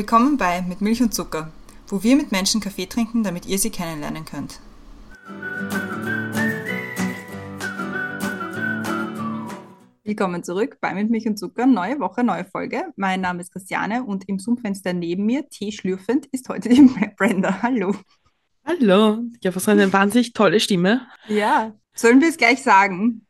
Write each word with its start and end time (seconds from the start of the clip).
Willkommen 0.00 0.38
bei 0.38 0.62
Mit 0.62 0.80
Milch 0.80 1.02
und 1.02 1.12
Zucker, 1.12 1.52
wo 1.88 2.02
wir 2.02 2.16
mit 2.16 2.32
Menschen 2.32 2.62
Kaffee 2.62 2.86
trinken, 2.86 3.22
damit 3.22 3.44
ihr 3.44 3.58
sie 3.58 3.68
kennenlernen 3.68 4.24
könnt. 4.24 4.58
Willkommen 10.02 10.42
zurück 10.42 10.78
bei 10.80 10.94
Mit 10.94 11.10
Milch 11.10 11.26
und 11.26 11.38
Zucker, 11.38 11.66
neue 11.66 12.00
Woche, 12.00 12.24
neue 12.24 12.46
Folge. 12.46 12.84
Mein 12.96 13.20
Name 13.20 13.42
ist 13.42 13.52
Christiane 13.52 14.02
und 14.02 14.26
im 14.26 14.38
Zoom-Fenster 14.38 14.94
neben 14.94 15.26
mir, 15.26 15.46
teeschlürfend, 15.50 16.24
ist 16.32 16.48
heute 16.48 16.70
die 16.70 16.80
Brenda. 17.18 17.60
Hallo. 17.60 17.94
Hallo. 18.64 19.18
Ja, 19.42 19.54
was 19.54 19.68
eine 19.68 19.92
wahnsinnig 19.92 20.32
tolle 20.32 20.60
Stimme. 20.60 21.06
Ja. 21.28 21.74
Sollen 21.92 22.22
wir 22.22 22.30
es 22.30 22.38
gleich 22.38 22.62
sagen? 22.62 23.26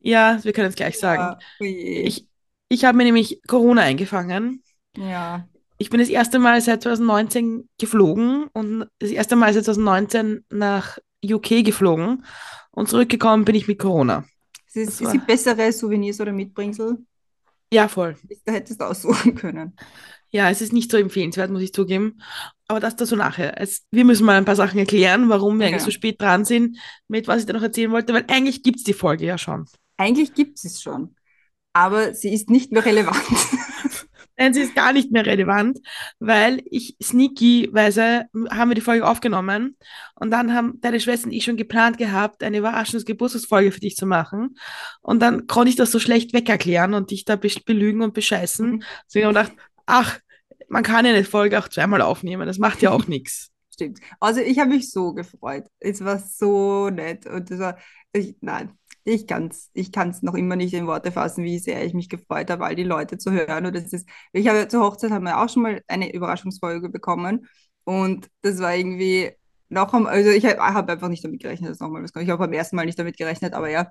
Ja, 0.00 0.42
wir 0.42 0.54
können 0.54 0.70
es 0.70 0.76
gleich 0.76 0.98
sagen. 0.98 1.38
Ja, 1.60 1.66
ich 1.66 2.26
ich 2.70 2.86
habe 2.86 2.96
mir 2.96 3.04
nämlich 3.04 3.42
Corona 3.46 3.82
eingefangen. 3.82 4.62
Ja 4.96 5.46
ich 5.78 5.90
bin 5.90 6.00
das 6.00 6.08
erste 6.08 6.38
Mal 6.38 6.60
seit 6.60 6.82
2019 6.82 7.68
geflogen 7.78 8.48
und 8.52 8.86
das 8.98 9.10
erste 9.10 9.36
Mal 9.36 9.52
seit 9.52 9.64
2019 9.64 10.44
nach 10.50 10.98
UK 11.24 11.64
geflogen 11.64 12.24
und 12.70 12.88
zurückgekommen 12.88 13.44
bin 13.44 13.54
ich 13.54 13.68
mit 13.68 13.78
Corona. 13.78 14.24
Es 14.68 14.76
ist, 14.76 15.00
es 15.00 15.12
gibt 15.12 15.26
bessere 15.26 15.72
Souvenirs 15.72 16.20
oder 16.20 16.32
Mitbringsel. 16.32 16.98
Ja, 17.72 17.88
voll. 17.88 18.16
Da 18.44 18.52
hättest 18.52 18.80
du 18.80 18.84
aussuchen 18.84 19.34
können. 19.34 19.76
Ja, 20.30 20.50
es 20.50 20.60
ist 20.60 20.72
nicht 20.72 20.90
so 20.90 20.96
empfehlenswert, 20.96 21.50
muss 21.50 21.62
ich 21.62 21.72
zugeben. 21.72 22.20
Aber 22.68 22.80
das 22.80 22.96
dazu 22.96 23.16
nachher. 23.16 23.60
Es, 23.60 23.86
wir 23.90 24.04
müssen 24.04 24.26
mal 24.26 24.36
ein 24.36 24.44
paar 24.44 24.56
Sachen 24.56 24.78
erklären, 24.78 25.28
warum 25.28 25.58
wir 25.58 25.66
ja. 25.66 25.72
eigentlich 25.72 25.84
so 25.84 25.90
spät 25.90 26.20
dran 26.20 26.44
sind, 26.44 26.78
mit 27.08 27.28
was 27.28 27.40
ich 27.40 27.46
da 27.46 27.52
noch 27.52 27.62
erzählen 27.62 27.90
wollte, 27.90 28.12
weil 28.12 28.24
eigentlich 28.28 28.62
gibt 28.62 28.78
es 28.78 28.84
die 28.84 28.92
Folge 28.92 29.24
ja 29.24 29.38
schon. 29.38 29.66
Eigentlich 29.96 30.34
gibt 30.34 30.58
es 30.58 30.64
es 30.64 30.82
schon. 30.82 31.16
Aber 31.72 32.14
sie 32.14 32.32
ist 32.32 32.50
nicht 32.50 32.72
mehr 32.72 32.84
relevant. 32.84 33.22
Nein, 34.38 34.52
sie 34.52 34.60
ist 34.60 34.74
gar 34.74 34.92
nicht 34.92 35.10
mehr 35.10 35.24
relevant, 35.24 35.78
weil 36.18 36.62
ich 36.66 36.96
sneaky-weise 37.02 38.26
haben 38.50 38.70
wir 38.70 38.74
die 38.74 38.82
Folge 38.82 39.06
aufgenommen 39.06 39.76
und 40.14 40.30
dann 40.30 40.52
haben 40.52 40.78
deine 40.80 41.00
Schwester 41.00 41.26
und 41.26 41.32
ich 41.32 41.44
schon 41.44 41.56
geplant 41.56 41.96
gehabt, 41.96 42.42
eine 42.42 42.58
Überraschungsgeburtstagsfolge 42.58 43.72
für 43.72 43.80
dich 43.80 43.96
zu 43.96 44.06
machen. 44.06 44.58
Und 45.00 45.20
dann 45.20 45.46
konnte 45.46 45.70
ich 45.70 45.76
das 45.76 45.90
so 45.90 45.98
schlecht 45.98 46.34
wegerklären 46.34 46.92
und 46.94 47.10
dich 47.10 47.24
da 47.24 47.36
belügen 47.36 48.02
und 48.02 48.12
bescheißen. 48.12 48.72
Mhm. 48.72 48.82
Deswegen 49.06 49.26
habe 49.26 49.38
ich 49.38 49.46
gedacht, 49.46 49.70
ach, 49.86 50.18
man 50.68 50.82
kann 50.82 51.06
ja 51.06 51.12
eine 51.12 51.24
Folge 51.24 51.58
auch 51.58 51.68
zweimal 51.68 52.02
aufnehmen, 52.02 52.46
das 52.46 52.58
macht 52.58 52.82
ja 52.82 52.90
auch 52.90 53.06
nichts. 53.06 53.50
Stimmt. 53.72 54.00
Also 54.20 54.40
ich 54.40 54.58
habe 54.58 54.70
mich 54.70 54.90
so 54.90 55.12
gefreut. 55.12 55.64
Es 55.78 56.02
war 56.02 56.18
so 56.18 56.88
nett 56.88 57.26
und 57.26 57.50
das 57.50 57.58
war, 57.58 57.78
ich, 58.12 58.34
nein, 58.40 58.72
ich 59.06 59.26
kann 59.26 59.48
es 59.48 59.70
ich 59.72 59.92
kann's 59.92 60.22
noch 60.22 60.34
immer 60.34 60.56
nicht 60.56 60.74
in 60.74 60.86
Worte 60.86 61.12
fassen, 61.12 61.44
wie 61.44 61.58
sehr 61.58 61.84
ich 61.84 61.94
mich 61.94 62.08
gefreut 62.08 62.50
habe, 62.50 62.64
all 62.64 62.74
die 62.74 62.84
Leute 62.84 63.18
zu 63.18 63.30
hören. 63.30 63.66
Und 63.66 63.76
das 63.76 63.92
ist, 63.92 64.08
ich 64.32 64.48
habe 64.48 64.68
zur 64.68 64.82
Hochzeit 64.82 65.12
haben 65.12 65.24
wir 65.24 65.38
auch 65.40 65.48
schon 65.48 65.62
mal 65.62 65.82
eine 65.88 66.12
Überraschungsfolge 66.12 66.88
bekommen. 66.88 67.46
Und 67.84 68.28
das 68.42 68.58
war 68.58 68.74
irgendwie 68.74 69.32
noch 69.68 69.92
am, 69.94 70.06
also 70.06 70.30
ich 70.30 70.44
habe 70.44 70.58
hab 70.58 70.88
einfach 70.90 71.08
nicht 71.08 71.24
damit 71.24 71.40
gerechnet, 71.40 71.70
dass 71.70 71.80
nochmal 71.80 72.02
was 72.02 72.12
kommt. 72.12 72.24
Ich 72.24 72.30
habe 72.30 72.44
beim 72.44 72.52
ersten 72.52 72.76
Mal 72.76 72.86
nicht 72.86 72.98
damit 72.98 73.16
gerechnet, 73.16 73.54
aber 73.54 73.70
ja. 73.70 73.88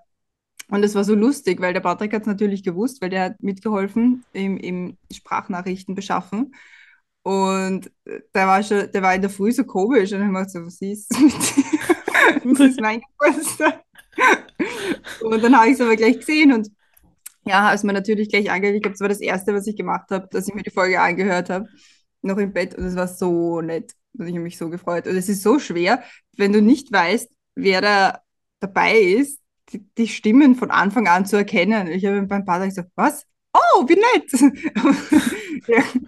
Und 0.69 0.83
es 0.83 0.95
war 0.95 1.03
so 1.03 1.15
lustig, 1.15 1.61
weil 1.61 1.73
der 1.73 1.81
Patrick 1.81 2.13
hat 2.13 2.23
es 2.23 2.27
natürlich 2.27 2.63
gewusst, 2.63 3.01
weil 3.01 3.09
der 3.09 3.23
hat 3.25 3.43
mitgeholfen 3.43 4.25
im, 4.33 4.57
im 4.57 4.97
Sprachnachrichten 5.11 5.95
beschaffen. 5.95 6.53
Und 7.23 7.91
der 8.33 8.47
war 8.47 8.63
schon, 8.63 8.91
der 8.91 9.01
war 9.01 9.15
in 9.15 9.21
der 9.21 9.29
Früh 9.29 9.51
so 9.51 9.63
komisch 9.63 10.11
und 10.13 10.21
ich 10.21 10.35
habe 10.35 10.49
so, 10.49 10.65
was 10.65 10.81
ist 10.81 11.11
mit 11.19 11.33
dir? 11.33 11.63
das 12.53 12.59
ist 12.59 12.81
mein 12.81 13.01
Geburtstag. 13.01 13.84
Und 15.21 15.43
dann 15.43 15.57
habe 15.57 15.67
ich 15.67 15.73
es 15.73 15.81
aber 15.81 15.95
gleich 15.95 16.19
gesehen 16.19 16.53
und 16.53 16.69
ja, 17.45 17.73
es 17.73 17.83
mir 17.83 17.93
natürlich 17.93 18.29
gleich 18.29 18.49
angehört. 18.49 18.75
Ich 18.75 18.81
glaube, 18.81 18.93
das 18.93 19.01
war 19.01 19.09
das 19.09 19.21
Erste, 19.21 19.53
was 19.53 19.67
ich 19.67 19.75
gemacht 19.75 20.09
habe, 20.09 20.27
dass 20.31 20.47
ich 20.47 20.53
mir 20.53 20.63
die 20.63 20.71
Folge 20.71 20.99
angehört 20.99 21.49
habe, 21.49 21.67
noch 22.21 22.37
im 22.37 22.53
Bett. 22.53 22.75
Und 22.75 22.85
es 22.85 22.95
war 22.95 23.07
so 23.07 23.61
nett. 23.61 23.93
Und 24.17 24.27
ich 24.27 24.33
habe 24.33 24.43
mich 24.43 24.57
so 24.57 24.69
gefreut. 24.69 25.07
Und 25.07 25.15
es 25.15 25.29
ist 25.29 25.43
so 25.43 25.59
schwer, 25.59 26.03
wenn 26.37 26.53
du 26.53 26.61
nicht 26.61 26.91
weißt, 26.91 27.29
wer 27.55 27.81
da 27.81 28.19
dabei 28.59 28.97
ist, 28.97 29.39
die, 29.69 29.85
die 29.97 30.07
Stimmen 30.07 30.55
von 30.55 30.71
Anfang 30.71 31.07
an 31.07 31.25
zu 31.25 31.35
erkennen. 31.35 31.87
Ich 31.87 32.05
habe 32.05 32.21
beim 32.23 32.45
Paar 32.45 32.65
gesagt, 32.65 32.89
was? 32.95 33.25
Oh, 33.53 33.87
wie 33.87 33.95
nett! 33.95 34.31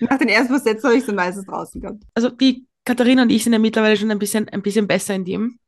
Nach 0.00 0.18
den 0.18 0.28
ersten 0.28 0.58
Sätzen 0.58 0.84
habe 0.84 0.94
ich 0.94 1.00
es 1.00 1.06
dann 1.06 1.16
meistens 1.16 1.46
draußen 1.46 1.80
gehabt. 1.80 2.02
Also 2.14 2.28
die 2.28 2.66
Katharina 2.84 3.22
und 3.22 3.30
ich 3.30 3.42
sind 3.44 3.52
ja 3.52 3.58
mittlerweile 3.58 3.96
schon 3.96 4.10
ein 4.10 4.18
bisschen, 4.18 4.48
ein 4.48 4.62
bisschen 4.62 4.86
besser 4.86 5.14
in 5.14 5.24
dem 5.24 5.58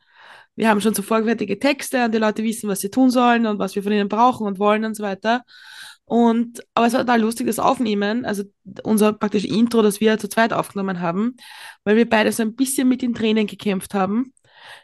wir 0.61 0.69
haben 0.69 0.83
schon 0.83 0.93
so 0.93 1.01
vorgefertigte 1.01 1.59
Texte 1.59 2.05
und 2.05 2.13
die 2.13 2.19
Leute 2.19 2.45
wissen, 2.45 2.69
was 2.69 2.81
sie 2.81 2.91
tun 2.91 3.11
sollen 3.11 3.47
und 3.47 3.59
was 3.59 3.75
wir 3.75 3.83
von 3.83 3.93
ihnen 3.93 4.11
brauchen 4.11 4.47
und 4.47 4.59
wollen 4.59 4.85
und 4.85 4.95
so 4.95 5.03
weiter. 5.03 5.43
Und, 6.05 6.63
aber 6.75 6.87
es 6.87 6.93
war 6.93 7.01
total 7.01 7.23
lustig, 7.23 7.47
das 7.47 7.59
Aufnehmen, 7.59 8.27
also 8.27 8.43
unser 8.83 9.15
praktisch 9.15 9.47
Intro, 9.47 9.81
das 9.81 10.03
wir 10.03 10.19
zu 10.19 10.29
zweit 10.29 10.53
aufgenommen 10.53 11.01
haben, 11.01 11.37
weil 11.85 11.97
wir 11.97 12.07
beide 12.07 12.31
so 12.31 12.43
ein 12.43 12.57
bisschen 12.57 12.89
mit 12.89 13.01
den 13.01 13.15
Tränen 13.15 13.47
gekämpft 13.47 13.95
haben. 13.95 14.35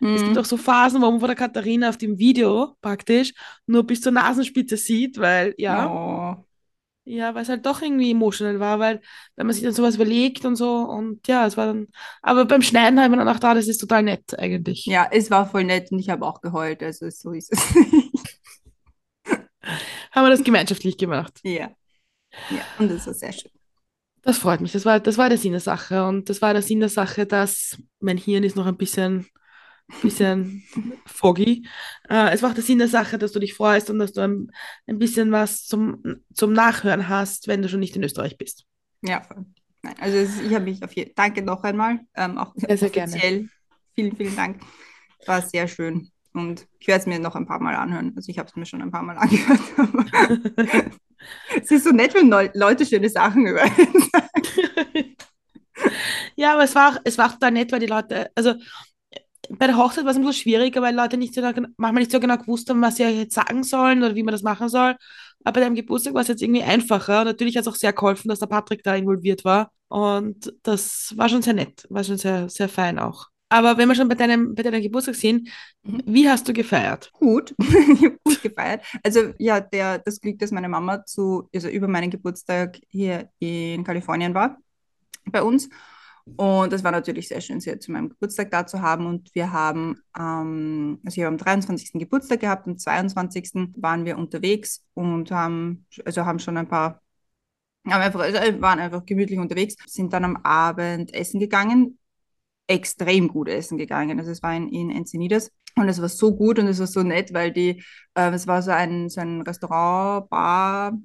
Mhm. 0.01 0.15
Es 0.15 0.23
gibt 0.23 0.35
mhm. 0.35 0.41
auch 0.41 0.47
so 0.47 0.57
Phasen, 0.57 1.03
wo 1.03 1.11
man 1.11 1.21
von 1.21 1.29
der 1.29 1.37
Katharina 1.37 1.91
auf 1.91 1.99
dem 1.99 2.19
Video 2.19 2.75
praktisch 2.81 3.35
nur 3.67 3.85
bis 3.85 4.01
zur 4.01 4.13
Nasenspitze 4.13 4.79
sieht, 4.79 5.19
weil, 5.19 5.55
ja, 5.59 5.91
oh. 5.91 6.45
Ja, 7.09 7.37
weil 7.37 7.43
es 7.43 7.49
halt 7.49 7.65
doch 7.65 7.83
irgendwie 7.83 8.11
emotional 8.11 8.59
war, 8.59 8.81
weil 8.81 9.01
wenn 9.37 9.47
man 9.47 9.55
sich 9.55 9.63
dann 9.63 9.73
sowas 9.73 9.95
überlegt 9.95 10.45
und 10.45 10.57
so 10.57 10.79
und 10.79 11.29
ja, 11.29 11.47
es 11.47 11.57
war 11.57 11.67
dann, 11.67 11.87
aber 12.21 12.47
beim 12.47 12.63
Schneiden 12.63 13.01
haben 13.01 13.13
wir 13.13 13.19
dann 13.19 13.29
auch 13.29 13.39
da, 13.39 13.55
das 13.55 13.69
ist 13.69 13.79
total 13.79 14.03
nett 14.03 14.37
eigentlich. 14.37 14.87
Ja, 14.87 15.07
es 15.13 15.31
war 15.31 15.49
voll 15.49 15.63
nett 15.63 15.93
und 15.93 16.01
ich 16.01 16.11
habe 16.11 16.27
auch 16.27 16.41
geheult, 16.41 16.83
also 16.83 17.09
so 17.11 17.31
ist 17.31 17.53
es 17.53 17.61
haben 20.13 20.25
wir 20.25 20.31
das 20.31 20.43
gemeinschaftlich 20.43 20.99
gemacht. 20.99 21.39
Ja. 21.45 21.71
Ja, 22.51 22.63
und 22.79 22.91
das 22.91 23.07
war 23.07 23.15
sehr 23.15 23.33
schön. 23.33 23.51
Das 24.23 24.39
freut 24.39 24.61
mich, 24.61 24.73
das 24.73 24.85
war, 24.85 24.99
das 24.99 25.19
war 25.19 25.29
der 25.29 25.39
Sinn 25.39 25.53
der 25.53 25.61
Sache 25.61 26.05
und 26.05 26.29
das 26.29 26.43
war 26.43 26.53
der 26.53 26.63
Sinn 26.63 26.81
der 26.81 26.89
Sache, 26.89 27.27
dass 27.27 27.81
mein 28.01 28.19
Hirn 28.19 28.43
ist 28.43 28.57
noch 28.57 28.67
ein 28.67 28.77
bisschen 28.77 29.27
bisschen 30.03 30.65
foggy. 31.07 31.67
Äh, 32.09 32.33
es 32.33 32.43
macht 32.43 32.57
der 32.57 32.65
Sinn 32.65 32.79
der 32.79 32.89
Sache, 32.89 33.19
dass 33.19 33.33
du 33.33 33.39
dich 33.39 33.55
freust 33.55 33.91
und 33.91 33.99
dass 33.99 34.13
du 34.13 34.21
ein, 34.21 34.51
ein 34.87 34.99
bisschen 34.99 35.33
was 35.33 35.65
zum, 35.65 36.03
zum 36.35 36.53
Nachhören 36.53 37.09
hast, 37.09 37.49
wenn 37.49 37.63
du 37.63 37.69
schon 37.69 37.81
nicht 37.81 37.97
in 37.97 38.03
Österreich 38.03 38.37
bist. 38.37 38.65
Ja, 39.03 39.23
Nein, 39.87 39.95
also 40.01 40.43
ich 40.43 40.53
habe 40.53 40.65
mich 40.65 40.83
auf 40.83 40.93
jeden 40.95 41.15
Danke 41.15 41.43
noch 41.43 41.63
einmal. 41.63 42.01
Ähm, 42.17 42.39
auch 42.39 42.53
sehr, 42.57 42.77
sehr 42.77 42.89
offiziell. 42.89 43.21
Gerne. 43.21 43.49
Vielen, 43.95 44.17
vielen 44.17 44.37
Dank. 44.37 44.61
War 45.27 45.43
sehr 45.43 45.69
schön. 45.69 46.11
Und 46.33 46.67
ich 46.81 46.89
werde 46.89 47.01
es 47.01 47.07
mir 47.07 47.19
noch 47.19 47.37
ein 47.37 47.47
paar 47.47 47.61
Mal 47.61 47.77
anhören. 47.77 48.13
Also 48.17 48.29
ich 48.31 48.39
habe 48.39 48.49
es 48.49 48.57
mir 48.57 48.67
schon 48.67 48.83
ein 48.83 48.91
paar 48.91 49.03
Mal 49.03 49.17
angehört. 49.19 49.61
es 51.63 51.71
ist 51.71 51.85
so 51.85 51.91
nett, 51.91 52.15
wenn 52.15 52.31
Leute 52.55 52.85
schöne 52.85 53.09
Sachen 53.09 53.47
über 53.47 53.61
sagen. 53.61 55.17
ja, 56.37 56.55
aber 56.55 56.65
es 56.65 56.75
war, 56.75 56.93
auch, 56.93 57.01
es 57.05 57.17
war 57.17 57.31
auch 57.31 57.39
da 57.39 57.51
nett, 57.51 57.73
weil 57.73 57.81
die 57.81 57.87
Leute, 57.87 58.31
also 58.35 58.55
bei 59.51 59.67
der 59.67 59.77
Hochzeit 59.77 60.05
war 60.05 60.11
es 60.11 60.17
ein 60.17 60.25
bisschen 60.25 60.43
schwieriger, 60.43 60.83
weil 60.83 60.95
Leute 60.95 61.17
nicht 61.17 61.35
so, 61.35 61.41
manchmal 61.41 61.95
nicht 61.95 62.11
so 62.13 62.21
genau 62.21 62.37
gewusst 62.37 62.69
haben, 62.71 62.83
was 62.83 62.97
sie 62.97 63.05
jetzt 63.05 63.35
sagen 63.35 63.63
sollen 63.63 64.03
oder 64.03 64.15
wie 64.15 64.23
man 64.23 64.33
das 64.33 64.43
machen 64.43 64.69
soll. 64.69 64.97
Aber 65.45 65.53
bei 65.55 65.61
deinem 65.61 65.75
Geburtstag 65.75 66.15
war 66.15 66.23
es 66.23 66.29
jetzt 66.29 66.43
irgendwie 66.43 66.63
einfacher. 66.63 67.21
Und 67.21 67.27
natürlich 67.27 67.57
hat 67.57 67.63
es 67.63 67.69
auch 67.69 67.77
sehr 67.77 67.93
geholfen, 67.93 68.29
dass 68.29 68.41
der 68.41 68.47
Patrick 68.47 68.83
da 68.83 68.97
involviert 68.97 69.45
war. 69.45 69.71
Und 69.89 70.53
das 70.63 71.15
war 71.17 71.29
schon 71.29 71.43
sehr 71.43 71.55
nett, 71.55 71.87
war 71.89 72.03
schon 72.03 72.19
sehr, 72.19 72.49
sehr 72.49 72.69
fein 72.69 72.99
auch. 72.99 73.29
Aber 73.49 73.79
wenn 73.79 73.89
wir 73.89 73.95
schon 73.95 74.09
bei 74.09 74.17
deinem, 74.17 74.55
bei 74.55 74.63
deinem 74.63 74.83
Geburtstag 74.83 75.15
sind, 75.15 75.49
mhm. 75.83 76.03
wie 76.05 76.29
hast 76.29 76.49
du 76.49 76.53
gefeiert? 76.53 77.11
Gut, 77.13 77.55
ich 77.61 78.05
habe 78.05 78.19
gut 78.25 78.43
gefeiert. 78.43 78.85
Also 79.05 79.33
ja, 79.39 79.61
der, 79.61 79.99
das 79.99 80.21
Glück, 80.21 80.39
dass 80.39 80.51
meine 80.51 80.69
Mama 80.69 81.05
zu, 81.05 81.49
also 81.55 81.69
über 81.69 81.87
meinen 81.87 82.11
Geburtstag 82.11 82.79
hier 82.89 83.31
in 83.39 83.85
Kalifornien 83.85 84.35
war, 84.35 84.59
bei 85.27 85.43
uns. 85.43 85.69
Und 86.35 86.73
das 86.73 86.83
war 86.83 86.91
natürlich 86.91 87.29
sehr 87.29 87.41
schön, 87.41 87.61
sie 87.61 87.79
zu 87.79 87.93
meinem 87.93 88.09
Geburtstag 88.09 88.51
da 88.51 88.67
zu 88.67 88.83
haben. 88.83 89.07
Und 89.07 89.33
wir 89.35 89.53
haben, 89.53 90.01
ähm, 90.19 90.99
also 91.05 91.21
ich 91.21 91.25
habe 91.25 91.29
am 91.29 91.39
23. 91.39 91.93
Geburtstag 92.01 92.41
gehabt, 92.41 92.67
am 92.67 92.77
22. 92.77 93.73
waren 93.77 94.05
wir 94.05 94.19
unterwegs 94.19 94.85
und 94.95 95.31
haben, 95.31 95.87
also 96.05 96.27
haben 96.27 96.41
schon 96.41 96.57
ein 96.57 96.69
paar, 96.69 97.01
haben 97.87 98.03
einfach, 98.03 98.21
also 98.21 98.61
waren 98.61 98.81
einfach 98.81 99.07
gemütlich 99.07 99.39
unterwegs, 99.39 99.77
sind 99.87 100.13
dann 100.13 100.25
am 100.25 100.37
Abend 100.39 101.15
essen 101.15 101.39
gegangen, 101.39 101.99
extrem 102.67 103.29
gut 103.29 103.49
essen 103.49 103.79
gegangen. 103.79 104.19
Also 104.19 104.33
es 104.33 104.43
war 104.43 104.55
in, 104.55 104.69
in 104.69 104.91
Encinitas. 104.91 105.53
Und 105.77 105.89
es 105.89 106.01
war 106.01 106.09
so 106.09 106.35
gut 106.35 106.59
und 106.59 106.67
es 106.67 106.81
war 106.81 106.87
so 106.87 107.03
nett, 107.03 107.33
weil 107.35 107.53
die, 107.53 107.85
äh, 108.15 108.31
es 108.33 108.47
war 108.47 108.63
so 108.63 108.73
ein, 108.73 109.09
so 109.11 109.21
ein 109.21 109.43
Restaurant, 109.43 110.29
Bar, 110.29 110.99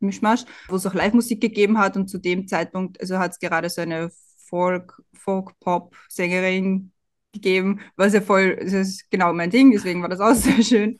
Mischmasch, 0.00 0.44
wo 0.68 0.76
es 0.76 0.86
auch 0.86 0.94
Live-Musik 0.94 1.40
gegeben 1.40 1.78
hat 1.78 1.96
und 1.96 2.08
zu 2.08 2.18
dem 2.18 2.48
Zeitpunkt, 2.48 3.00
also 3.00 3.18
hat 3.18 3.32
es 3.32 3.38
gerade 3.38 3.68
so 3.68 3.82
eine 3.82 4.10
Folk, 4.48 5.02
Folk-Pop-Sängerin 5.14 6.92
gegeben, 7.32 7.80
was 7.96 8.14
ja 8.14 8.20
voll, 8.20 8.56
das 8.56 8.72
ist 8.72 9.10
genau 9.10 9.32
mein 9.32 9.50
Ding, 9.50 9.70
deswegen 9.70 10.02
war 10.02 10.08
das 10.08 10.20
auch 10.20 10.34
sehr 10.34 10.62
schön. 10.62 10.98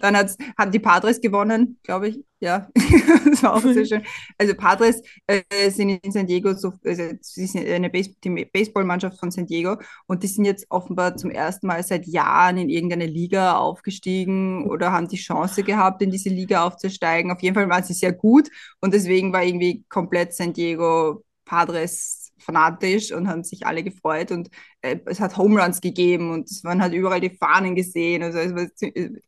Dann 0.00 0.16
hat's, 0.16 0.36
haben 0.56 0.70
die 0.70 0.78
Padres 0.78 1.20
gewonnen, 1.20 1.78
glaube 1.82 2.08
ich. 2.08 2.24
Ja, 2.38 2.68
das 3.24 3.42
war 3.42 3.54
auch 3.54 3.62
sehr 3.62 3.84
schön. 3.84 4.02
Also 4.38 4.54
Padres 4.54 5.02
äh, 5.26 5.70
sind 5.70 5.88
in 5.88 6.12
San 6.12 6.26
Diego, 6.26 6.52
so, 6.54 6.72
also 6.84 7.02
sie 7.20 7.46
sind 7.46 7.66
eine 7.66 7.90
Base 7.90 8.10
Baseballmannschaft 8.52 9.18
von 9.18 9.30
San 9.30 9.46
Diego 9.46 9.76
und 10.06 10.22
die 10.22 10.26
sind 10.26 10.44
jetzt 10.44 10.66
offenbar 10.68 11.16
zum 11.16 11.30
ersten 11.30 11.66
Mal 11.66 11.82
seit 11.82 12.06
Jahren 12.06 12.58
in 12.58 12.68
irgendeine 12.68 13.06
Liga 13.06 13.56
aufgestiegen 13.56 14.68
oder 14.70 14.92
haben 14.92 15.08
die 15.08 15.16
Chance 15.16 15.62
gehabt, 15.62 16.02
in 16.02 16.10
diese 16.10 16.28
Liga 16.28 16.64
aufzusteigen. 16.64 17.30
Auf 17.30 17.42
jeden 17.42 17.54
Fall 17.54 17.68
waren 17.68 17.84
sie 17.84 17.94
sehr 17.94 18.12
gut 18.12 18.50
und 18.80 18.92
deswegen 18.94 19.32
war 19.32 19.42
irgendwie 19.42 19.84
komplett 19.88 20.34
San 20.34 20.52
Diego 20.52 21.24
Padres 21.44 22.25
fanatisch 22.46 23.12
und 23.12 23.28
haben 23.28 23.44
sich 23.44 23.66
alle 23.66 23.82
gefreut 23.82 24.30
und 24.30 24.48
äh, 24.80 24.98
es 25.06 25.20
hat 25.20 25.36
Home 25.36 25.62
Runs 25.62 25.80
gegeben 25.80 26.30
und 26.30 26.48
man 26.64 26.80
hat 26.80 26.92
überall 26.92 27.20
die 27.20 27.30
Fahnen 27.30 27.74
gesehen. 27.74 28.22
Also 28.22 28.38
es 28.38 28.54
war 28.54 28.66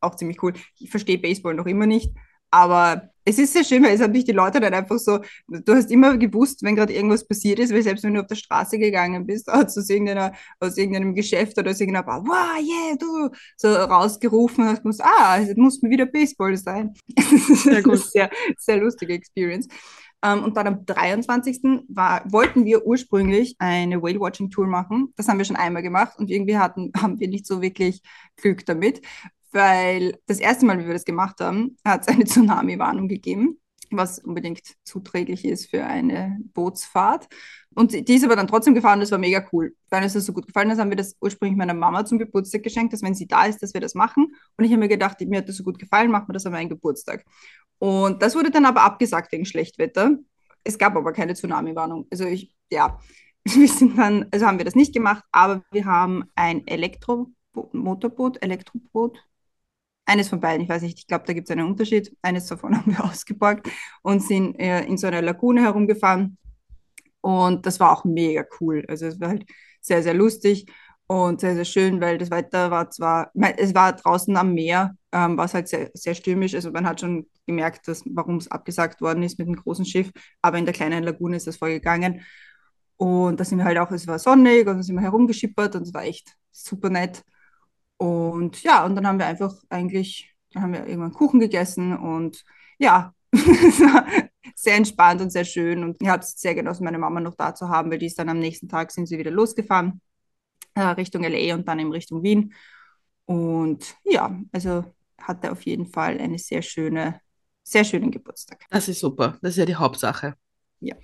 auch 0.01 0.15
ziemlich 0.15 0.43
cool. 0.43 0.55
Ich 0.79 0.91
verstehe 0.91 1.19
Baseball 1.19 1.55
noch 1.55 1.67
immer 1.67 1.87
nicht, 1.87 2.13
aber 2.51 3.11
es 3.29 3.39
ist 3.39 3.53
sehr 3.53 3.65
schön, 3.65 3.83
weil 3.83 3.95
es 3.95 4.01
haben 4.01 4.15
dich 4.15 4.25
die 4.25 4.33
Leute 4.33 4.59
dann 4.59 4.73
einfach 4.73 4.99
so, 4.99 5.21
du 5.49 5.75
hast 5.75 5.91
immer 5.91 6.17
gewusst, 6.17 6.63
wenn 6.63 6.77
gerade 6.77 6.95
irgendwas 6.95 7.29
passiert 7.29 7.59
ist, 7.59 7.75
weil 7.75 7.83
selbst 7.83 8.03
wenn 8.03 8.15
du 8.15 8.21
auf 8.21 8.27
der 8.27 8.37
Straße 8.37 8.79
gegangen 8.79 9.27
bist, 9.27 9.49
aus, 9.53 9.77
irgendeiner, 9.91 10.33
aus 10.61 10.79
irgendeinem 10.79 11.15
Geschäft 11.15 11.59
oder 11.59 11.71
aus 11.71 11.81
irgendeiner 11.81 12.07
Bar, 12.07 12.25
wow, 12.25 12.59
yeah, 12.59 12.97
du, 12.99 13.29
so 13.57 13.69
rausgerufen 13.69 14.65
und 14.65 14.71
hast 14.71 14.83
gewusst, 14.83 15.03
ah, 15.05 15.39
es 15.41 15.55
muss 15.57 15.83
mir 15.83 15.91
wieder 15.91 16.07
Baseball 16.07 16.57
sein. 16.57 16.95
Sehr 17.19 17.83
gut. 17.83 17.99
sehr, 17.99 18.31
sehr 18.57 18.79
lustige 18.79 19.13
Experience. 19.13 19.69
Ähm, 20.23 20.43
und 20.43 20.57
dann 20.57 20.67
am 20.67 20.85
23. 20.85 21.85
War, 21.89 22.23
wollten 22.31 22.65
wir 22.65 22.87
ursprünglich 22.87 23.57
eine 23.59 24.03
Whale-Watching-Tour 24.03 24.67
machen. 24.67 25.13
Das 25.17 25.29
haben 25.29 25.39
wir 25.39 25.45
schon 25.45 25.57
einmal 25.57 25.83
gemacht 25.83 26.19
und 26.19 26.31
irgendwie 26.31 26.59
hatten, 26.59 26.93
haben 27.01 27.21
wir 27.21 27.29
nicht 27.29 27.47
so 27.47 27.63
wirklich 27.63 28.03
Glück 28.37 28.67
damit, 28.67 29.01
weil 29.53 30.19
das 30.27 30.41
erste 30.41 30.67
Mal, 30.67 30.79
wie 30.79 30.87
wir 30.87 30.93
das 30.93 31.05
gemacht 31.05 31.41
haben, 31.41 31.77
hat 31.85 32.03
es 32.03 32.09
eine 32.09 32.25
Tsunami-Warnung 32.27 33.09
gegeben, 33.09 33.59
was 33.97 34.19
unbedingt 34.19 34.63
zuträglich 34.85 35.45
ist 35.45 35.71
für 35.71 35.85
eine 35.85 36.39
Bootsfahrt. 36.55 37.29
Und 37.75 37.93
die 37.93 38.15
ist 38.15 38.25
aber 38.25 38.37
dann 38.37 38.49
trotzdem 38.49 38.75
gefahren, 38.75 39.01
das 39.01 39.11
war 39.11 39.19
mega 39.19 39.47
cool. 39.53 39.75
Weil 39.91 40.05
es 40.05 40.15
das 40.15 40.27
so 40.27 40.33
gut 40.33 40.47
gefallen 40.47 40.71
ist, 40.71 40.79
haben 40.79 40.91
wir 40.91 40.97
das 40.97 41.17
ursprünglich 41.21 41.57
meiner 41.57 41.75
Mama 41.75 42.05
zum 42.05 42.19
Geburtstag 42.19 42.63
geschenkt, 42.63 42.93
dass 42.93 43.03
wenn 43.03 43.15
sie 43.15 43.27
da 43.27 43.45
ist, 43.45 43.63
dass 43.63 43.75
wir 43.75 43.81
das 43.81 43.95
machen. 43.95 44.35
Und 44.57 44.65
ich 44.65 44.71
habe 44.73 44.81
mir 44.81 44.89
gedacht, 44.89 45.21
mir 45.21 45.39
hat 45.39 45.49
das 45.49 45.57
so 45.57 45.65
gut 45.65 45.79
gefallen, 45.79 46.11
machen 46.11 46.29
wir 46.29 46.33
das 46.33 46.47
an 46.47 46.53
meinen 46.53 46.69
Geburtstag. 46.69 47.25
Und 47.79 48.23
das 48.23 48.35
wurde 48.35 48.51
dann 48.51 48.67
aber 48.67 48.83
abgesagt 48.83 49.33
wegen 49.33 49.45
Schlechtwetter. 49.45 50.19
Es 50.65 50.79
gab 50.79 50.97
aber 50.97 51.13
keine 51.13 51.35
Tsunami-Warnung. 51.35 52.07
Also 52.11 52.25
ich, 52.25 52.55
ja, 52.71 52.99
wir 53.45 53.69
sind 53.69 53.97
dann, 53.99 54.27
also 54.31 54.47
haben 54.47 54.59
wir 54.59 54.65
das 54.65 54.75
nicht 54.75 54.93
gemacht, 54.93 55.25
aber 55.31 55.63
wir 55.71 55.85
haben 55.85 56.25
ein 56.35 56.67
Elektromotorboot, 56.67 58.43
Elektroboot, 58.43 59.19
eines 60.09 60.29
von 60.29 60.41
beiden, 60.41 60.63
ich 60.63 60.69
weiß 60.69 60.83
nicht, 60.83 60.99
ich 60.99 61.07
glaube, 61.07 61.25
da 61.27 61.33
gibt 61.33 61.49
es 61.49 61.53
einen 61.53 61.67
Unterschied. 61.67 62.17
Eines 62.23 62.47
davon 62.47 62.77
haben 62.77 62.93
wir 62.93 63.05
ausgeborgt 63.05 63.69
und 64.03 64.23
sind 64.23 64.59
äh, 64.59 64.85
in 64.85 64.97
so 64.97 65.07
einer 65.07 65.23
Lagune 65.23 65.63
herumgefahren. 65.63 66.39
Und 67.21 67.67
das 67.67 67.79
war 67.79 67.93
auch 67.93 68.05
mega 68.05 68.45
cool. 68.61 68.85
Also 68.89 69.07
es 69.07 69.21
war 69.21 69.29
halt 69.29 69.45
sehr, 69.81 70.03
sehr 70.03 70.15
lustig 70.15 70.67
und 71.07 71.41
sehr, 71.41 71.55
sehr 71.55 71.65
schön, 71.65 72.01
weil 72.01 72.19
das 72.19 72.31
Wetter 72.31 72.71
war 72.71 72.91
zwar, 72.91 73.31
es 73.57 73.75
war 73.75 73.95
draußen 73.95 74.37
am 74.37 74.55
Meer, 74.55 74.97
ähm, 75.13 75.37
war 75.37 75.45
es 75.45 75.55
halt 75.55 75.69
sehr, 75.69 75.91
sehr 75.95 76.15
stürmisch. 76.15 76.55
Also 76.55 76.71
man 76.71 76.87
hat 76.87 77.01
schon 77.01 77.27
gemerkt, 77.47 77.87
warum 78.07 78.37
es 78.37 78.51
abgesagt 78.51 79.01
worden 79.01 79.23
ist 79.23 79.39
mit 79.39 79.49
dem 79.49 79.57
großen 79.57 79.85
Schiff. 79.85 80.11
Aber 80.43 80.59
in 80.59 80.65
der 80.65 80.75
kleinen 80.75 81.05
Lagune 81.05 81.37
ist 81.37 81.47
das 81.47 81.57
voll 81.57 81.71
gegangen. 81.71 82.23
Und 82.97 83.39
da 83.39 83.45
sind 83.45 83.59
wir 83.59 83.65
halt 83.65 83.79
auch, 83.79 83.91
es 83.91 84.07
war 84.07 84.19
sonnig 84.19 84.67
und 84.67 84.77
da 84.79 84.83
sind 84.83 84.97
wir 84.97 85.03
herumgeschippert 85.03 85.77
und 85.77 85.83
es 85.83 85.95
war 85.95 86.05
echt 86.05 86.35
super 86.51 86.91
nett. 86.91 87.23
Und 87.99 88.63
ja, 88.63 88.85
und 88.85 88.97
dann 88.97 89.07
haben 89.07 89.19
wir 89.19 89.27
einfach 89.27 89.55
eigentlich, 89.69 90.35
dann 90.53 90.63
haben 90.63 90.73
wir 90.73 90.87
irgendwann 90.87 91.13
Kuchen 91.13 91.41
gegessen 91.41 91.97
und 91.97 92.45
ja, 92.79 93.13
sehr 94.55 94.77
entspannt 94.77 95.21
und 95.21 95.31
sehr 95.31 95.45
schön. 95.45 95.85
Und 95.85 96.01
ich 96.01 96.09
habe 96.09 96.23
es 96.23 96.33
sehr 96.33 96.55
genossen, 96.55 96.85
meine 96.85 96.99
Mama 96.99 97.21
noch 97.21 97.35
da 97.35 97.55
zu 97.55 97.69
haben, 97.69 97.91
weil 97.91 97.99
die 97.99 98.07
ist 98.07 98.19
dann 98.19 98.29
am 98.29 98.39
nächsten 98.39 98.69
Tag 98.69 98.91
sind 98.93 99.07
sie 99.07 99.19
wieder 99.19 99.31
losgefahren 99.31 100.01
äh, 100.79 100.81
Richtung 100.81 101.25
LA 101.25 101.55
und 101.55 101.67
dann 101.67 101.79
in 101.79 101.91
Richtung 101.91 102.23
Wien. 102.23 102.55
Und 103.27 103.97
ja, 104.05 104.39
also 104.53 104.85
hatte 105.21 105.53
auf 105.53 105.63
jeden 105.63 105.87
Fall 105.87 106.19
eine 106.19 106.39
sehr 106.39 106.63
schöne, 106.63 107.21
sehr 107.63 107.85
schönen 107.85 108.11
Geburtstag. 108.11 108.65
Das 108.71 108.89
ist 108.89 109.01
super. 109.01 109.39
Das 109.43 109.51
ist 109.51 109.59
ja 109.59 109.67
die 109.67 109.77
Hauptsache. 109.77 110.35
Ja. 110.81 110.97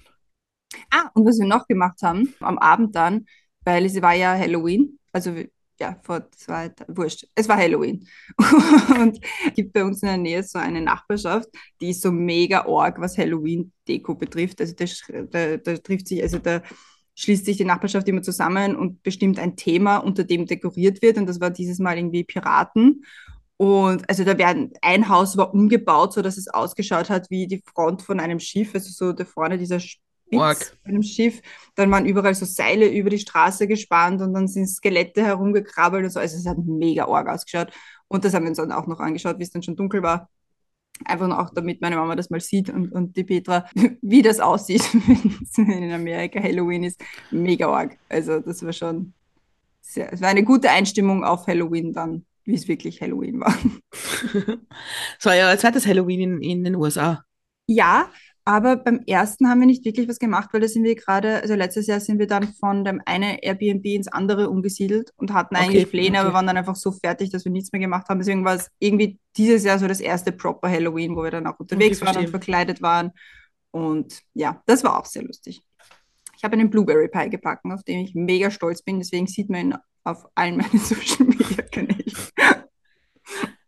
Ah, 0.90 1.10
und 1.14 1.26
was 1.26 1.38
wir 1.38 1.46
noch 1.46 1.66
gemacht 1.66 2.00
haben, 2.02 2.34
am 2.40 2.58
Abend 2.58 2.94
dann, 2.94 3.26
weil 3.64 3.84
es 3.84 4.00
war 4.00 4.14
ja 4.14 4.36
Halloween, 4.36 4.98
also 5.12 5.34
ja, 5.80 5.98
vor 6.02 6.30
zwei 6.32 6.68
Tagen, 6.68 6.96
wurscht, 6.96 7.26
es 7.34 7.48
war 7.48 7.56
Halloween. 7.56 8.06
und 9.00 9.20
es 9.46 9.54
gibt 9.54 9.72
bei 9.72 9.84
uns 9.84 10.02
in 10.02 10.08
der 10.08 10.16
Nähe 10.18 10.42
so 10.42 10.58
eine 10.58 10.80
Nachbarschaft, 10.80 11.48
die 11.80 11.90
ist 11.90 12.02
so 12.02 12.12
mega 12.12 12.66
org, 12.66 13.00
was 13.00 13.18
Halloween-Deko 13.18 14.14
betrifft. 14.14 14.60
Also 14.60 14.74
da, 14.74 15.22
da, 15.22 15.56
da 15.56 15.76
trifft 15.78 16.08
sich, 16.08 16.22
also 16.22 16.38
da 16.38 16.62
schließt 17.16 17.44
sich 17.44 17.56
die 17.56 17.64
Nachbarschaft 17.64 18.08
immer 18.08 18.22
zusammen 18.22 18.76
und 18.76 19.02
bestimmt 19.02 19.38
ein 19.38 19.56
Thema, 19.56 19.98
unter 19.98 20.24
dem 20.24 20.46
dekoriert 20.46 21.02
wird. 21.02 21.18
Und 21.18 21.26
das 21.26 21.40
war 21.40 21.50
dieses 21.50 21.78
Mal 21.78 21.96
irgendwie 21.96 22.24
Piraten. 22.24 23.04
Und 23.56 24.08
also 24.08 24.24
da 24.24 24.36
werden, 24.36 24.72
ein 24.82 25.08
Haus 25.08 25.36
war 25.36 25.54
umgebaut, 25.54 26.12
so 26.12 26.22
dass 26.22 26.36
es 26.36 26.48
ausgeschaut 26.48 27.08
hat 27.08 27.30
wie 27.30 27.46
die 27.46 27.62
Front 27.64 28.02
von 28.02 28.18
einem 28.18 28.40
Schiff, 28.40 28.74
also 28.74 28.90
so 28.90 29.12
da 29.12 29.24
vorne 29.24 29.58
dieser 29.58 29.78
Spitz 30.26 30.76
einem 30.84 31.02
Schiff. 31.02 31.42
Dann 31.74 31.90
waren 31.90 32.06
überall 32.06 32.34
so 32.34 32.44
Seile 32.44 32.88
über 32.88 33.10
die 33.10 33.18
Straße 33.18 33.66
gespannt 33.66 34.20
und 34.22 34.32
dann 34.34 34.48
sind 34.48 34.68
Skelette 34.68 35.24
herumgekrabbelt 35.24 36.04
und 36.04 36.10
so. 36.10 36.20
Also 36.20 36.36
es 36.36 36.46
hat 36.46 36.58
mega 36.58 37.06
arg 37.06 37.28
ausgeschaut. 37.28 37.72
Und 38.08 38.24
das 38.24 38.34
haben 38.34 38.44
wir 38.44 38.50
uns 38.50 38.58
dann 38.58 38.72
auch 38.72 38.86
noch 38.86 39.00
angeschaut, 39.00 39.38
wie 39.38 39.42
es 39.42 39.50
dann 39.50 39.62
schon 39.62 39.76
dunkel 39.76 40.02
war. 40.02 40.28
Einfach 41.04 41.26
nur 41.26 41.40
auch, 41.40 41.50
damit 41.50 41.80
meine 41.80 41.96
Mama 41.96 42.14
das 42.14 42.30
mal 42.30 42.40
sieht 42.40 42.70
und, 42.70 42.92
und 42.92 43.16
die 43.16 43.24
Petra, 43.24 43.66
wie 44.02 44.22
das 44.22 44.38
aussieht, 44.38 44.82
wenn 45.56 45.82
in 45.82 45.92
Amerika 45.92 46.40
Halloween 46.40 46.84
ist. 46.84 47.02
Mega 47.30 47.68
arg. 47.68 47.96
Also 48.08 48.40
das 48.40 48.64
war 48.64 48.72
schon 48.72 49.12
sehr, 49.80 50.12
es 50.12 50.20
war 50.20 50.28
eine 50.28 50.44
gute 50.44 50.70
Einstimmung 50.70 51.24
auf 51.24 51.46
Halloween 51.46 51.92
dann, 51.92 52.24
wie 52.44 52.54
es 52.54 52.68
wirklich 52.68 53.00
Halloween 53.00 53.40
war. 53.40 53.56
Es 55.18 55.26
war 55.26 55.34
ja 55.34 55.48
ein 55.48 55.58
zweites 55.58 55.86
Halloween 55.86 56.20
in, 56.20 56.42
in 56.42 56.64
den 56.64 56.74
USA. 56.76 57.24
Ja, 57.66 58.10
aber 58.46 58.76
beim 58.76 59.00
ersten 59.06 59.48
haben 59.48 59.60
wir 59.60 59.66
nicht 59.66 59.84
wirklich 59.86 60.06
was 60.06 60.18
gemacht, 60.18 60.50
weil 60.52 60.60
da 60.60 60.68
sind 60.68 60.84
wir 60.84 60.94
gerade, 60.94 61.40
also 61.40 61.54
letztes 61.54 61.86
Jahr 61.86 62.00
sind 62.00 62.18
wir 62.18 62.26
dann 62.26 62.52
von 62.52 62.84
dem 62.84 63.00
einen 63.06 63.38
Airbnb 63.38 63.86
ins 63.86 64.08
andere 64.08 64.50
umgesiedelt 64.50 65.12
und 65.16 65.32
hatten 65.32 65.56
eigentlich 65.56 65.84
okay, 65.84 65.90
Pläne, 65.90 66.18
okay. 66.18 66.26
aber 66.26 66.34
waren 66.34 66.46
dann 66.46 66.58
einfach 66.58 66.76
so 66.76 66.92
fertig, 66.92 67.30
dass 67.30 67.46
wir 67.46 67.52
nichts 67.52 67.72
mehr 67.72 67.80
gemacht 67.80 68.08
haben. 68.08 68.18
Deswegen 68.18 68.44
war 68.44 68.56
es 68.56 68.70
irgendwie 68.78 69.18
dieses 69.36 69.64
Jahr 69.64 69.78
so 69.78 69.88
das 69.88 70.00
erste 70.00 70.30
proper 70.30 70.68
Halloween, 70.68 71.16
wo 71.16 71.22
wir 71.22 71.30
dann 71.30 71.46
auch 71.46 71.58
unterwegs 71.58 72.02
okay, 72.02 72.14
waren 72.14 72.24
und 72.24 72.30
verkleidet 72.30 72.82
waren. 72.82 73.12
Und 73.70 74.20
ja, 74.34 74.62
das 74.66 74.84
war 74.84 75.00
auch 75.00 75.06
sehr 75.06 75.22
lustig. 75.22 75.62
Ich 76.36 76.44
habe 76.44 76.52
einen 76.52 76.68
Blueberry 76.68 77.08
Pie 77.08 77.30
gebacken, 77.30 77.72
auf 77.72 77.82
den 77.82 78.00
ich 78.00 78.14
mega 78.14 78.50
stolz 78.50 78.82
bin. 78.82 78.98
Deswegen 78.98 79.26
sieht 79.26 79.48
man 79.48 79.60
ihn 79.60 79.74
auf 80.04 80.26
allen 80.34 80.56
meinen 80.58 80.78
Social 80.78 81.26
Media 81.26 81.62
Kanälen. 81.62 82.12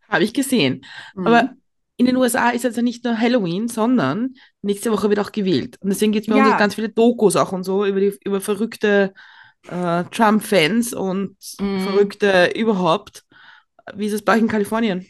Habe 0.09 0.23
ich 0.23 0.35
gesehen. 0.35 0.85
Mhm. 1.15 1.27
Aber 1.27 1.51
in 1.97 2.07
den 2.07 2.17
USA 2.17 2.51
ist 2.51 2.65
also 2.65 2.83
nicht 2.83 3.05
nur 3.05 3.19
Halloween, 3.19 3.69
sondern 3.69 4.35
nächste 4.63 4.93
Woche 4.93 5.09
wird 5.09 5.19
auch 5.19 5.33
gewählt. 5.33 5.79
Und 5.81 5.91
deswegen 5.91 6.13
gibt 6.13 6.29
es 6.29 6.33
bei 6.33 6.39
ja. 6.39 6.51
uns 6.51 6.59
ganz 6.59 6.75
viele 6.75 6.91
Dokus 6.91 7.37
auch 7.37 7.53
und 7.53 7.65
so 7.65 7.87
über, 7.87 8.01
die, 8.01 8.19
über 8.25 8.41
verrückte 8.41 9.15
äh, 9.69 10.05
Trump-Fans 10.05 10.93
und 10.93 11.37
mm. 11.59 11.81
verrückte 11.81 12.53
überhaupt. 12.55 13.25
Wie 13.95 14.07
ist 14.07 14.13
es 14.13 14.23
bei 14.23 14.35
euch 14.35 14.43
in 14.43 14.49
Kalifornien? 14.49 15.07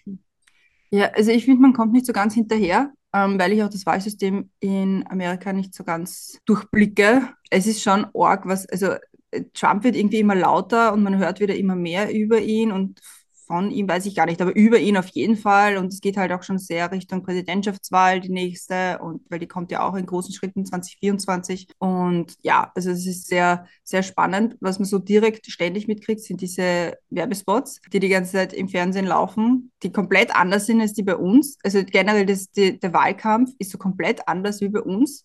Ja, 0.90 1.10
also 1.12 1.32
ich 1.32 1.44
finde, 1.44 1.60
man 1.60 1.72
kommt 1.72 1.92
nicht 1.92 2.06
so 2.06 2.12
ganz 2.12 2.34
hinterher, 2.34 2.92
ähm, 3.12 3.38
weil 3.38 3.52
ich 3.52 3.62
auch 3.62 3.68
das 3.68 3.84
Wahlsystem 3.84 4.50
in 4.60 5.04
Amerika 5.08 5.52
nicht 5.52 5.74
so 5.74 5.82
ganz 5.82 6.38
durchblicke. 6.46 7.28
Es 7.50 7.66
ist 7.66 7.82
schon 7.82 8.06
arg, 8.14 8.46
was, 8.46 8.66
also 8.68 8.92
äh, 9.32 9.44
Trump 9.54 9.82
wird 9.82 9.96
irgendwie 9.96 10.20
immer 10.20 10.36
lauter 10.36 10.92
und 10.92 11.02
man 11.02 11.18
hört 11.18 11.40
wieder 11.40 11.56
immer 11.56 11.74
mehr 11.74 12.14
über 12.14 12.40
ihn 12.40 12.70
und 12.70 13.00
von 13.46 13.70
ihm 13.70 13.88
weiß 13.88 14.06
ich 14.06 14.14
gar 14.14 14.26
nicht, 14.26 14.42
aber 14.42 14.54
über 14.54 14.78
ihn 14.78 14.96
auf 14.96 15.08
jeden 15.08 15.36
Fall. 15.36 15.76
Und 15.76 15.92
es 15.92 16.00
geht 16.00 16.16
halt 16.16 16.32
auch 16.32 16.42
schon 16.42 16.58
sehr 16.58 16.90
Richtung 16.90 17.22
Präsidentschaftswahl, 17.22 18.20
die 18.20 18.30
nächste, 18.30 18.98
und 18.98 19.22
weil 19.30 19.38
die 19.38 19.46
kommt 19.46 19.70
ja 19.70 19.86
auch 19.86 19.94
in 19.94 20.06
großen 20.06 20.34
Schritten 20.34 20.66
2024. 20.66 21.68
Und 21.78 22.34
ja, 22.42 22.72
also 22.74 22.90
es 22.90 23.06
ist 23.06 23.28
sehr, 23.28 23.66
sehr 23.84 24.02
spannend. 24.02 24.56
Was 24.60 24.78
man 24.78 24.86
so 24.86 24.98
direkt 24.98 25.46
ständig 25.46 25.86
mitkriegt, 25.86 26.20
sind 26.20 26.40
diese 26.40 26.94
Werbespots, 27.10 27.80
die 27.92 28.00
die 28.00 28.08
ganze 28.08 28.32
Zeit 28.32 28.52
im 28.52 28.68
Fernsehen 28.68 29.06
laufen, 29.06 29.70
die 29.82 29.92
komplett 29.92 30.34
anders 30.34 30.66
sind 30.66 30.80
als 30.80 30.92
die 30.92 31.02
bei 31.02 31.16
uns. 31.16 31.58
Also 31.62 31.84
generell 31.84 32.26
das, 32.26 32.50
die, 32.50 32.78
der 32.78 32.92
Wahlkampf 32.92 33.52
ist 33.58 33.70
so 33.70 33.78
komplett 33.78 34.26
anders 34.26 34.60
wie 34.60 34.68
bei 34.68 34.80
uns 34.80 35.24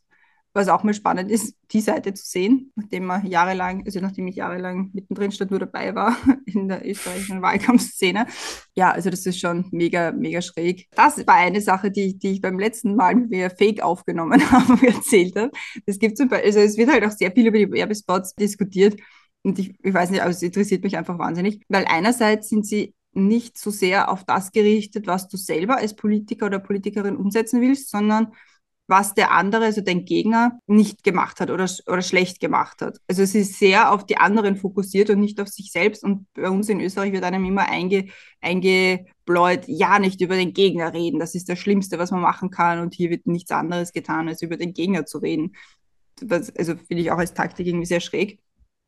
was 0.54 0.68
auch 0.68 0.84
mal 0.84 0.94
spannend 0.94 1.32
ist, 1.32 1.56
die 1.72 1.82
Seite 1.82 2.14
zu 2.14 2.26
sehen, 2.26 2.72
nachdem 2.76 3.06
man 3.06 3.26
jahrelang, 3.26 3.84
also 3.86 4.00
nachdem 4.02 4.28
ich 4.28 4.36
jahrelang 4.36 4.90
mittendrin 4.94 5.32
stand, 5.32 5.52
nur 5.52 5.60
dabei 5.60 5.96
war 5.96 6.18
in 6.46 6.68
der 6.68 6.88
österreichischen 6.88 7.42
Wahlkampfszene. 7.42 8.28
Ja, 8.76 8.92
also 8.92 9.10
das 9.10 9.26
ist 9.26 9.40
schon 9.40 9.66
mega, 9.72 10.12
mega 10.12 10.42
schräg. 10.42 10.88
Das 10.96 11.26
war 11.26 11.36
eine 11.36 11.62
Sache, 11.62 11.90
die, 11.90 12.18
die 12.18 12.34
ich 12.34 12.42
beim 12.42 12.60
letzten 12.60 12.96
Mal, 12.96 13.16
wie 13.16 13.30
wir 13.30 13.50
Fake 13.50 13.82
aufgenommen 13.82 14.42
haben, 14.52 14.82
erzählt 14.84 15.36
habe. 15.38 15.52
Es 15.86 16.00
gibt 16.00 16.18
zum 16.18 16.28
Beispiel, 16.28 16.48
also 16.48 16.60
es 16.60 16.78
wird 16.78 16.92
halt 16.92 17.06
auch 17.06 17.12
sehr 17.12 17.32
viel 17.32 17.48
über 17.48 17.58
die 17.58 17.72
Werbespots 17.72 18.36
diskutiert. 18.36 19.00
Und 19.44 19.58
ich, 19.58 19.74
ich 19.82 19.94
weiß 19.94 20.12
nicht, 20.12 20.22
aber 20.22 20.32
es 20.32 20.42
interessiert 20.42 20.84
mich 20.84 20.98
einfach 20.98 21.18
wahnsinnig, 21.18 21.64
weil 21.68 21.86
einerseits 21.86 22.50
sind 22.50 22.66
sie 22.66 22.94
nicht 23.14 23.58
so 23.58 23.72
sehr 23.72 24.12
auf 24.12 24.24
das 24.24 24.52
gerichtet, 24.52 25.08
was 25.08 25.28
du 25.28 25.38
selber 25.38 25.78
als 25.78 25.96
Politiker 25.96 26.46
oder 26.46 26.60
Politikerin 26.60 27.18
umsetzen 27.18 27.62
willst, 27.62 27.90
sondern 27.90 28.34
was 28.92 29.14
der 29.16 29.32
andere, 29.32 29.64
also 29.64 29.80
dein 29.80 30.04
Gegner, 30.04 30.60
nicht 30.68 31.06
gemacht 31.06 31.40
hat 31.40 31.50
oder, 31.50 31.66
oder 31.88 32.02
schlecht 32.02 32.42
gemacht 32.42 32.82
hat. 32.82 33.00
Also 33.08 33.24
es 33.24 33.34
ist 33.34 33.58
sehr 33.58 33.94
auf 33.94 34.06
die 34.06 34.18
anderen 34.18 34.58
fokussiert 34.58 35.10
und 35.10 35.22
nicht 35.22 35.40
auf 35.40 35.48
sich 35.48 35.72
selbst. 35.72 36.04
Und 36.04 36.28
bei 36.34 36.50
uns 36.50 36.68
in 36.68 36.82
Österreich 36.82 37.14
wird 37.14 37.24
einem 37.24 37.46
immer 37.46 37.70
einge, 37.70 38.08
eingebläut, 38.42 39.64
ja, 39.68 39.98
nicht 39.98 40.20
über 40.20 40.36
den 40.36 40.52
Gegner 40.52 40.94
reden. 40.94 41.20
Das 41.20 41.36
ist 41.36 41.48
das 41.48 41.58
Schlimmste, 41.58 42.00
was 42.00 42.12
man 42.12 42.20
machen 42.20 42.50
kann. 42.50 42.80
Und 42.80 42.94
hier 42.94 43.10
wird 43.10 43.28
nichts 43.28 43.52
anderes 43.52 43.94
getan, 43.94 44.28
als 44.28 44.42
über 44.42 44.58
den 44.58 44.74
Gegner 44.74 45.06
zu 45.06 45.20
reden. 45.20 45.56
das, 46.20 46.54
also 46.58 46.76
finde 46.76 47.02
ich 47.02 47.12
auch 47.12 47.18
als 47.18 47.34
Taktik 47.34 47.68
irgendwie 47.68 47.86
sehr 47.86 48.02
schräg. 48.02 48.42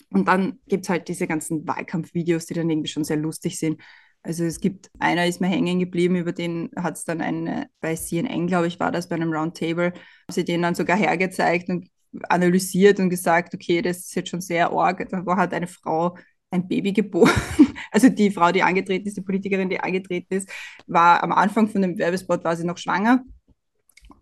Und 0.10 0.28
dann 0.28 0.60
gibt 0.68 0.84
es 0.84 0.90
halt 0.90 1.08
diese 1.08 1.28
ganzen 1.28 1.66
Wahlkampfvideos, 1.66 2.46
die 2.46 2.56
dann 2.56 2.70
irgendwie 2.70 2.90
schon 2.90 3.06
sehr 3.06 3.18
lustig 3.18 3.58
sind. 3.58 3.82
Also 4.24 4.46
es 4.46 4.62
gibt, 4.62 4.90
einer 5.00 5.28
ist 5.28 5.42
mir 5.42 5.48
hängen 5.48 5.80
geblieben, 5.80 6.16
über 6.16 6.32
den 6.32 6.72
hat 6.78 6.96
es 6.96 7.04
dann 7.04 7.22
eine, 7.22 7.68
bei 7.82 7.96
CNN, 7.96 8.48
glaube 8.48 8.68
ich, 8.68 8.80
war 8.80 8.92
das 8.92 9.10
bei 9.10 9.16
einem 9.16 9.34
Roundtable, 9.34 9.88
haben 9.88 10.32
sie 10.32 10.46
den 10.46 10.62
dann 10.62 10.76
sogar 10.76 10.98
hergezeigt 10.98 11.70
und 11.70 11.90
analysiert 12.30 13.00
und 13.00 13.10
gesagt, 13.10 13.54
okay, 13.54 13.82
das 13.82 13.98
ist 14.00 14.16
jetzt 14.16 14.30
schon 14.30 14.42
sehr 14.42 14.72
arg. 14.72 15.08
Da 15.10 15.38
hat 15.38 15.54
eine 15.54 15.68
Frau 15.68 16.16
ein 16.52 16.68
Baby 16.68 16.94
geboren. 16.94 17.32
Also 17.92 18.10
die 18.10 18.32
Frau, 18.32 18.52
die 18.52 18.64
angetreten 18.64 19.08
ist, 19.08 19.18
die 19.18 19.22
Politikerin, 19.22 19.70
die 19.70 19.80
angetreten 19.80 20.34
ist, 20.34 20.50
war 20.88 21.22
am 21.22 21.32
Anfang 21.32 21.68
von 21.68 21.84
dem 21.84 21.96
Werbespot 22.00 22.44
war 22.44 22.56
sie 22.56 22.66
noch 22.66 22.80
schwanger. 22.80 23.24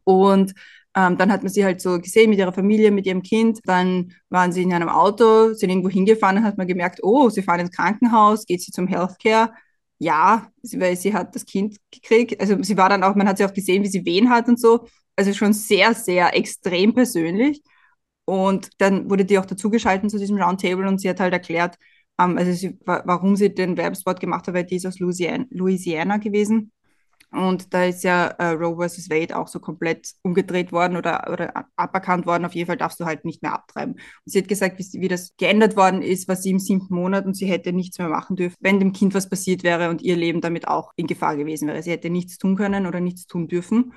Und 0.04 0.54
ähm, 0.94 1.18
dann 1.18 1.32
hat 1.32 1.42
man 1.42 1.52
sie 1.54 1.64
halt 1.64 1.80
so 1.80 1.98
gesehen 2.00 2.30
mit 2.30 2.40
ihrer 2.40 2.52
Familie, 2.52 2.92
mit 2.92 3.06
ihrem 3.06 3.22
Kind. 3.22 3.60
Dann 3.64 4.12
waren 4.30 4.52
sie 4.52 4.64
in 4.64 4.74
einem 4.74 4.90
Auto, 4.90 5.54
sind 5.54 5.70
irgendwo 5.70 5.90
hingefahren 5.90 6.40
und 6.40 6.44
hat 6.44 6.58
man 6.58 6.68
gemerkt, 6.68 7.00
oh, 7.02 7.30
sie 7.30 7.44
fahren 7.44 7.62
ins 7.62 7.72
Krankenhaus, 7.72 8.46
geht 8.46 8.62
sie 8.62 8.74
zum 8.74 8.88
Healthcare. 8.88 9.54
Ja, 10.02 10.52
weil 10.74 10.96
sie 10.98 11.14
hat 11.14 11.36
das 11.36 11.46
Kind 11.46 11.78
gekriegt. 11.92 12.40
Also 12.42 12.62
sie 12.64 12.76
war 12.76 12.90
dann 12.90 13.04
auch, 13.04 13.14
man 13.16 13.28
hat 13.28 13.38
sie 13.38 13.46
auch 13.46 13.54
gesehen, 13.54 13.84
wie 13.84 13.88
sie 13.88 14.04
Wehen 14.06 14.30
hat 14.32 14.48
und 14.48 14.60
so. 14.60 14.88
Also 15.16 15.32
schon 15.34 15.54
sehr, 15.54 15.94
sehr 15.94 16.36
extrem 16.36 16.94
persönlich. 16.96 17.62
Und 18.26 18.70
dann 18.80 19.10
wurde 19.10 19.26
die 19.26 19.38
auch 19.38 19.46
dazugeschaltet 19.46 20.10
zu 20.10 20.18
diesem 20.18 20.42
Roundtable 20.42 20.88
und 20.88 21.00
sie 21.02 21.10
hat 21.10 21.20
halt 21.20 21.34
erklärt, 21.34 21.76
ähm, 22.20 22.38
also 22.38 22.52
sie, 22.54 22.80
warum 22.86 23.36
sie 23.36 23.54
den 23.54 23.78
Werbespot 23.78 24.20
gemacht 24.20 24.48
hat, 24.48 24.56
weil 24.56 24.66
die 24.66 24.78
ist 24.78 24.86
aus 24.88 25.00
Louisiana, 25.00 25.46
Louisiana 25.52 26.18
gewesen. 26.18 26.72
Und 27.32 27.74
da 27.74 27.86
ist 27.86 28.04
ja 28.04 28.28
äh, 28.28 28.50
Roe 28.50 28.90
vs. 28.90 29.10
Wade 29.10 29.38
auch 29.38 29.48
so 29.48 29.60
komplett 29.60 30.12
umgedreht 30.22 30.74
worden 30.74 30.98
oder, 30.98 31.30
oder 31.32 31.66
aberkannt 31.78 32.26
worden. 32.26 32.44
Auf 32.44 32.54
jeden 32.54 32.68
Fall 32.68 32.76
darfst 32.76 33.00
du 33.00 33.06
halt 33.06 33.24
nicht 33.24 33.42
mehr 33.42 33.54
abtreiben. 33.54 33.94
Und 33.94 34.02
sie 34.26 34.40
hat 34.40 34.50
gesagt, 34.50 34.78
wie, 34.80 35.02
wie 35.02 35.08
das 35.08 35.34
geändert 35.38 35.78
worden 35.78 36.02
ist, 36.02 36.28
war 36.28 36.36
sie 36.36 36.50
im 36.50 36.60
siebten 36.60 36.94
Monat 36.94 37.26
und 37.26 37.36
sie 37.36 37.46
hätte 37.46 37.72
nichts 37.72 37.98
mehr 38.00 38.10
machen 38.10 38.36
dürfen, 38.36 38.58
wenn 38.60 38.80
dem 38.80 38.92
Kind 38.92 39.14
was 39.14 39.30
passiert 39.30 39.64
wäre 39.64 39.90
und 39.90 40.02
ihr 40.02 40.18
Leben 40.18 40.42
damit 40.42 40.68
auch 40.68 40.92
in 40.98 41.08
Gefahr 41.08 41.38
gewesen 41.38 41.70
wäre. 41.70 41.82
Sie 41.82 41.92
hätte 41.92 42.10
nichts 42.10 42.38
tun 42.38 42.58
können 42.58 42.86
oder 42.86 43.00
nichts 43.00 43.28
tun 43.28 43.48
dürfen. 43.48 43.94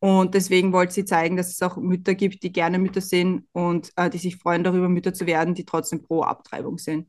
Und 0.00 0.34
deswegen 0.34 0.72
wollte 0.72 0.94
sie 0.94 1.04
zeigen, 1.04 1.36
dass 1.36 1.48
es 1.50 1.60
auch 1.60 1.76
Mütter 1.76 2.14
gibt, 2.14 2.42
die 2.42 2.52
gerne 2.52 2.78
Mütter 2.78 3.00
sind 3.00 3.46
und 3.52 3.90
äh, 3.96 4.08
die 4.08 4.18
sich 4.18 4.36
freuen 4.36 4.64
darüber, 4.64 4.88
Mütter 4.88 5.12
zu 5.12 5.26
werden, 5.26 5.54
die 5.54 5.64
trotzdem 5.64 6.02
pro 6.02 6.22
Abtreibung 6.22 6.78
sind. 6.78 7.08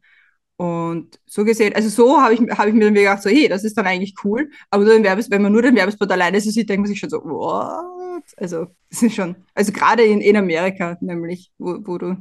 Und 0.59 1.21
so 1.25 1.45
gesehen, 1.45 1.73
also 1.73 1.87
so 1.87 2.19
habe 2.21 2.33
ich, 2.33 2.41
hab 2.41 2.67
ich 2.67 2.73
mir 2.73 2.83
dann 2.83 2.93
gedacht, 2.93 3.23
so, 3.23 3.29
hey, 3.29 3.47
das 3.47 3.63
ist 3.63 3.77
dann 3.77 3.87
eigentlich 3.87 4.13
cool. 4.25 4.51
Aber 4.69 4.83
nur 4.83 5.01
Werbes, 5.01 5.31
wenn 5.31 5.41
man 5.41 5.53
nur 5.53 5.61
den 5.61 5.73
Werbespot 5.73 6.11
alleine 6.11 6.41
so 6.41 6.49
sieht, 6.49 6.67
denkt 6.67 6.81
man 6.81 6.89
sich 6.89 6.99
schon 6.99 7.09
so, 7.09 7.23
what? 7.23 8.25
Also, 8.35 8.67
das 8.89 9.01
ist 9.01 9.15
schon, 9.15 9.37
also 9.55 9.71
gerade 9.71 10.03
in, 10.03 10.19
in 10.19 10.35
Amerika 10.35 10.97
nämlich, 10.99 11.53
wo, 11.57 11.77
wo 11.85 11.97
du 11.97 12.17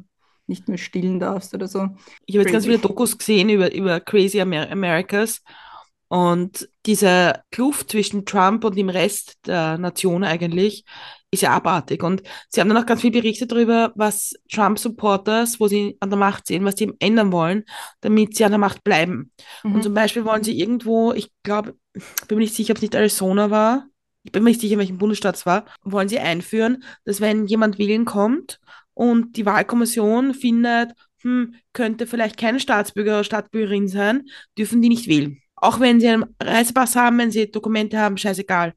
nicht 0.47 0.69
mehr 0.69 0.79
stillen 0.79 1.19
darfst 1.19 1.53
oder 1.53 1.67
so. 1.67 1.89
Ich 2.27 2.37
habe 2.37 2.45
jetzt 2.45 2.53
ganz 2.53 2.65
viele 2.65 2.79
Dokus 2.79 3.19
gesehen 3.19 3.49
über, 3.51 3.75
über 3.75 3.99
Crazy 3.99 4.41
Amer 4.41 4.71
Americas 4.71 5.43
und 6.09 6.69
diese 6.87 7.43
Kluft 7.51 7.91
zwischen 7.91 8.25
Trump 8.25 8.65
und 8.65 8.77
dem 8.77 8.89
Rest 8.89 9.39
der 9.47 9.77
Nation 9.79 10.25
eigentlich 10.25 10.85
ist 11.31 11.43
ja 11.43 11.51
abartig. 11.51 12.03
Und 12.03 12.23
sie 12.49 12.61
haben 12.61 12.69
dann 12.69 12.79
auch 12.79 12.87
ganz 12.87 13.03
viel 13.03 13.11
berichtet 13.11 13.53
darüber, 13.53 13.93
was 13.95 14.35
Trump-Supporters, 14.51 15.61
wo 15.61 15.69
sie 15.69 15.99
an 16.01 16.09
der 16.09 16.19
Macht 16.19 16.47
sehen, 16.47 16.65
was 16.65 16.77
sie 16.77 16.93
ändern 16.99 17.33
wollen, 17.33 17.65
damit 18.01 18.35
sie 18.35 18.45
an 18.45 18.53
der 18.53 18.59
Macht 18.59 18.83
bleiben. 18.83 19.33
Mhm. 19.63 19.75
Und 19.75 19.83
zum 19.83 19.93
Beispiel 19.93 20.25
wollen 20.25 20.43
sie 20.43 20.59
irgendwo, 20.59 21.13
ich 21.13 21.31
glaube, 21.43 21.77
bin 21.93 22.39
mir 22.39 22.45
nicht 22.45 22.55
sicher, 22.55 22.73
ob 22.73 22.79
es 22.79 22.83
nicht 22.83 22.95
Arizona 22.95 23.51
war, 23.51 23.87
ich 24.23 24.33
bin 24.33 24.43
mir 24.43 24.51
nicht 24.51 24.61
sicher, 24.61 24.75
in 24.75 24.81
welchem 24.81 24.99
Bundesstaat 24.99 25.37
es 25.37 25.47
war, 25.47 25.67
wollen 25.83 26.09
sie 26.09 26.19
einführen, 26.19 26.83
dass 27.05 27.21
wenn 27.21 27.47
jemand 27.47 27.79
wählen 27.79 28.05
kommt 28.05 28.61
und 28.95 29.37
die 29.37 29.47
Wahlkommission 29.47 30.33
findet, 30.35 30.93
hm, 31.21 31.55
könnte 31.73 32.07
vielleicht 32.07 32.37
kein 32.39 32.61
Staatsbürger 32.61 33.13
oder 33.13 33.25
Staatsbürgerin 33.25 33.89
sein, 33.89 34.27
dürfen 34.57 34.81
die 34.81 34.89
nicht 34.89 35.09
wählen. 35.09 35.43
Auch 35.61 35.81
wenn 35.81 36.01
sie 36.01 36.09
einen 36.09 36.25
Reisepass 36.41 36.97
haben, 36.97 37.19
wenn 37.19 37.31
sie 37.31 37.51
Dokumente 37.51 37.99
haben, 37.99 38.17
scheißegal. 38.17 38.75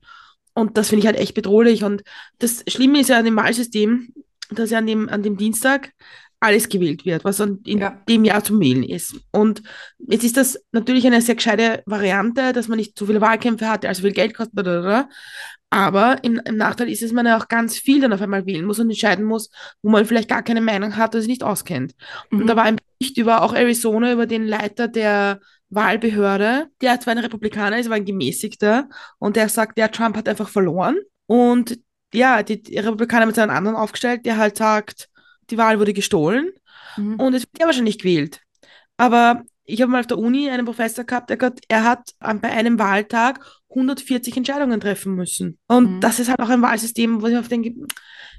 Und 0.54 0.78
das 0.78 0.90
finde 0.90 1.02
ich 1.02 1.08
halt 1.08 1.18
echt 1.18 1.34
bedrohlich. 1.34 1.84
Und 1.84 2.04
das 2.40 2.64
Schlimme 2.68 3.00
ist 3.00 3.10
ja 3.10 3.18
an 3.18 3.26
dem 3.26 3.36
Wahlsystem, 3.36 4.14
dass 4.50 4.72
ja 4.72 4.80
an 4.80 4.88
dem, 4.88 5.10
an 5.10 5.24
dem 5.24 5.38
Dienstag 5.38 5.94
alles 6.42 6.70
gewählt 6.70 7.06
wird, 7.06 7.24
was 7.24 7.40
in 7.40 7.60
ja. 7.66 8.02
dem 8.10 8.26
Jahr 8.26 8.44
zum 8.44 8.60
Wählen 8.60 8.84
ist. 8.84 9.16
Und 9.32 9.62
jetzt 10.00 10.24
ist 10.24 10.38
das 10.38 10.60
natürlich 10.72 11.06
eine 11.06 11.22
sehr 11.22 11.36
gescheite 11.36 11.84
Variante, 11.86 12.52
dass 12.52 12.68
man 12.68 12.78
nicht 12.78 12.98
so 12.98 13.06
viele 13.06 13.22
Wahlkämpfe 13.22 13.70
hat, 13.70 13.86
also 13.86 14.02
viel 14.02 14.12
Geld 14.12 14.34
kostet, 14.34 14.56
aber 15.72 16.22
im, 16.24 16.40
im 16.44 16.58
Nachteil 16.58 16.90
ist 16.90 17.02
es, 17.02 17.14
man 17.14 17.26
ja 17.26 17.38
auch 17.38 17.48
ganz 17.48 17.78
viel 17.78 18.02
dann 18.02 18.12
auf 18.12 18.22
einmal 18.22 18.46
wählen 18.46 18.66
muss 18.66 18.80
und 18.80 18.90
entscheiden 18.90 19.24
muss, 19.24 19.50
wo 19.82 19.90
man 19.90 20.06
vielleicht 20.06 20.28
gar 20.28 20.44
keine 20.44 20.60
Meinung 20.60 20.98
hat 20.98 21.16
oder 21.16 21.22
sich 21.22 21.30
nicht 21.30 21.44
auskennt. 21.44 21.94
Mhm. 22.30 22.42
Und 22.42 22.48
da 22.48 22.58
war 22.58 22.64
ein 22.66 22.76
Bericht 23.00 23.18
über 23.18 23.42
auch 23.42 23.54
Arizona, 23.54 24.12
über 24.12 24.28
den 24.28 24.46
Leiter 24.46 24.90
der 24.90 25.40
Wahlbehörde, 25.70 26.68
der 26.82 27.00
zwar 27.00 27.14
ein 27.14 27.20
Republikaner 27.20 27.80
ist, 27.80 27.86
aber 27.86 27.96
ein 27.96 28.04
gemäßigter 28.04 28.90
und 29.18 29.38
der 29.38 29.48
sagt, 29.48 29.80
ja, 29.80 29.88
Trump 29.88 30.18
hat 30.18 30.28
einfach 30.28 30.50
verloren 30.50 30.98
und 31.26 31.80
ja, 32.14 32.44
die, 32.44 32.62
die 32.62 32.78
Republikaner 32.78 33.22
haben 33.22 33.30
jetzt 33.30 33.40
einen 33.40 33.52
anderen 33.52 33.78
aufgestellt, 33.78 34.26
der 34.26 34.36
halt 34.36 34.58
sagt, 34.58 35.08
die 35.50 35.58
Wahl 35.58 35.80
wurde 35.80 35.94
gestohlen 35.94 36.52
mhm. 36.98 37.16
und 37.16 37.34
es 37.34 37.44
wird 37.44 37.60
ja 37.60 37.66
wahrscheinlich 37.66 38.00
gewählt. 38.00 38.42
Aber 38.98 39.44
ich 39.72 39.82
habe 39.82 39.92
mal 39.92 40.02
auf 40.02 40.08
der 40.08 40.18
Uni 40.18 40.50
einen 40.50 40.66
Professor 40.66 41.04
gehabt, 41.04 41.30
der 41.30 41.38
gesagt, 41.38 41.62
er 41.68 41.84
hat 41.84 42.12
bei 42.20 42.50
einem 42.50 42.78
Wahltag 42.80 43.40
140 43.70 44.36
Entscheidungen 44.38 44.80
treffen 44.80 45.16
müssen. 45.16 45.58
Und 45.68 45.96
mhm. 45.96 46.00
das 46.02 46.20
ist 46.20 46.30
halt 46.30 46.40
auch 46.40 46.50
ein 46.50 46.62
Wahlsystem, 46.62 47.22
wo 47.22 47.28
ich 47.28 47.38
auf 47.38 47.48
denke, 47.48 47.74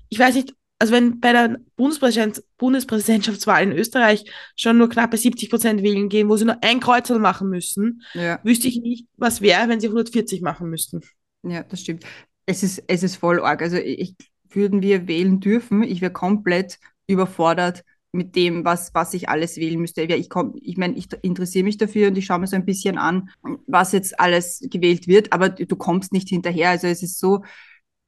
ich 0.09 0.19
weiß 0.19 0.35
nicht, 0.35 0.55
also 0.79 0.93
wenn 0.93 1.21
bei 1.21 1.33
der 1.33 1.61
Bundespräsident 1.77 2.43
Bundespräsidentschaftswahl 2.59 3.63
in 3.63 3.73
Österreich 3.73 4.25
schon 4.57 4.79
nur 4.79 4.89
knappe 4.89 5.17
70 5.17 5.49
Prozent 5.49 5.83
wählen 5.83 6.09
gehen, 6.09 6.29
wo 6.29 6.37
sie 6.37 6.45
nur 6.45 6.63
ein 6.63 6.81
Kreuzel 6.81 7.19
machen 7.19 7.49
müssen, 7.49 8.03
ja. 8.15 8.41
wüsste 8.43 8.69
ich 8.69 8.81
nicht, 8.81 9.07
was 9.17 9.41
wäre, 9.41 9.69
wenn 9.69 9.81
sie 9.81 9.87
140 9.87 10.43
machen 10.43 10.69
müssten. 10.69 11.01
Ja, 11.45 11.63
das 11.63 11.81
stimmt. 11.81 12.05
Es 12.47 12.63
ist, 12.63 12.83
es 12.89 13.03
ist 13.03 13.17
voll 13.17 13.41
arg. 13.41 13.63
Also 13.63 13.77
ich, 13.77 14.17
würden 14.51 14.83
wir 14.83 15.07
wählen 15.07 15.41
dürfen, 15.41 15.83
ich 15.83 16.01
wäre 16.01 16.13
komplett 16.13 16.79
überfordert 17.07 17.85
mit 18.13 18.37
dem, 18.37 18.65
was, 18.65 18.95
was 18.95 19.15
ich 19.15 19.29
alles 19.29 19.57
wählen 19.57 19.81
müsste. 19.81 20.03
Ich 20.03 20.29
komm, 20.29 20.55
ich 20.61 20.77
meine, 20.77 20.95
ich 20.95 21.09
interessiere 21.23 21.65
mich 21.65 21.79
dafür 21.79 22.09
und 22.09 22.19
ich 22.19 22.27
schaue 22.27 22.39
mir 22.39 22.47
so 22.47 22.57
ein 22.57 22.67
bisschen 22.67 22.99
an, 22.99 23.31
was 23.67 23.93
jetzt 23.93 24.21
alles 24.21 24.61
gewählt 24.71 25.09
wird, 25.09 25.33
aber 25.33 25.49
du 25.49 25.77
kommst 25.77 26.13
nicht 26.13 26.29
hinterher. 26.29 26.71
Also 26.71 26.87
es 26.89 27.03
ist 27.03 27.19
so, 27.19 27.43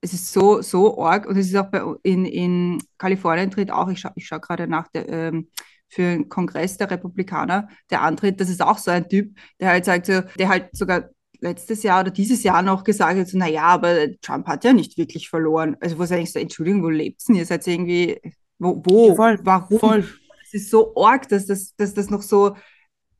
es 0.02 0.12
ist 0.12 0.32
so, 0.32 0.60
so 0.60 1.02
arg 1.02 1.26
und 1.26 1.36
es 1.38 1.46
ist 1.46 1.56
auch 1.56 1.70
bei, 1.70 1.82
in, 2.02 2.26
in 2.26 2.82
Kalifornien 2.98 3.50
tritt 3.50 3.70
auch, 3.70 3.88
ich 3.88 4.00
schaue 4.00 4.12
ich 4.16 4.26
schau 4.26 4.38
gerade 4.38 4.66
nach, 4.68 4.88
der, 4.88 5.08
ähm, 5.08 5.48
für 5.88 6.02
einen 6.02 6.28
Kongress 6.28 6.76
der 6.76 6.90
Republikaner, 6.90 7.68
der 7.90 8.02
antritt, 8.02 8.40
das 8.40 8.50
ist 8.50 8.62
auch 8.62 8.78
so 8.78 8.90
ein 8.90 9.08
Typ, 9.08 9.36
der 9.60 9.68
halt 9.70 9.84
sagt 9.84 10.06
so, 10.06 10.20
der 10.38 10.48
halt 10.48 10.76
sogar 10.76 11.10
letztes 11.40 11.82
Jahr 11.82 12.00
oder 12.00 12.10
dieses 12.10 12.42
Jahr 12.42 12.62
noch 12.62 12.84
gesagt 12.84 13.18
hat, 13.18 13.28
so, 13.28 13.38
naja, 13.38 13.62
aber 13.62 14.08
Trump 14.20 14.46
hat 14.46 14.64
ja 14.64 14.72
nicht 14.72 14.98
wirklich 14.98 15.28
verloren. 15.28 15.76
Also 15.80 15.98
wo 15.98 16.02
ich 16.04 16.32
so, 16.32 16.38
Entschuldigung, 16.38 16.82
wo 16.82 16.88
lebt's 16.88 17.26
denn? 17.26 17.36
Ihr 17.36 17.46
seid 17.46 17.66
irgendwie, 17.66 18.20
wo, 18.58 18.82
wo, 18.84 19.14
voll, 19.14 19.38
warum? 19.42 19.78
Voll. 19.78 20.08
Es 20.44 20.54
ist 20.54 20.70
so 20.70 20.94
arg, 20.96 21.28
dass 21.28 21.46
das, 21.46 21.74
dass 21.76 21.94
das 21.94 22.10
noch 22.10 22.22
so 22.22 22.56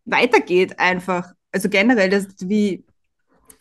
weitergeht 0.04 0.78
einfach. 0.78 1.32
Also 1.52 1.68
generell, 1.68 2.10
dass, 2.10 2.28
wie, 2.40 2.84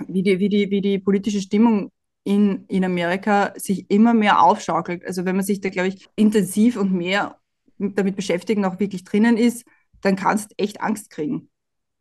wie, 0.08 0.24
die, 0.24 0.40
wie, 0.40 0.50
die, 0.50 0.70
wie 0.70 0.82
die 0.82 1.00
politische 1.00 1.42
Stimmung 1.42 1.92
in, 2.24 2.66
in 2.68 2.86
Amerika 2.86 3.54
sich 3.56 3.90
immer 3.90 4.14
mehr 4.14 4.42
aufschaukelt. 4.42 5.06
Also 5.06 5.26
wenn 5.26 5.36
man 5.36 5.46
sich 5.46 5.62
da, 5.62 5.70
glaube 5.70 5.90
ich, 5.90 6.08
intensiv 6.16 6.78
und 6.78 6.94
mehr 6.94 7.38
damit 7.78 8.16
beschäftigt 8.16 8.58
und 8.58 8.66
auch 8.66 8.80
wirklich 8.80 9.04
drinnen 9.04 9.38
ist, 9.38 9.66
dann 10.02 10.16
kannst 10.16 10.52
du 10.52 10.56
echt 10.58 10.82
Angst 10.82 11.10
kriegen. 11.10 11.50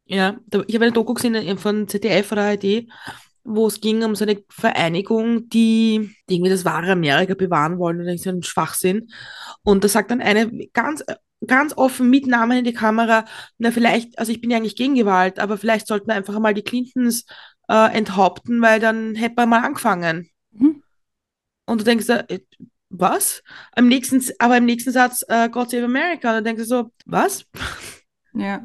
Ja, 0.04 0.38
ich 0.66 0.74
habe 0.74 0.84
eine 0.84 0.92
Doku 0.92 1.14
gesehen 1.14 1.58
von 1.58 1.88
ZDF 1.88 2.32
oder 2.32 2.42
ARD, 2.42 2.86
wo 3.44 3.66
es 3.66 3.80
ging 3.80 4.02
um 4.04 4.14
so 4.14 4.24
eine 4.24 4.42
Vereinigung, 4.48 5.48
die, 5.48 6.14
die 6.28 6.34
irgendwie 6.34 6.50
das 6.50 6.64
wahre 6.64 6.92
Amerika 6.92 7.34
bewahren 7.34 7.78
wollen 7.78 8.00
oder 8.00 8.16
so 8.16 8.30
einen 8.30 8.42
Schwachsinn. 8.42 9.08
Und 9.62 9.84
da 9.84 9.88
sagt 9.88 10.10
dann 10.10 10.20
eine 10.20 10.68
ganz, 10.72 11.02
ganz 11.46 11.76
offen 11.76 12.08
mit 12.08 12.26
Namen 12.26 12.58
in 12.58 12.64
die 12.64 12.72
Kamera, 12.72 13.24
na 13.58 13.70
vielleicht, 13.70 14.18
also 14.18 14.32
ich 14.32 14.40
bin 14.40 14.50
ja 14.50 14.58
eigentlich 14.58 14.76
gegen 14.76 14.94
Gewalt, 14.94 15.38
aber 15.38 15.58
vielleicht 15.58 15.86
sollten 15.86 16.06
wir 16.06 16.14
einfach 16.14 16.38
mal 16.38 16.54
die 16.54 16.62
Clintons 16.62 17.24
äh, 17.68 17.92
enthaupten, 17.92 18.62
weil 18.62 18.80
dann 18.80 19.14
hätte 19.14 19.34
man 19.36 19.48
mal 19.48 19.64
angefangen. 19.64 20.30
Mhm. 20.52 20.82
Und 21.66 21.80
du 21.80 21.84
denkst, 21.84 22.08
äh, 22.08 22.40
was? 22.90 23.42
Am 23.72 23.88
nächsten, 23.88 24.22
aber 24.38 24.58
im 24.58 24.66
nächsten 24.66 24.92
Satz, 24.92 25.24
äh, 25.28 25.48
God 25.48 25.70
Save 25.70 25.84
America, 25.84 26.28
und 26.28 26.34
dann 26.36 26.44
denkst 26.44 26.62
du 26.62 26.68
so, 26.68 26.92
was? 27.06 27.44
Ja. 28.34 28.64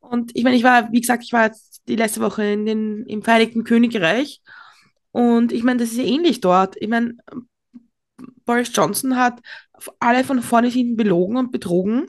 Und 0.00 0.34
ich 0.34 0.44
meine, 0.44 0.56
ich 0.56 0.64
war, 0.64 0.90
wie 0.92 1.00
gesagt, 1.00 1.22
ich 1.22 1.32
war 1.32 1.46
jetzt 1.46 1.77
die 1.88 1.96
letzte 1.96 2.20
Woche 2.20 2.44
in 2.44 2.66
den, 2.66 3.06
im 3.06 3.22
Vereinigten 3.22 3.64
Königreich. 3.64 4.40
Und 5.12 5.52
ich 5.52 5.62
meine, 5.62 5.80
das 5.80 5.90
ist 5.90 5.98
ja 5.98 6.04
ähnlich 6.04 6.40
dort. 6.40 6.76
Ich 6.78 6.88
meine, 6.88 7.16
Boris 8.44 8.70
Johnson 8.72 9.16
hat 9.16 9.40
alle 10.00 10.24
von 10.24 10.42
vorne 10.42 10.68
hinten 10.68 10.96
belogen 10.96 11.36
und 11.36 11.52
betrogen. 11.52 12.06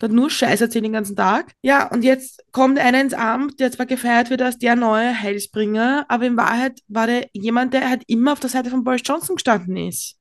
Hat 0.00 0.12
nur 0.12 0.30
Scheiß 0.30 0.60
erzählt 0.60 0.84
den 0.84 0.92
ganzen 0.92 1.16
Tag. 1.16 1.52
Ja, 1.60 1.88
und 1.90 2.04
jetzt 2.04 2.44
kommt 2.52 2.78
einer 2.78 3.00
ins 3.00 3.14
Amt, 3.14 3.58
der 3.58 3.72
zwar 3.72 3.86
gefeiert 3.86 4.30
wird 4.30 4.42
als 4.42 4.58
der 4.58 4.76
neue 4.76 5.20
Heilsbringer, 5.20 6.06
aber 6.08 6.26
in 6.26 6.36
Wahrheit 6.36 6.80
war 6.86 7.08
der 7.08 7.26
jemand, 7.32 7.74
der 7.74 7.88
halt 7.88 8.04
immer 8.06 8.32
auf 8.32 8.40
der 8.40 8.50
Seite 8.50 8.70
von 8.70 8.84
Boris 8.84 9.02
Johnson 9.04 9.36
gestanden 9.36 9.76
ist. 9.76 10.16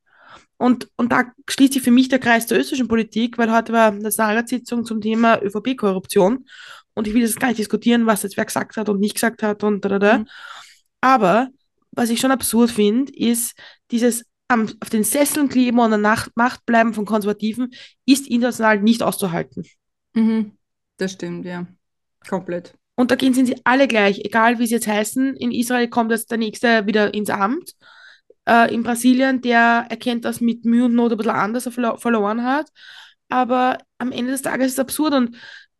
Und, 0.57 0.89
und 0.95 1.11
da 1.11 1.25
schließt 1.47 1.73
sich 1.73 1.83
für 1.83 1.91
mich 1.91 2.09
der 2.09 2.17
Kreis 2.17 2.47
der 2.47 2.59
österreichischen 2.59 2.87
Politik, 2.87 3.37
weil 3.37 3.51
heute 3.51 3.71
war 3.73 3.91
eine 3.91 4.09
Sagersitzung 4.09 4.83
zum 4.83 4.99
Thema 4.99 5.39
ÖVP-Korruption. 5.43 6.45
Und 6.97 7.07
ich 7.07 7.13
will 7.13 7.21
jetzt 7.21 7.39
gar 7.39 7.49
nicht 7.49 7.59
diskutieren, 7.59 8.07
was 8.07 8.23
jetzt 8.23 8.37
wer 8.37 8.45
gesagt 8.45 8.75
hat 8.75 8.89
und 8.89 8.99
nicht 8.99 9.13
gesagt 9.13 9.43
hat 9.43 9.63
und 9.63 9.85
da, 9.85 9.89
da, 9.89 9.99
da. 9.99 10.17
Mhm. 10.19 10.27
Aber 10.99 11.49
was 11.91 12.09
ich 12.09 12.19
schon 12.19 12.31
absurd 12.31 12.71
finde, 12.71 13.13
ist 13.15 13.53
dieses 13.91 14.25
am, 14.47 14.67
auf 14.79 14.89
den 14.89 15.03
Sesseln 15.03 15.47
kleben 15.47 15.79
und 15.79 15.93
an 15.93 16.01
der 16.01 16.25
Macht 16.35 16.65
bleiben 16.65 16.93
von 16.93 17.05
Konservativen 17.05 17.71
ist 18.05 18.27
international 18.27 18.81
nicht 18.81 19.03
auszuhalten. 19.03 19.63
Mhm. 20.13 20.53
Das 20.97 21.11
stimmt, 21.11 21.45
ja. 21.45 21.67
Komplett. 22.27 22.73
Und 22.95 23.11
da 23.11 23.15
gehen 23.15 23.35
sind 23.35 23.45
sie 23.45 23.61
alle 23.63 23.87
gleich, 23.87 24.21
egal 24.25 24.57
wie 24.57 24.65
sie 24.65 24.73
jetzt 24.75 24.87
heißen. 24.87 25.35
In 25.35 25.51
Israel 25.51 25.87
kommt 25.87 26.09
jetzt 26.09 26.31
der 26.31 26.39
nächste 26.39 26.87
wieder 26.87 27.13
ins 27.13 27.29
Amt. 27.29 27.73
Äh, 28.49 28.73
in 28.73 28.81
Brasilien, 28.81 29.41
der 29.41 29.85
erkennt 29.89 30.25
das 30.25 30.41
mit 30.41 30.65
Mühe 30.65 30.85
und 30.85 30.95
Not 30.95 31.11
ein 31.11 31.17
bisschen 31.17 31.31
anders, 31.33 31.67
er 31.67 31.71
verlo 31.71 31.97
verloren 31.97 32.43
hat. 32.43 32.69
Aber 33.29 33.77
am 33.99 34.11
Ende 34.11 34.31
des 34.31 34.41
Tages 34.41 34.67
ist 34.67 34.73
es 34.73 34.79
absurd. 34.79 35.13
Und 35.13 35.37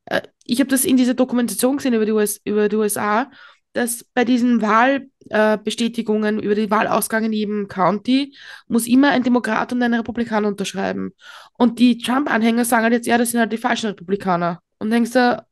äh, 0.08 0.22
ich 0.44 0.60
habe 0.60 0.70
das 0.70 0.86
in 0.86 0.98
dieser 0.98 1.14
Dokumentation 1.14 1.78
gesehen 1.78 1.94
über 1.94 2.06
die, 2.06 2.12
US 2.12 2.42
über 2.44 2.70
die 2.70 2.76
USA, 2.76 3.32
dass 3.74 4.04
bei 4.14 4.26
diesen 4.26 4.62
Wahlbestätigungen 4.62 6.40
äh, 6.40 6.42
über 6.42 6.56
den 6.56 6.72
Wahlausgang 6.72 7.26
in 7.26 7.34
jedem 7.34 7.68
County 7.68 8.36
muss 8.68 8.88
immer 8.88 9.12
ein 9.12 9.24
Demokrat 9.24 9.72
und 9.72 9.82
ein 9.84 9.94
Republikaner 9.94 10.48
unterschreiben. 10.48 11.12
Und 11.58 11.80
die 11.80 12.00
Trump-Anhänger 12.00 12.66
sagen 12.66 12.84
halt 12.84 12.94
jetzt, 12.94 13.08
ja, 13.08 13.18
das 13.18 13.32
sind 13.32 13.40
halt 13.40 13.52
die 13.52 13.58
falschen 13.58 13.88
Republikaner. 13.88 14.62
Und 14.80 14.90
denkst 14.90 15.12
du, 15.12 15.46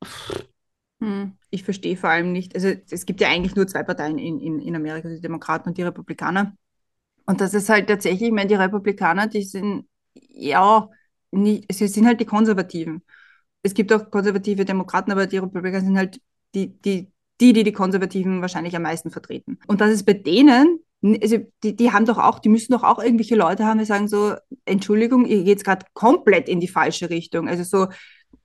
hm. 1.00 1.38
Ich 1.50 1.64
verstehe 1.64 1.96
vor 1.96 2.10
allem 2.10 2.32
nicht, 2.32 2.56
also 2.56 2.68
es 2.90 3.06
gibt 3.06 3.22
ja 3.22 3.30
eigentlich 3.30 3.56
nur 3.56 3.68
zwei 3.68 3.84
Parteien 3.84 4.18
in, 4.18 4.40
in, 4.40 4.60
in 4.60 4.76
Amerika, 4.76 5.08
die 5.08 5.22
Demokraten 5.22 5.70
und 5.70 5.78
die 5.78 5.84
Republikaner. 5.84 6.54
Und 7.26 7.42
das 7.42 7.54
ist 7.54 7.70
halt 7.70 7.88
tatsächlich, 7.88 8.30
ich 8.30 8.34
meine, 8.34 8.50
die 8.50 8.56
Republikaner, 8.56 9.28
die 9.28 9.44
sind 9.44 9.88
ja, 10.14 10.90
nie, 11.32 11.66
sie 11.72 11.88
sind 11.88 12.08
halt 12.08 12.20
die 12.20 12.26
Konservativen. 12.26 13.04
Es 13.66 13.74
gibt 13.74 13.92
auch 13.92 14.12
konservative 14.12 14.64
Demokraten, 14.64 15.12
aber 15.12 15.26
die 15.26 15.38
Republikaner 15.38 15.84
sind 15.84 15.98
halt 15.98 16.22
die, 16.54 16.80
die, 16.82 17.12
die, 17.42 17.54
die 17.54 17.64
die 17.64 17.72
Konservativen 17.72 18.42
wahrscheinlich 18.42 18.76
am 18.76 18.84
meisten 18.84 19.10
vertreten. 19.10 19.58
Und 19.68 19.82
das 19.82 19.92
ist 19.92 20.06
bei 20.06 20.14
denen, 20.14 20.80
also 21.02 21.38
die, 21.64 21.76
die 21.76 21.92
haben 21.92 22.06
doch 22.06 22.20
auch, 22.20 22.40
die 22.40 22.50
müssen 22.50 22.74
doch 22.74 22.84
auch 22.84 23.00
irgendwelche 23.00 23.36
Leute 23.36 23.66
haben, 23.66 23.80
die 23.80 23.86
sagen 23.86 24.08
so, 24.08 24.36
Entschuldigung, 24.66 25.26
ihr 25.26 25.44
geht 25.44 25.64
gerade 25.64 25.86
komplett 25.94 26.48
in 26.48 26.60
die 26.60 26.68
falsche 26.68 27.10
Richtung. 27.10 27.50
Also 27.50 27.64
so, 27.64 27.92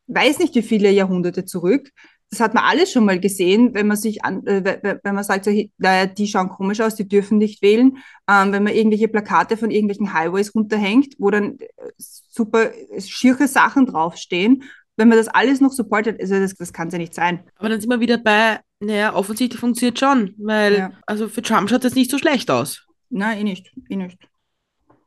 weiß 0.07 0.39
nicht 0.39 0.55
wie 0.55 0.63
viele 0.63 0.91
Jahrhunderte 0.91 1.45
zurück, 1.45 1.91
das 2.31 2.39
hat 2.39 2.55
man 2.55 2.63
alles 2.63 2.93
schon 2.93 3.05
mal 3.05 3.19
gesehen, 3.19 3.75
wenn 3.75 3.89
man 3.89 3.97
sich 3.97 4.25
an, 4.25 4.47
äh, 4.47 4.99
wenn 5.03 5.15
man 5.15 5.25
sagt, 5.25 5.45
so, 5.45 5.51
naja, 5.79 6.07
die 6.07 6.29
schauen 6.29 6.49
komisch 6.49 6.81
aus, 6.81 6.95
die 6.95 7.09
dürfen 7.09 7.39
nicht 7.39 7.61
wählen, 7.61 7.99
ähm, 8.29 8.53
wenn 8.53 8.63
man 8.63 8.73
irgendwelche 8.73 9.09
Plakate 9.09 9.57
von 9.57 9.73
irgendwelchen 9.73 10.13
Highways 10.13 10.55
runterhängt, 10.55 11.15
wo 11.19 11.31
dann 11.31 11.59
äh, 11.59 11.67
super 11.99 12.71
schiere 12.99 13.49
Sachen 13.49 13.87
draufstehen. 13.87 14.63
Wenn 15.01 15.09
man 15.09 15.17
das 15.17 15.29
alles 15.29 15.63
noch 15.63 15.73
supportet, 15.73 16.21
also 16.21 16.39
das, 16.39 16.55
das 16.57 16.75
kann 16.75 16.89
es 16.89 16.93
ja 16.93 16.99
nicht 16.99 17.15
sein. 17.15 17.43
Aber 17.57 17.71
dann 17.71 17.81
sind 17.81 17.89
wir 17.89 18.01
wieder 18.01 18.19
bei, 18.19 18.61
naja, 18.81 19.15
offensichtlich 19.15 19.59
funktioniert 19.59 19.99
schon, 19.99 20.35
weil, 20.37 20.77
ja. 20.77 20.93
also 21.07 21.27
für 21.27 21.41
Trump 21.41 21.71
schaut 21.71 21.85
das 21.85 21.95
nicht 21.95 22.11
so 22.11 22.19
schlecht 22.19 22.51
aus. 22.51 22.87
Nein, 23.09 23.39
eh 23.39 23.45
nicht, 23.45 23.73
eh 23.89 23.97
nicht. 23.97 24.19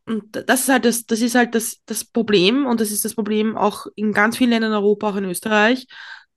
Und 0.08 0.24
das 0.50 0.62
ist 0.62 0.70
halt 0.70 0.86
das, 0.86 1.06
das 1.06 1.22
ist 1.22 1.36
halt 1.36 1.54
das, 1.54 1.78
das 1.86 2.06
Problem 2.06 2.66
und 2.66 2.82
das 2.82 2.90
ist 2.90 3.06
das 3.06 3.14
Problem 3.14 3.56
auch 3.56 3.86
in 3.94 4.14
ganz 4.14 4.36
vielen 4.36 4.50
Ländern 4.50 4.72
in 4.72 4.78
Europa, 4.78 5.10
auch 5.12 5.16
in 5.16 5.26
Österreich, 5.26 5.86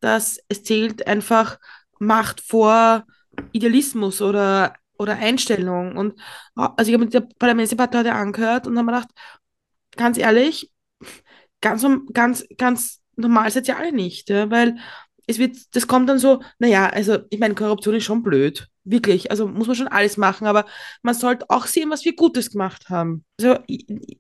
dass 0.01 0.39
es 0.49 0.63
zählt 0.63 1.07
einfach 1.07 1.59
Macht 1.99 2.43
vor 2.43 3.07
Idealismus 3.53 4.21
oder, 4.21 4.75
oder 4.99 5.15
Einstellung. 5.15 5.97
Und 5.97 6.21
also 6.55 6.91
ich 6.91 6.95
habe 6.95 7.07
mit 7.07 7.15
der 7.15 7.27
Parlamentsdebatte 7.39 8.01
heute 8.01 8.13
angehört 8.13 8.67
und 8.67 8.77
habe 8.77 8.85
mir 8.85 8.93
gedacht, 8.93 9.15
ganz 9.97 10.19
ehrlich, 10.19 10.71
ganz, 11.63 11.87
ganz, 12.13 12.45
ganz 12.59 13.01
normal 13.17 13.51
seid 13.51 13.69
ihr 13.69 13.79
alle 13.79 13.93
nicht, 13.93 14.29
ja? 14.31 14.51
weil 14.51 14.77
es 15.27 15.39
wird, 15.39 15.57
das 15.73 15.87
kommt 15.87 16.09
dann 16.09 16.19
so, 16.19 16.41
naja, 16.59 16.89
also 16.89 17.19
ich 17.31 17.41
meine, 17.41 17.55
Korruption 17.55 17.95
ist 17.95 18.05
schon 18.05 18.23
blöd. 18.23 18.69
Wirklich. 18.85 19.33
Also 19.33 19.49
muss 19.49 19.67
man 19.67 19.75
schon 19.75 19.89
alles 19.89 20.17
machen, 20.17 20.47
aber 20.47 20.65
man 21.03 21.15
sollte 21.15 21.51
auch 21.51 21.67
sehen, 21.67 21.91
was 21.91 22.05
wir 22.05 22.15
Gutes 22.15 22.51
gemacht 22.53 22.89
haben. 22.89 23.25
Also 23.41 23.59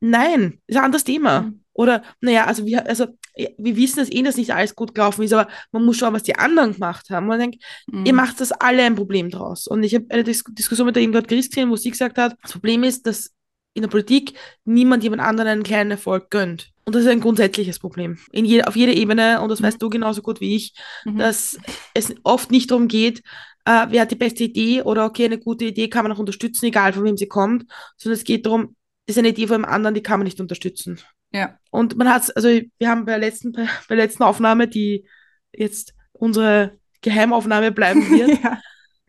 nein, 0.00 0.60
ist 0.66 0.76
ein 0.76 0.84
anderes 0.84 1.04
Thema. 1.04 1.42
Mhm. 1.42 1.60
Oder, 1.72 2.02
naja, 2.20 2.46
also 2.46 2.66
wir, 2.66 2.86
also 2.86 3.06
wir 3.36 3.76
wissen, 3.76 4.00
dass 4.00 4.10
eh 4.10 4.22
das 4.22 4.36
nicht 4.36 4.52
alles 4.52 4.74
gut 4.74 4.94
gelaufen 4.94 5.22
ist, 5.22 5.32
aber 5.32 5.48
man 5.70 5.84
muss 5.84 5.98
schauen, 5.98 6.14
was 6.14 6.22
die 6.22 6.36
anderen 6.36 6.72
gemacht 6.72 7.10
haben. 7.10 7.26
Man 7.26 7.38
denkt, 7.38 7.62
mhm. 7.86 8.06
ihr 8.06 8.14
macht 8.14 8.40
das 8.40 8.50
alle 8.50 8.82
ein 8.82 8.96
Problem 8.96 9.30
draus. 9.30 9.68
Und 9.68 9.84
ich 9.84 9.94
habe 9.94 10.06
eine 10.08 10.24
Dis 10.24 10.42
Diskussion 10.48 10.86
mit 10.86 10.96
der 10.96 11.02
Ingrid 11.02 11.28
Christ 11.28 11.52
gesehen, 11.52 11.70
wo 11.70 11.76
sie 11.76 11.90
gesagt 11.90 12.18
hat, 12.18 12.34
das 12.42 12.52
Problem 12.52 12.82
ist, 12.82 13.06
dass 13.06 13.35
in 13.76 13.82
der 13.82 13.88
Politik 13.88 14.32
niemand 14.64 15.04
jemand 15.04 15.22
anderen 15.22 15.48
einen 15.48 15.62
kleinen 15.62 15.90
Erfolg 15.90 16.30
gönnt. 16.30 16.72
Und 16.84 16.94
das 16.94 17.02
ist 17.02 17.08
ein 17.08 17.20
grundsätzliches 17.20 17.78
Problem. 17.78 18.18
In 18.32 18.44
je, 18.44 18.62
auf 18.62 18.74
jeder 18.74 18.94
Ebene, 18.94 19.40
und 19.40 19.50
das 19.50 19.60
mhm. 19.60 19.64
weißt 19.64 19.82
du 19.82 19.90
genauso 19.90 20.22
gut 20.22 20.40
wie 20.40 20.56
ich, 20.56 20.72
mhm. 21.04 21.18
dass 21.18 21.58
es 21.92 22.14
oft 22.22 22.50
nicht 22.50 22.70
darum 22.70 22.88
geht, 22.88 23.22
äh, 23.66 23.86
wer 23.90 24.02
hat 24.02 24.10
die 24.10 24.16
beste 24.16 24.44
Idee 24.44 24.82
oder 24.82 25.04
okay, 25.04 25.26
eine 25.26 25.38
gute 25.38 25.66
Idee 25.66 25.88
kann 25.88 26.04
man 26.04 26.12
auch 26.12 26.18
unterstützen, 26.18 26.66
egal 26.66 26.92
von 26.92 27.04
wem 27.04 27.16
sie 27.16 27.26
kommt, 27.26 27.66
sondern 27.96 28.18
es 28.18 28.24
geht 28.24 28.46
darum, 28.46 28.76
das 29.06 29.16
ist 29.16 29.18
eine 29.18 29.28
Idee 29.28 29.46
von 29.46 29.56
einem 29.56 29.72
anderen, 29.72 29.94
die 29.94 30.02
kann 30.02 30.20
man 30.20 30.24
nicht 30.24 30.40
unterstützen. 30.40 30.98
Ja. 31.32 31.58
Und 31.70 31.96
man 31.96 32.08
hat 32.08 32.34
also 32.34 32.48
wir 32.48 32.88
haben 32.88 33.04
bei 33.04 33.12
der 33.12 33.20
letzten, 33.20 33.52
bei 33.52 33.66
der 33.90 33.96
letzten 33.98 34.22
Aufnahme, 34.22 34.68
die 34.68 35.06
jetzt 35.52 35.92
unsere 36.12 36.78
Geheimaufnahme 37.02 37.72
bleiben 37.72 38.08
wird, 38.10 38.42
ja. 38.42 38.58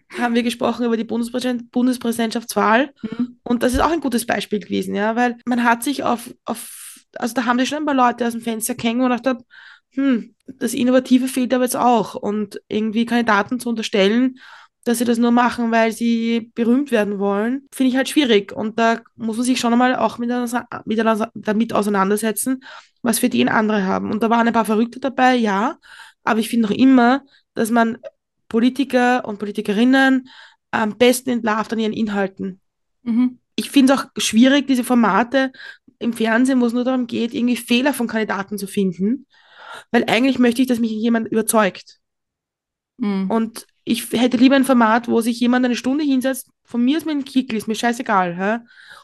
Haben 0.10 0.36
wir 0.36 0.43
gesprochen 0.43 0.86
über 0.86 0.98
die 0.98 1.04
Bundespräsident 1.04 1.72
Bundespräsidentschaftswahl. 1.72 2.93
Mhm. 3.02 3.39
Und 3.43 3.63
das 3.63 3.74
ist 3.74 3.82
auch 3.82 3.91
ein 3.91 4.00
gutes 4.00 4.26
Beispiel 4.26 4.60
gewesen, 4.60 4.96
ja, 4.96 5.15
weil 5.15 5.38
man 5.46 5.63
hat 5.63 5.84
sich 5.84 6.04
auf, 6.04 6.34
auf 6.46 7.06
also 7.17 7.34
da 7.34 7.46
haben 7.46 7.60
sich 7.60 7.70
schon 7.70 7.80
ein 7.80 7.86
paar 7.86 7.96
Leute 7.96 8.26
aus 8.26 8.34
dem 8.34 8.41
Fenster 8.41 8.76
gehängt 8.76 9.02
und 9.02 9.10
gedacht, 9.10 9.43
hm, 9.91 10.36
das 10.46 10.74
Innovative 10.74 11.28
fehlt 11.28 11.54
aber 11.54 11.63
jetzt 11.63 11.76
auch. 11.76 12.15
Und 12.15 12.62
irgendwie 12.67 13.06
Kandidaten 13.06 13.60
zu 13.60 13.70
unterstellen, 13.70 14.39
dass 14.84 15.00
sie 15.00 15.06
das 15.06 15.17
nur 15.17 15.32
machen, 15.32 15.72
weil 15.72 15.91
sie 15.91 16.52
berühmt 16.56 16.91
werden 16.91 17.20
wollen, 17.20 17.67
finde 17.74 17.89
ich 17.89 17.98
halt 17.98 18.08
schwierig. 18.08 18.54
Und 18.54 18.80
da 18.80 19.02
muss 19.15 19.36
man 19.36 19.46
sich 19.46 19.60
schon 19.60 19.74
einmal 19.74 19.96
auch 19.96 20.17
mit, 20.17 20.30
mit, 20.86 21.00
damit 21.36 21.74
auseinandersetzen, 21.74 22.63
was 23.02 23.20
für 23.20 23.30
den 23.30 23.50
andere 23.50 23.86
haben. 23.86 24.12
Und 24.12 24.24
da 24.24 24.30
waren 24.30 24.48
ein 24.48 24.54
paar 24.54 24.65
Verrückte 24.65 25.00
dabei, 25.00 25.36
ja, 25.36 25.78
aber 26.24 26.39
ich 26.39 26.50
finde 26.50 26.67
noch 26.67 26.76
immer, 26.76 27.24
dass 27.54 27.72
man 27.72 27.98
Politiker 28.48 29.26
und 29.26 29.40
Politikerinnen 29.40 30.30
am 30.72 30.98
besten 30.98 31.30
entlarvt 31.30 31.74
an 31.74 31.80
ihren 31.80 31.94
Inhalten. 31.94 32.60
Mhm. 33.04 33.40
Ich 33.56 33.70
finde 33.72 33.94
es 33.94 34.00
auch 34.00 34.06
schwierig, 34.18 34.68
diese 34.68 34.84
Formate 34.84 35.52
im 36.00 36.14
Fernsehen, 36.14 36.62
wo 36.62 36.66
es 36.66 36.74
nur 36.74 36.84
darum 36.84 37.08
geht, 37.08 37.34
irgendwie 37.34 37.56
Fehler 37.56 37.94
von 37.94 38.08
Kandidaten 38.08 38.58
zu 38.58 38.68
finden, 38.68 39.26
weil 39.92 40.04
eigentlich 40.08 40.40
möchte 40.40 40.62
ich, 40.62 40.68
dass 40.68 40.80
mich 40.80 40.92
jemand 40.92 41.28
überzeugt. 41.30 42.00
Mhm. 42.98 43.30
Und 43.32 43.66
ich 43.84 44.12
hätte 44.12 44.38
lieber 44.38 44.56
ein 44.56 44.66
Format, 44.66 45.08
wo 45.08 45.22
sich 45.22 45.40
jemand 45.40 45.66
eine 45.66 45.76
Stunde 45.76 46.04
hinsetzt, 46.04 46.50
von 46.64 46.84
mir 46.84 46.98
ist 46.98 47.06
mir 47.06 47.14
ein 47.14 47.26
Kickel, 47.26 47.58
ist 47.58 47.68
mir 47.68 47.76
scheißegal, 47.76 48.38
hä? 48.38 48.60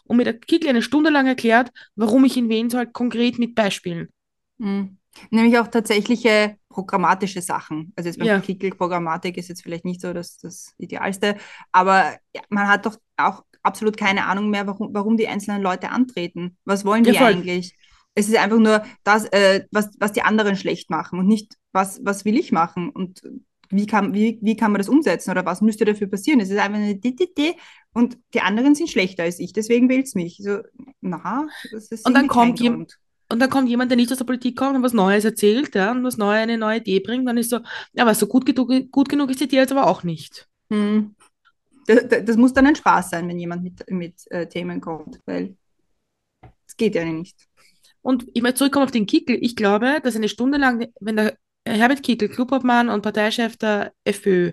und 0.05 0.17
mir 0.17 0.25
der 0.25 0.37
Kickel 0.37 0.69
eine 0.69 0.81
Stunde 0.81 1.09
lang 1.09 1.27
erklärt, 1.27 1.71
warum 1.95 2.25
ich 2.25 2.35
ihn 2.35 2.49
wählen 2.49 2.69
soll, 2.69 2.87
konkret 2.87 3.39
mit 3.39 3.55
Beispielen. 3.55 4.09
Mhm. 4.57 4.97
Nämlich 5.29 5.57
auch 5.59 5.67
tatsächliche 5.67 6.57
programmatische 6.69 7.41
Sachen. 7.41 7.93
Also 7.95 8.09
jetzt 8.09 8.17
beim 8.17 8.27
ja. 8.27 8.39
Kickel 8.39 8.71
Programmatik 8.71 9.37
ist 9.37 9.49
jetzt 9.49 9.61
vielleicht 9.61 9.85
nicht 9.85 10.01
so 10.01 10.13
das, 10.13 10.37
das 10.37 10.73
Idealste, 10.77 11.37
aber 11.71 12.17
ja, 12.35 12.41
man 12.49 12.67
hat 12.67 12.85
doch 12.85 12.97
auch 13.17 13.43
absolut 13.61 13.97
keine 13.97 14.25
Ahnung 14.25 14.49
mehr, 14.49 14.67
warum, 14.67 14.93
warum 14.93 15.17
die 15.17 15.27
einzelnen 15.27 15.61
Leute 15.61 15.89
antreten. 15.89 16.57
Was 16.65 16.83
wollen 16.85 17.03
die 17.03 17.11
ja, 17.11 17.25
eigentlich? 17.25 17.75
Es 18.15 18.27
ist 18.27 18.37
einfach 18.37 18.59
nur 18.59 18.83
das, 19.03 19.25
äh, 19.25 19.65
was, 19.71 19.89
was 19.99 20.11
die 20.11 20.21
anderen 20.21 20.55
schlecht 20.55 20.89
machen 20.89 21.19
und 21.19 21.27
nicht, 21.27 21.55
was, 21.71 21.99
was 22.03 22.25
will 22.25 22.37
ich 22.37 22.51
machen 22.51 22.89
und 22.89 23.21
wie 23.69 23.87
kann, 23.87 24.13
wie, 24.13 24.37
wie 24.41 24.55
kann 24.55 24.71
man 24.71 24.79
das 24.79 24.89
umsetzen 24.89 25.31
oder 25.31 25.45
was 25.45 25.61
müsste 25.61 25.85
dafür 25.85 26.07
passieren? 26.07 26.39
Es 26.39 26.49
ist 26.49 26.59
einfach 26.59 26.77
eine 26.77 26.99
DTT 26.99 27.55
und 27.93 28.17
die 28.33 28.41
anderen 28.41 28.75
sind 28.75 28.89
schlechter 28.89 29.23
als 29.23 29.39
ich, 29.39 29.53
deswegen 29.53 29.89
wählt 29.89 30.05
es 30.05 30.15
mich. 30.15 30.37
So, 30.37 30.59
na, 31.01 31.47
das 31.71 31.87
ist 31.87 32.05
und 32.05 32.13
dann 32.13 32.27
kommt 32.27 32.59
jemand. 32.59 32.99
Und 33.29 33.39
dann 33.39 33.49
kommt 33.49 33.69
jemand, 33.69 33.89
der 33.89 33.95
nicht 33.97 34.11
aus 34.11 34.17
der 34.17 34.25
Politik 34.25 34.57
kommt 34.57 34.75
und 34.75 34.83
was 34.83 34.93
Neues 34.93 35.25
erzählt, 35.25 35.73
ja, 35.75 35.91
und 35.91 36.03
was 36.03 36.17
Neues, 36.17 36.41
eine 36.41 36.57
neue 36.57 36.79
Idee 36.79 36.99
bringt, 36.99 37.27
dann 37.27 37.37
ist 37.37 37.49
so, 37.49 37.59
ja, 37.93 38.03
aber 38.03 38.13
so 38.13 38.27
gut, 38.27 38.45
gut 38.55 39.09
genug 39.09 39.29
ist 39.31 39.39
die 39.39 39.45
Idee 39.45 39.57
jetzt 39.57 39.71
aber 39.71 39.87
auch 39.87 40.03
nicht. 40.03 40.47
Hm 40.69 41.15
das, 41.85 42.25
das, 42.25 42.37
muss 42.37 42.53
dann 42.53 42.67
ein 42.67 42.75
Spaß 42.75 43.09
sein, 43.09 43.27
wenn 43.27 43.39
jemand 43.39 43.63
mit, 43.63 43.89
mit 43.89 44.31
äh, 44.31 44.47
Themen 44.47 44.81
kommt, 44.81 45.19
weil 45.25 45.55
es 46.67 46.77
geht 46.77 46.95
ja 46.95 47.03
nicht. 47.03 47.47
Und 48.01 48.25
ich 48.33 48.41
möchte 48.41 48.59
zurückkommen 48.59 48.85
auf 48.85 48.91
den 48.91 49.05
Kickel. 49.05 49.37
Ich 49.41 49.55
glaube, 49.55 49.99
dass 50.03 50.15
eine 50.15 50.29
Stunde 50.29 50.57
lang, 50.57 50.87
wenn 50.99 51.15
der 51.15 51.37
Herbert 51.65 52.03
Kickel, 52.03 52.27
Clubobmann 52.27 52.89
und 52.89 53.01
Parteichef 53.01 53.55
der 53.55 53.93
FPÖ, 54.03 54.51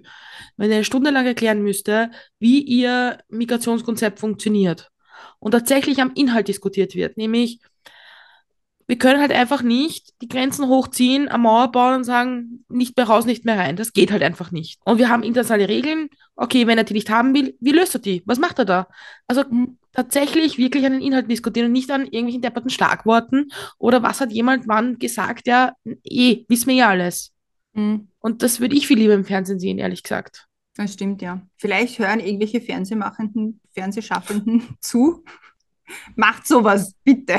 wenn 0.57 0.71
er 0.71 0.77
eine 0.77 0.85
Stunde 0.85 1.11
lang 1.11 1.27
erklären 1.27 1.63
müsste, 1.63 2.11
wie 2.39 2.63
ihr 2.63 3.19
Migrationskonzept 3.29 4.21
funktioniert 4.21 4.91
und 5.41 5.53
tatsächlich 5.53 6.01
am 6.01 6.13
Inhalt 6.15 6.47
diskutiert 6.47 6.95
wird, 6.95 7.17
nämlich 7.17 7.61
wir 8.91 8.99
können 8.99 9.21
halt 9.21 9.31
einfach 9.31 9.63
nicht 9.63 10.21
die 10.21 10.27
Grenzen 10.27 10.67
hochziehen, 10.67 11.29
eine 11.29 11.39
Mauer 11.39 11.71
bauen 11.71 11.95
und 11.95 12.05
sagen, 12.05 12.65
nicht 12.69 12.97
mehr 12.97 13.07
raus, 13.07 13.25
nicht 13.25 13.45
mehr 13.45 13.57
rein. 13.57 13.77
Das 13.77 13.93
geht 13.93 14.11
halt 14.11 14.25
einfach 14.25 14.51
nicht. 14.51 14.81
Und 14.85 14.99
wir 14.99 15.09
haben 15.09 15.23
internationale 15.23 15.69
Regeln. 15.69 16.09
Okay, 16.35 16.67
wenn 16.67 16.77
er 16.77 16.83
die 16.83 16.95
nicht 16.95 17.09
haben 17.09 17.33
will, 17.33 17.57
wie 17.61 17.71
löst 17.71 17.95
er 17.95 18.01
die? 18.01 18.21
Was 18.27 18.41
macht 18.41 18.59
er 18.59 18.65
da? 18.65 18.89
Also 19.29 19.45
tatsächlich 19.93 20.59
wirklich 20.59 20.85
an 20.85 20.95
den 20.95 21.03
Inhalten 21.03 21.29
diskutieren 21.29 21.67
und 21.67 21.73
nicht 21.73 21.89
an 21.93 22.03
irgendwelchen 22.03 22.43
depperten 22.43 22.69
Schlagworten 22.69 23.53
oder 23.79 24.03
was 24.03 24.21
hat 24.21 24.33
jemand 24.33 24.67
wann 24.67 24.99
gesagt, 24.99 25.47
ja, 25.47 25.75
eh, 26.03 26.45
wissen 26.49 26.67
wir 26.67 26.75
ja 26.75 26.89
alles. 26.89 27.33
Mhm. 27.75 28.09
Und 28.19 28.43
das 28.43 28.59
würde 28.59 28.75
ich 28.75 28.89
viel 28.89 28.99
lieber 28.99 29.15
im 29.15 29.25
Fernsehen 29.25 29.61
sehen, 29.61 29.79
ehrlich 29.79 30.03
gesagt. 30.03 30.49
Das 30.75 30.95
stimmt, 30.95 31.23
ja. 31.23 31.43
Vielleicht 31.59 32.01
hören 32.01 32.19
irgendwelche 32.19 32.61
Fernsehmachenden, 32.61 33.61
Fernsehschaffenden 33.73 34.65
zu. 34.81 35.23
Macht 36.17 36.49
sowas, 36.49 36.97
bitte. 37.05 37.39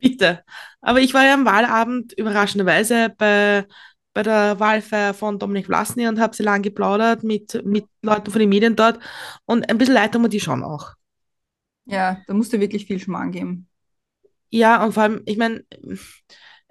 Bitte. 0.00 0.44
Aber 0.80 1.00
ich 1.00 1.14
war 1.14 1.24
ja 1.24 1.34
am 1.34 1.44
Wahlabend 1.44 2.12
überraschenderweise 2.14 3.10
bei, 3.16 3.66
bei 4.14 4.22
der 4.22 4.58
Wahlfeier 4.58 5.14
von 5.14 5.38
Dominik 5.38 5.66
Vlasny 5.66 6.08
und 6.08 6.20
habe 6.20 6.34
sie 6.34 6.42
lang 6.42 6.62
geplaudert 6.62 7.22
mit, 7.22 7.64
mit 7.64 7.86
Leuten 8.02 8.30
von 8.30 8.40
den 8.40 8.48
Medien 8.48 8.76
dort. 8.76 8.98
Und 9.44 9.68
ein 9.68 9.78
bisschen 9.78 9.94
leid 9.94 10.14
haben 10.14 10.22
wir 10.22 10.28
die 10.28 10.40
schon 10.40 10.62
auch. 10.62 10.94
Ja, 11.84 12.22
da 12.26 12.34
musst 12.34 12.52
du 12.52 12.60
wirklich 12.60 12.86
viel 12.86 13.00
Schmarrn 13.00 13.32
geben. 13.32 13.68
Ja, 14.50 14.82
und 14.84 14.92
vor 14.92 15.04
allem, 15.04 15.22
ich 15.26 15.36
meine, 15.36 15.64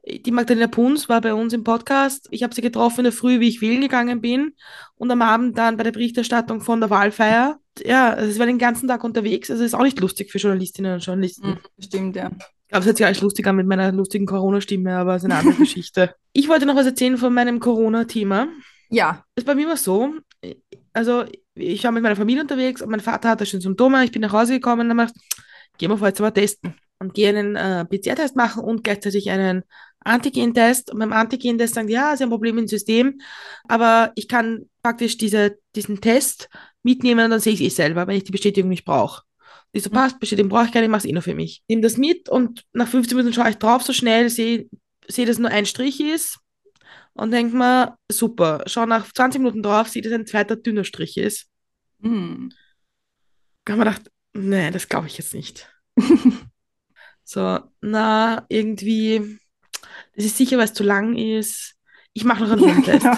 die 0.07 0.31
Magdalena 0.31 0.67
Punz 0.67 1.09
war 1.09 1.21
bei 1.21 1.33
uns 1.33 1.53
im 1.53 1.63
Podcast. 1.63 2.27
Ich 2.31 2.43
habe 2.43 2.53
sie 2.53 2.61
getroffen 2.61 2.99
in 2.99 3.03
der 3.05 3.13
Früh, 3.13 3.39
wie 3.39 3.47
ich 3.47 3.61
wählen 3.61 3.81
gegangen 3.81 4.21
bin. 4.21 4.53
Und 4.95 5.11
am 5.11 5.21
Abend 5.21 5.57
dann 5.57 5.77
bei 5.77 5.83
der 5.83 5.91
Berichterstattung 5.91 6.61
von 6.61 6.79
der 6.79 6.89
Wahlfeier. 6.89 7.59
Ja, 7.83 8.13
also 8.13 8.31
sie 8.31 8.39
war 8.39 8.45
den 8.45 8.57
ganzen 8.57 8.87
Tag 8.87 9.03
unterwegs. 9.03 9.49
Also 9.51 9.63
ist 9.63 9.73
auch 9.73 9.83
nicht 9.83 9.99
lustig 9.99 10.31
für 10.31 10.37
Journalistinnen 10.37 10.93
und 10.93 11.05
Journalisten. 11.05 11.49
Mhm. 11.49 11.83
Stimmt, 11.83 12.15
ja. 12.15 12.31
Ich 12.37 12.71
glaube, 12.71 12.81
es 12.81 12.85
hört 12.85 12.97
sich 12.97 13.05
alles 13.05 13.21
lustig 13.21 13.47
an 13.47 13.55
mit 13.55 13.67
meiner 13.67 13.91
lustigen 13.91 14.25
Corona-Stimme, 14.25 14.95
aber 14.95 15.15
es 15.15 15.23
ist 15.23 15.31
eine 15.31 15.39
andere 15.39 15.55
Geschichte. 15.59 16.13
Ich 16.33 16.47
wollte 16.49 16.65
noch 16.65 16.75
was 16.75 16.85
erzählen 16.85 17.17
von 17.17 17.33
meinem 17.33 17.59
Corona-Thema. 17.59 18.47
Ja. 18.89 19.23
Das 19.35 19.45
bei 19.45 19.55
mir 19.55 19.67
war 19.67 19.77
so, 19.77 20.13
also 20.93 21.25
ich 21.55 21.83
war 21.83 21.91
mit 21.91 22.03
meiner 22.03 22.15
Familie 22.15 22.41
unterwegs 22.41 22.81
und 22.81 22.89
mein 22.89 22.99
Vater 22.99 23.29
hatte 23.29 23.45
schon 23.45 23.61
Symptome. 23.61 24.03
Ich 24.03 24.11
bin 24.11 24.21
nach 24.21 24.33
Hause 24.33 24.53
gekommen 24.53 24.89
und 24.89 24.97
habe 24.97 25.09
gedacht, 25.09 25.25
gehen 25.77 25.89
wir 25.89 25.97
vor 25.97 26.07
jetzt 26.07 26.19
mal 26.19 26.31
testen. 26.31 26.75
Und 27.01 27.13
gehe 27.13 27.29
einen 27.29 27.55
äh, 27.55 27.85
PCR-Test 27.85 28.35
machen 28.35 28.61
und 28.61 28.83
gleichzeitig 28.83 29.29
einen 29.29 29.63
Antigen-Test. 30.01 30.91
Und 30.91 30.99
beim 30.99 31.13
Antigen-Test 31.13 31.75
sagen 31.75 31.87
die, 31.87 31.93
ja, 31.93 32.15
sie 32.15 32.23
haben 32.23 32.29
ein 32.29 32.33
Problem 32.33 32.57
im 32.57 32.67
System, 32.67 33.19
aber 33.67 34.11
ich 34.15 34.27
kann 34.27 34.69
praktisch 34.81 35.17
diese, 35.17 35.57
diesen 35.75 36.01
Test 36.01 36.49
mitnehmen 36.83 37.25
und 37.25 37.31
dann 37.31 37.39
sehe 37.39 37.53
ich 37.53 37.61
es 37.61 37.73
eh 37.73 37.75
selber, 37.75 38.07
wenn 38.07 38.17
ich 38.17 38.23
die 38.23 38.31
Bestätigung 38.31 38.69
nicht 38.69 38.85
brauche. 38.85 39.23
Ich 39.71 39.83
so, 39.83 39.89
passt, 39.89 40.19
Bestätigung 40.19 40.49
brauche 40.49 40.65
ich 40.65 40.71
gar 40.71 40.81
nicht, 40.81 40.89
mach 40.89 40.99
es 40.99 41.05
eh 41.05 41.11
nur 41.11 41.21
für 41.21 41.35
mich. 41.35 41.61
Nehme 41.67 41.81
das 41.81 41.97
mit 41.97 42.29
und 42.29 42.63
nach 42.73 42.87
15 42.87 43.17
Minuten 43.17 43.33
schaue 43.33 43.49
ich 43.49 43.57
drauf 43.57 43.83
so 43.83 43.93
schnell, 43.93 44.29
sehe, 44.29 44.67
sehe, 45.07 45.25
dass 45.25 45.37
nur 45.37 45.51
ein 45.51 45.65
Strich 45.65 45.99
ist 45.99 46.39
und 47.13 47.31
denke 47.31 47.55
mir, 47.55 47.97
super. 48.09 48.63
Schau 48.65 48.85
nach 48.85 49.11
20 49.11 49.39
Minuten 49.39 49.61
drauf, 49.61 49.89
sehe, 49.89 50.01
dass 50.01 50.13
ein 50.13 50.25
zweiter 50.25 50.55
dünner 50.55 50.85
Strich 50.85 51.17
ist. 51.17 51.47
Mhm. 51.99 52.51
Da 53.65 53.73
habe 53.73 53.83
ich 53.83 53.85
mir 53.85 53.91
gedacht, 53.91 54.11
nee, 54.33 54.71
das 54.71 54.87
glaube 54.89 55.07
ich 55.07 55.17
jetzt 55.17 55.33
nicht. 55.33 55.69
So, 57.31 57.59
na, 57.81 58.43
irgendwie, 58.49 59.37
das 60.19 60.25
ist 60.27 60.37
sicher, 60.37 60.57
weil 60.57 60.65
es 60.65 60.73
zu 60.73 60.83
lang 60.83 61.15
ist. 61.15 61.75
Ich 62.13 62.25
mache 62.25 62.43
noch 62.43 62.51
einen 62.51 62.61
Hundetest. 62.75 63.01
genau. 63.03 63.15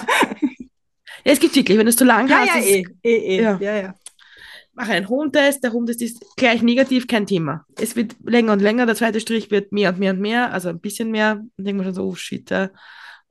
Ja, 1.24 1.32
es 1.32 1.40
gibt 1.40 1.54
wirklich, 1.56 1.76
wenn 1.78 1.86
du 1.86 1.90
es 1.90 1.96
zu 1.96 2.04
lang 2.04 2.28
Ja, 2.28 2.38
hast, 2.40 2.48
ja, 2.48 2.60
ist- 2.60 2.66
eh, 2.68 2.84
eh, 3.02 3.16
eh. 3.38 3.42
Ja. 3.42 3.58
Ja, 3.60 3.76
ja. 3.76 3.94
mache 4.74 4.92
einen 4.92 5.08
Hundetest. 5.08 5.62
Der 5.64 5.72
Hundetest 5.72 6.02
ist 6.02 6.36
gleich 6.36 6.62
negativ, 6.62 7.06
kein 7.06 7.26
Thema. 7.26 7.64
Es 7.80 7.96
wird 7.96 8.16
länger 8.24 8.52
und 8.52 8.60
länger, 8.62 8.86
der 8.86 8.94
zweite 8.94 9.20
Strich 9.20 9.50
wird 9.50 9.72
mehr 9.72 9.90
und 9.90 9.98
mehr 9.98 10.12
und 10.12 10.20
mehr, 10.20 10.52
also 10.52 10.68
ein 10.68 10.80
bisschen 10.80 11.10
mehr. 11.10 11.42
Und 11.56 11.64
denke 11.64 11.78
mir 11.78 11.84
schon 11.84 11.94
so, 11.94 12.04
oh 12.06 12.14
shit. 12.14 12.50
ja. 12.50 12.70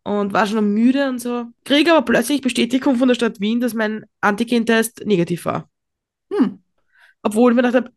Und 0.04 0.34
war 0.34 0.48
schon 0.48 0.74
müde 0.74 1.08
und 1.10 1.20
so. 1.20 1.46
Kriege 1.64 1.92
aber 1.94 2.04
plötzlich 2.04 2.42
Bestätigung 2.42 2.96
von 2.96 3.08
der 3.08 3.16
Stadt 3.16 3.40
Wien, 3.40 3.62
dass 3.62 3.74
mein 3.76 4.04
Antigen-Test 4.20 5.04
negativ 5.06 5.46
war. 5.46 5.70
Hm. 6.34 6.64
Obwohl 7.24 7.52
ich 7.52 7.56
mir 7.56 7.62
gedacht 7.62 7.86
habe, 7.86 7.92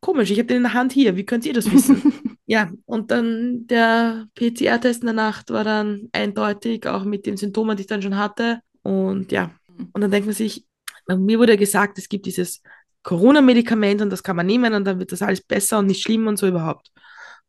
komisch, 0.00 0.30
ich 0.30 0.38
habe 0.38 0.46
den 0.46 0.58
in 0.58 0.62
der 0.62 0.74
Hand 0.74 0.92
hier, 0.92 1.16
wie 1.16 1.24
könnt 1.26 1.44
ihr 1.44 1.52
das 1.52 1.70
wissen? 1.72 2.00
Ja, 2.50 2.68
und 2.84 3.12
dann 3.12 3.68
der 3.68 4.26
PCR-Test 4.34 5.02
in 5.02 5.06
der 5.06 5.14
Nacht 5.14 5.50
war 5.50 5.62
dann 5.62 6.08
eindeutig, 6.10 6.84
auch 6.84 7.04
mit 7.04 7.24
den 7.24 7.36
Symptomen, 7.36 7.76
die 7.76 7.82
ich 7.82 7.86
dann 7.86 8.02
schon 8.02 8.16
hatte. 8.16 8.58
Und 8.82 9.30
ja, 9.30 9.52
und 9.92 10.00
dann 10.00 10.10
denkt 10.10 10.26
man 10.26 10.34
sich, 10.34 10.66
mir 11.06 11.38
wurde 11.38 11.56
gesagt, 11.56 11.96
es 11.98 12.08
gibt 12.08 12.26
dieses 12.26 12.60
Corona-Medikament 13.04 14.02
und 14.02 14.10
das 14.10 14.24
kann 14.24 14.34
man 14.34 14.46
nehmen 14.46 14.74
und 14.74 14.84
dann 14.84 14.98
wird 14.98 15.12
das 15.12 15.22
alles 15.22 15.42
besser 15.42 15.78
und 15.78 15.86
nicht 15.86 16.02
schlimm 16.02 16.26
und 16.26 16.40
so 16.40 16.48
überhaupt. 16.48 16.90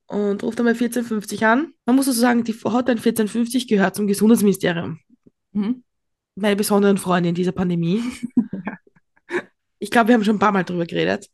Und 0.06 0.44
ruft 0.44 0.60
einmal 0.60 0.76
1450 0.76 1.48
an. 1.48 1.74
Man 1.88 1.96
muss 1.96 2.08
also 2.08 2.22
sagen, 2.22 2.44
die 2.44 2.54
Hotline 2.54 3.00
1450 3.00 3.68
gehört 3.68 3.96
zum 3.96 4.06
Gesundheitsministerium. 4.06 5.00
Mhm. 5.54 5.84
Meine 6.36 6.56
besonderen 6.56 7.00
Freunde 7.00 7.30
in 7.30 7.36
dieser 7.36 7.54
Pandemie. 7.54 8.04
Ich 9.84 9.90
glaube, 9.90 10.10
wir 10.10 10.14
haben 10.14 10.24
schon 10.24 10.36
ein 10.36 10.40
paar 10.40 10.52
Mal 10.52 10.64
drüber 10.64 10.86
geredet. 10.86 11.28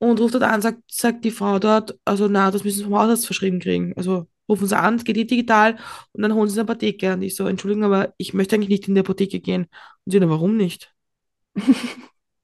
Und 0.00 0.18
ruft 0.18 0.34
dort 0.34 0.44
an, 0.44 0.62
sagt, 0.62 0.82
sagt 0.90 1.24
die 1.24 1.30
Frau 1.30 1.58
dort, 1.58 1.98
also 2.06 2.26
na, 2.26 2.50
das 2.50 2.64
müssen 2.64 2.78
Sie 2.78 2.84
vom 2.84 2.98
Hausarzt 2.98 3.26
verschrieben 3.26 3.60
kriegen. 3.60 3.92
Also 3.96 4.26
rufen 4.48 4.66
Sie 4.66 4.76
an, 4.76 4.96
es 4.96 5.04
geht 5.04 5.18
eh 5.18 5.24
digital 5.24 5.76
und 6.12 6.22
dann 6.22 6.34
holen 6.34 6.48
Sie 6.48 6.58
eine 6.58 6.68
Apotheke. 6.68 7.12
Und 7.12 7.22
ich 7.22 7.36
so, 7.36 7.46
Entschuldigung, 7.46 7.84
aber 7.84 8.14
ich 8.16 8.32
möchte 8.32 8.56
eigentlich 8.56 8.70
nicht 8.70 8.88
in 8.88 8.94
die 8.94 9.00
Apotheke 9.00 9.40
gehen. 9.40 9.66
Und 10.04 10.12
sie, 10.12 10.18
na, 10.18 10.30
warum 10.30 10.56
nicht? 10.56 10.92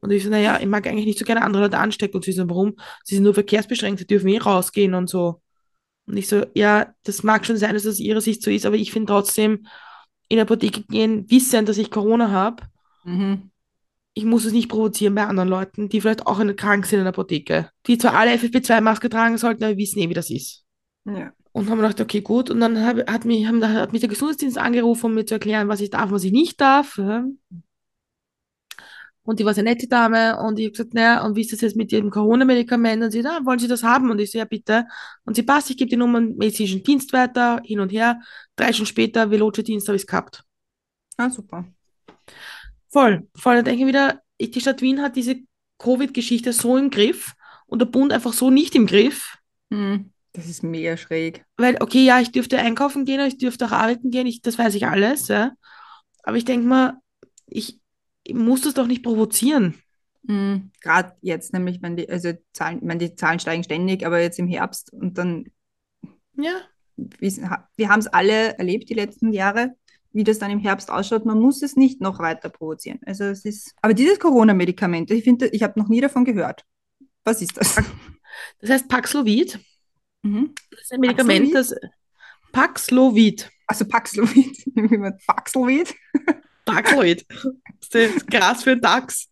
Und 0.01 0.11
ich 0.13 0.23
so, 0.23 0.31
naja, 0.31 0.61
ich 0.61 0.67
mag 0.67 0.87
eigentlich 0.87 1.07
nicht 1.07 1.19
so 1.19 1.25
gerne 1.25 1.43
andere 1.43 1.63
Leute 1.63 1.79
anstecken. 1.79 2.17
Und 2.17 2.25
sie 2.25 2.33
so, 2.33 2.49
warum? 2.49 2.77
Sie 3.03 3.15
sind 3.15 3.25
nur 3.25 3.35
verkehrsbeschränkt, 3.35 3.99
sie 3.99 4.07
dürfen 4.07 4.29
eh 4.29 4.39
rausgehen 4.39 4.95
und 4.95 5.09
so. 5.09 5.41
Und 6.07 6.17
ich 6.17 6.29
so, 6.29 6.45
ja, 6.55 6.95
das 7.03 7.23
mag 7.23 7.45
schon 7.47 7.57
sein, 7.57 7.75
dass 7.75 7.83
das 7.85 7.95
aus 7.95 8.01
ihrer 8.01 8.21
Sicht 8.21 8.43
so 8.43 8.51
ist, 8.51 8.67
aber 8.67 8.77
ich 8.77 8.93
finde 8.93 9.11
trotzdem, 9.11 9.67
in 10.29 10.37
die 10.37 10.41
Apotheke 10.41 10.83
gehen, 10.83 11.29
wissen, 11.31 11.67
dass 11.67 11.79
ich 11.79 11.91
Corona 11.91 12.31
habe. 12.31 12.65
Mhm. 13.05 13.51
Ich 14.19 14.25
muss 14.25 14.47
es 14.47 14.53
nicht 14.55 14.71
provozieren 14.71 15.15
bei 15.15 15.27
anderen 15.27 15.51
Leuten, 15.51 15.91
die 15.91 16.01
vielleicht 16.01 16.27
auch 16.27 16.41
in- 16.41 16.57
krank 16.57 16.87
sind 16.87 17.01
in 17.01 17.05
der 17.05 17.13
Apotheke. 17.13 17.69
Die 17.87 17.99
zwar 17.99 18.15
alle 18.15 18.33
FFP2-Maske 18.33 19.11
tragen 19.11 19.37
sollten, 19.37 19.63
aber 19.63 19.77
wissen 19.77 19.99
eh, 19.99 20.09
wie 20.09 20.15
das 20.15 20.31
ist. 20.31 20.65
Ja. 21.05 21.35
Und 21.53 21.69
haben 21.69 21.77
gedacht, 21.77 22.01
okay, 22.01 22.23
gut. 22.23 22.49
Und 22.49 22.61
dann 22.61 22.83
hab, 22.83 22.97
hat, 23.11 23.27
mich, 23.27 23.47
haben, 23.47 23.63
hat 23.63 23.93
mich 23.93 24.01
der 24.01 24.09
Gesundheitsdienst 24.09 24.57
angerufen, 24.57 25.07
um 25.07 25.15
mir 25.15 25.27
zu 25.27 25.35
erklären, 25.35 25.69
was 25.69 25.83
ich 25.83 25.91
darf 25.91 26.07
und 26.07 26.13
was 26.13 26.25
ich 26.25 26.33
nicht 26.33 26.59
darf. 26.59 26.99
Und 29.23 29.39
die 29.41 29.45
war 29.45 29.53
sehr 29.53 29.65
nette 29.65 29.87
Dame 29.87 30.39
und 30.41 30.59
ich 30.59 30.67
habe 30.67 30.73
gesagt, 30.73 30.95
naja, 30.95 31.23
und 31.27 31.37
wie 31.37 31.43
ist 31.43 31.53
das 31.53 31.61
jetzt 31.61 31.77
mit 31.77 31.93
Ihrem 31.93 32.11
Corona-Medikament? 32.11 33.03
Und 33.03 33.11
sie, 33.11 33.23
na, 33.23 33.45
wollen 33.45 33.59
Sie 33.59 33.69
das 33.69 33.83
haben? 33.83 34.11
Und 34.11 34.19
ich 34.21 34.31
so, 34.31 34.39
ja, 34.39 34.45
bitte. 34.47 34.87
Und 35.25 35.35
sie 35.35 35.43
passt, 35.43 35.69
ich 35.69 35.77
gebe 35.77 35.91
die 35.91 35.97
Nummer 35.97 36.21
medizinischen 36.21 36.83
Dienst 36.83 37.13
weiter, 37.13 37.61
hin 37.65 37.81
und 37.81 37.91
her. 37.93 38.21
Drei 38.55 38.73
Stunden 38.73 38.87
später, 38.87 39.31
Veloce-Dienst 39.31 39.89
habe 39.89 39.97
ich 39.97 40.03
es 40.03 40.07
gehabt. 40.07 40.43
Ah, 41.19 41.29
super. 41.29 41.67
Voll, 42.97 43.29
voll. 43.37 43.57
Dann 43.57 43.67
denke 43.67 43.83
ich 43.83 43.89
wieder, 43.89 44.23
die 44.41 44.59
Stadt 44.59 44.81
Wien 44.81 45.03
hat 45.03 45.17
diese 45.17 45.37
Covid-Geschichte 45.79 46.55
so 46.55 46.79
im 46.79 46.89
Griff 46.89 47.35
und 47.67 47.81
der 47.81 47.87
Bund 47.87 48.11
einfach 48.11 48.33
so 48.33 48.49
nicht 48.49 48.75
im 48.75 48.87
Griff. 48.87 49.37
Mhm. 49.69 50.13
Das 50.33 50.47
ist 50.47 50.63
mega 50.63 50.97
schräg. 50.97 51.45
Weil, 51.59 51.77
okay, 51.81 52.07
ja, 52.07 52.21
ich 52.21 52.33
dürfte 52.33 52.57
einkaufen 52.59 53.05
gehen, 53.05 53.21
ich 53.21 53.37
dürfte 53.37 53.67
auch 53.67 53.73
arbeiten 53.73 54.11
gehen, 54.11 54.27
ich, 54.27 54.41
das 54.41 54.59
weiß 54.59 54.75
ich 54.77 54.87
alles, 54.87 55.29
ja. 55.29 55.53
Aber 56.23 56.39
ich 56.39 56.47
denke 56.47 56.67
mal, 56.67 56.95
ich, 57.47 57.79
ich 58.23 58.35
muss 58.35 58.63
das 58.63 58.73
doch 58.73 58.87
nicht 58.87 59.03
provozieren. 59.03 59.75
Mhm. 60.23 60.71
Gerade 60.81 61.13
jetzt 61.21 61.53
nämlich, 61.53 61.83
wenn 61.83 61.97
die, 61.97 62.09
also 62.09 62.33
Zahlen, 62.55 62.81
meine, 62.83 63.11
die 63.11 63.15
Zahlen 63.15 63.41
steigen 63.41 63.63
ständig, 63.63 64.07
aber 64.07 64.23
jetzt 64.23 64.39
im 64.39 64.49
Herbst 64.49 64.91
und 64.95 65.19
dann, 65.19 65.45
Ja, 66.35 66.63
ha- 66.99 67.69
wir 67.77 67.91
haben 67.91 68.01
es 68.01 68.07
alle 68.07 68.57
erlebt 68.57 68.89
die 68.89 68.95
letzten 68.95 69.35
Jahre, 69.35 69.75
wie 70.17 70.25
das 70.25 70.39
dann 70.39 70.51
im 70.51 70.59
Herbst 70.59 70.91
ausschaut. 70.91 71.27
Man 71.27 71.39
muss 71.39 71.63
es 71.63 71.77
nicht 71.77 72.01
noch 72.01 72.19
weiter 72.19 72.49
provozieren. 72.49 72.99
Also 73.05 73.25
es 73.25 73.45
ist, 73.45 73.75
aber 73.83 73.95
dieses 73.95 74.19
Corona-Medikament, 74.19 75.11
ich 75.11 75.23
finde, 75.25 75.49
ich 75.49 75.63
habe 75.63 75.79
noch 75.79 75.89
nie 75.89 76.01
davon 76.01 76.25
gehört. 76.25 76.65
Was 77.25 77.43
ist 77.43 77.57
das? 77.57 77.77
das 78.61 78.71
heißt 78.71 78.89
Paxlovid. 78.89 79.61
Mhm. 80.23 80.55
Das 80.71 80.81
ist 80.83 80.93
ein 80.93 81.01
Medikament, 81.01 81.55
das 81.55 81.75
Paxlovid. 82.53 83.51
Also 83.67 83.85
Paxlovid, 83.87 84.57
Paxlovid. 85.27 85.95
Paxlovid. 86.65 87.27
Das 87.91 87.95
ist 88.15 88.27
Gras 88.29 88.63
für 88.63 88.71
den 88.71 88.81
Dachs. 88.81 89.29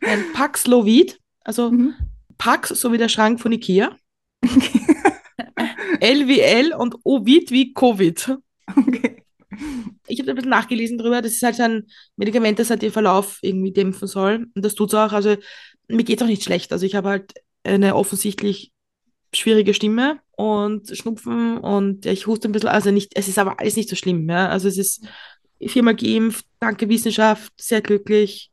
Ein 0.00 0.32
Paxlovid, 0.32 1.18
also 1.44 1.70
Mhm. 1.70 1.94
Pax, 2.38 2.68
so 2.68 2.92
wie 2.92 2.98
der 2.98 3.08
Schrank 3.08 3.40
von 3.40 3.50
Ikea. 3.50 3.96
L 6.00 6.28
wie 6.28 6.40
L 6.40 6.72
und 6.72 6.94
Ovid 7.02 7.50
wie 7.50 7.74
Covid. 7.74 8.38
Okay. 8.76 9.24
Ich 10.06 10.20
habe 10.20 10.30
ein 10.30 10.36
bisschen 10.36 10.50
nachgelesen 10.50 10.98
drüber. 10.98 11.22
Das 11.22 11.32
ist 11.32 11.42
halt 11.42 11.56
so 11.56 11.62
ein 11.62 11.86
Medikament, 12.16 12.58
das 12.58 12.70
halt 12.70 12.82
den 12.82 12.92
Verlauf 12.92 13.38
irgendwie 13.42 13.72
dämpfen 13.72 14.06
soll. 14.06 14.46
Und 14.54 14.64
das 14.64 14.74
tut 14.74 14.90
es 14.90 14.94
auch. 14.94 15.12
Also 15.12 15.36
mir 15.88 16.04
geht 16.04 16.20
es 16.20 16.22
auch 16.22 16.28
nicht 16.28 16.44
schlecht. 16.44 16.72
Also 16.72 16.86
ich 16.86 16.94
habe 16.94 17.08
halt 17.08 17.34
eine 17.64 17.96
offensichtlich 17.96 18.72
schwierige 19.34 19.74
Stimme 19.74 20.20
und 20.32 20.96
Schnupfen 20.96 21.58
und 21.58 22.04
ja, 22.04 22.12
ich 22.12 22.26
huste 22.26 22.48
ein 22.48 22.52
bisschen. 22.52 22.68
Also 22.68 22.90
nicht, 22.90 23.12
es 23.16 23.28
ist 23.28 23.38
aber 23.38 23.58
alles 23.60 23.76
nicht 23.76 23.88
so 23.88 23.96
schlimm. 23.96 24.28
Ja? 24.28 24.48
Also 24.48 24.68
es 24.68 24.78
ist 24.78 25.06
viermal 25.60 25.96
geimpft, 25.96 26.46
danke 26.60 26.88
Wissenschaft, 26.88 27.52
sehr 27.60 27.82
glücklich. 27.82 28.50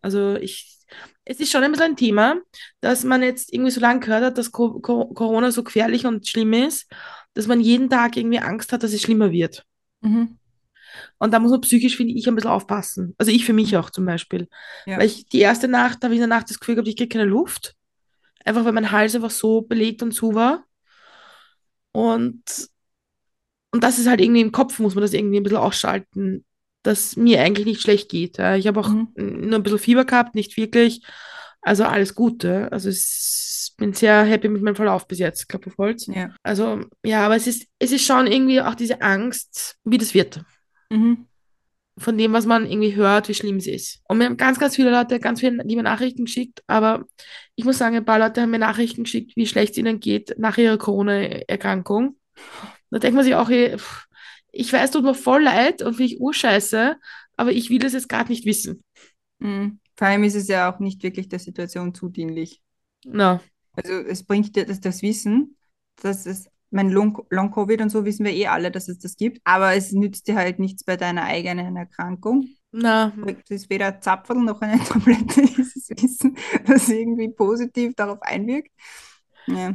Also 0.00 0.36
ich, 0.36 0.78
es 1.24 1.38
ist 1.38 1.52
schon 1.52 1.62
ein 1.62 1.70
bisschen 1.70 1.92
ein 1.92 1.96
Thema, 1.96 2.36
dass 2.80 3.04
man 3.04 3.22
jetzt 3.22 3.52
irgendwie 3.52 3.70
so 3.70 3.80
lange 3.80 4.00
gehört 4.00 4.24
hat, 4.24 4.38
dass 4.38 4.50
Co 4.50 4.80
Co 4.80 5.06
Corona 5.12 5.52
so 5.52 5.62
gefährlich 5.62 6.06
und 6.06 6.26
schlimm 6.26 6.52
ist, 6.52 6.90
dass 7.34 7.46
man 7.46 7.60
jeden 7.60 7.88
Tag 7.90 8.16
irgendwie 8.16 8.38
Angst 8.38 8.72
hat, 8.72 8.82
dass 8.82 8.92
es 8.92 9.02
schlimmer 9.02 9.30
wird. 9.32 9.64
Mhm. 10.00 10.38
Und 11.18 11.32
da 11.32 11.38
muss 11.38 11.50
man 11.50 11.60
psychisch, 11.62 11.96
finde 11.96 12.14
ich, 12.14 12.28
ein 12.28 12.34
bisschen 12.34 12.50
aufpassen. 12.50 13.14
Also 13.16 13.32
ich 13.32 13.44
für 13.44 13.54
mich 13.54 13.76
auch 13.76 13.90
zum 13.90 14.04
Beispiel. 14.04 14.48
Ja. 14.84 14.98
Weil 14.98 15.06
ich 15.06 15.26
die 15.26 15.40
erste 15.40 15.68
Nacht, 15.68 15.98
da 16.02 16.06
habe 16.06 16.14
ich 16.14 16.20
in 16.20 16.28
der 16.28 16.36
Nacht 16.36 16.50
das 16.50 16.60
Gefühl 16.60 16.74
gehabt, 16.74 16.88
ich 16.88 16.96
kriege 16.96 17.08
keine 17.08 17.28
Luft. 17.28 17.74
Einfach 18.44 18.64
weil 18.64 18.72
mein 18.72 18.90
Hals 18.90 19.14
einfach 19.14 19.30
so 19.30 19.62
belegt 19.62 20.02
und 20.02 20.12
zu 20.12 20.34
war. 20.34 20.64
Und, 21.92 22.42
und 23.70 23.82
das 23.82 23.98
ist 23.98 24.08
halt 24.08 24.20
irgendwie 24.20 24.40
im 24.40 24.52
Kopf, 24.52 24.78
muss 24.78 24.94
man 24.94 25.02
das 25.02 25.12
irgendwie 25.14 25.38
ein 25.38 25.42
bisschen 25.42 25.58
ausschalten, 25.58 26.44
dass 26.82 27.16
mir 27.16 27.40
eigentlich 27.40 27.66
nicht 27.66 27.80
schlecht 27.80 28.10
geht. 28.10 28.38
Ich 28.38 28.66
habe 28.66 28.80
auch 28.80 28.88
Mhm. 28.88 29.12
nur 29.14 29.54
ein 29.58 29.62
bisschen 29.62 29.78
Fieber 29.78 30.04
gehabt, 30.04 30.34
nicht 30.34 30.56
wirklich. 30.56 31.02
Also 31.60 31.84
alles 31.84 32.14
Gute. 32.14 32.70
Also 32.72 32.88
ich 32.88 33.02
bin 33.76 33.92
sehr 33.92 34.24
happy 34.24 34.48
mit 34.48 34.62
meinem 34.62 34.76
Verlauf 34.76 35.06
bis 35.06 35.18
jetzt, 35.18 35.48
Klopf 35.48 35.66
auf 35.66 35.78
Holz. 35.78 36.06
Ja. 36.06 36.34
Also 36.42 36.80
ja, 37.04 37.24
aber 37.24 37.36
es 37.36 37.46
ist, 37.46 37.66
es 37.78 37.92
ist 37.92 38.04
schon 38.04 38.26
irgendwie 38.26 38.60
auch 38.60 38.74
diese 38.74 39.00
Angst, 39.02 39.76
wie 39.84 39.98
das 39.98 40.14
wird 40.14 40.42
Mhm. 40.90 41.26
von 41.98 42.16
dem, 42.16 42.32
was 42.32 42.46
man 42.46 42.66
irgendwie 42.66 42.94
hört, 42.94 43.28
wie 43.28 43.34
schlimm 43.34 43.56
es 43.56 43.66
ist. 43.66 44.00
Und 44.08 44.18
mir 44.18 44.24
haben 44.26 44.36
ganz, 44.36 44.58
ganz 44.58 44.76
viele 44.76 44.90
Leute 44.90 45.20
ganz 45.20 45.40
viele 45.40 45.62
liebe 45.62 45.82
Nachrichten 45.82 46.24
geschickt, 46.24 46.62
aber 46.66 47.04
ich 47.54 47.64
muss 47.64 47.78
sagen, 47.78 47.96
ein 47.96 48.04
paar 48.04 48.18
Leute 48.18 48.42
haben 48.42 48.50
mir 48.50 48.58
Nachrichten 48.58 49.04
geschickt, 49.04 49.32
wie 49.36 49.46
schlecht 49.46 49.72
es 49.72 49.78
ihnen 49.78 50.00
geht 50.00 50.34
nach 50.38 50.56
ihrer 50.56 50.78
Corona-Erkrankung. 50.78 52.16
Da 52.90 52.98
denkt 52.98 53.14
man 53.14 53.24
sich 53.24 53.34
auch, 53.34 53.50
eh, 53.50 53.76
ich 54.52 54.72
weiß, 54.72 54.90
tut 54.90 55.04
mir 55.04 55.14
voll 55.14 55.42
leid 55.42 55.82
und 55.82 55.94
finde 55.94 56.12
ich 56.12 56.20
urscheiße, 56.20 56.96
aber 57.36 57.52
ich 57.52 57.70
will 57.70 57.78
das 57.78 57.92
jetzt 57.92 58.08
gerade 58.08 58.30
nicht 58.30 58.44
wissen. 58.46 58.82
Mhm. 59.38 59.78
Vor 59.96 60.08
allem 60.08 60.24
ist 60.24 60.34
es 60.34 60.48
ja 60.48 60.72
auch 60.72 60.78
nicht 60.78 61.02
wirklich 61.02 61.28
der 61.28 61.38
Situation 61.38 61.94
zudienlich. 61.94 62.60
Na, 63.04 63.40
Also 63.74 63.92
es 63.92 64.24
bringt 64.24 64.54
dir 64.56 64.66
das, 64.66 64.80
das 64.80 65.02
Wissen, 65.02 65.56
dass 66.02 66.26
es, 66.26 66.48
mein 66.70 66.90
Long- 66.90 67.26
Long-Covid 67.30 67.80
und 67.82 67.90
so 67.90 68.04
wissen 68.04 68.24
wir 68.24 68.32
eh 68.32 68.46
alle, 68.46 68.70
dass 68.70 68.88
es 68.88 68.98
das 68.98 69.16
gibt, 69.16 69.40
aber 69.44 69.74
es 69.74 69.92
nützt 69.92 70.26
dir 70.28 70.36
halt 70.36 70.58
nichts 70.58 70.84
bei 70.84 70.96
deiner 70.96 71.24
eigenen 71.24 71.76
Erkrankung. 71.76 72.48
na, 72.72 73.12
Es 73.26 73.50
ist 73.50 73.70
weder 73.70 73.86
ein 73.88 74.02
Zapferl 74.02 74.38
noch 74.42 74.60
eine 74.62 74.82
Tablette, 74.84 75.42
dieses 75.42 75.90
Wissen, 75.90 76.36
das 76.66 76.88
irgendwie 76.88 77.28
positiv 77.28 77.94
darauf 77.94 78.22
einwirkt. 78.22 78.70
Ja. 79.46 79.74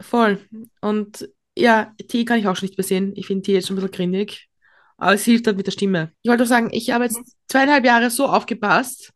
voll. 0.00 0.38
Und 0.80 1.28
ja, 1.56 1.92
Tee 2.08 2.24
kann 2.24 2.38
ich 2.38 2.46
auch 2.46 2.56
schon 2.56 2.66
nicht 2.68 2.78
mehr 2.78 2.84
sehen. 2.84 3.12
Ich 3.16 3.26
finde 3.26 3.42
Tee 3.42 3.54
jetzt 3.54 3.66
schon 3.68 3.76
ein 3.76 3.80
bisschen 3.80 3.92
grindig. 3.96 4.48
Aber 4.96 5.14
es 5.14 5.24
hilft 5.24 5.46
halt 5.46 5.56
mit 5.56 5.66
der 5.66 5.72
Stimme. 5.72 6.12
Ich 6.22 6.30
wollte 6.30 6.42
auch 6.42 6.48
sagen, 6.48 6.70
ich 6.72 6.90
habe 6.90 7.04
jetzt 7.04 7.20
zweieinhalb 7.48 7.84
Jahre 7.84 8.10
so 8.10 8.26
aufgepasst 8.26 9.12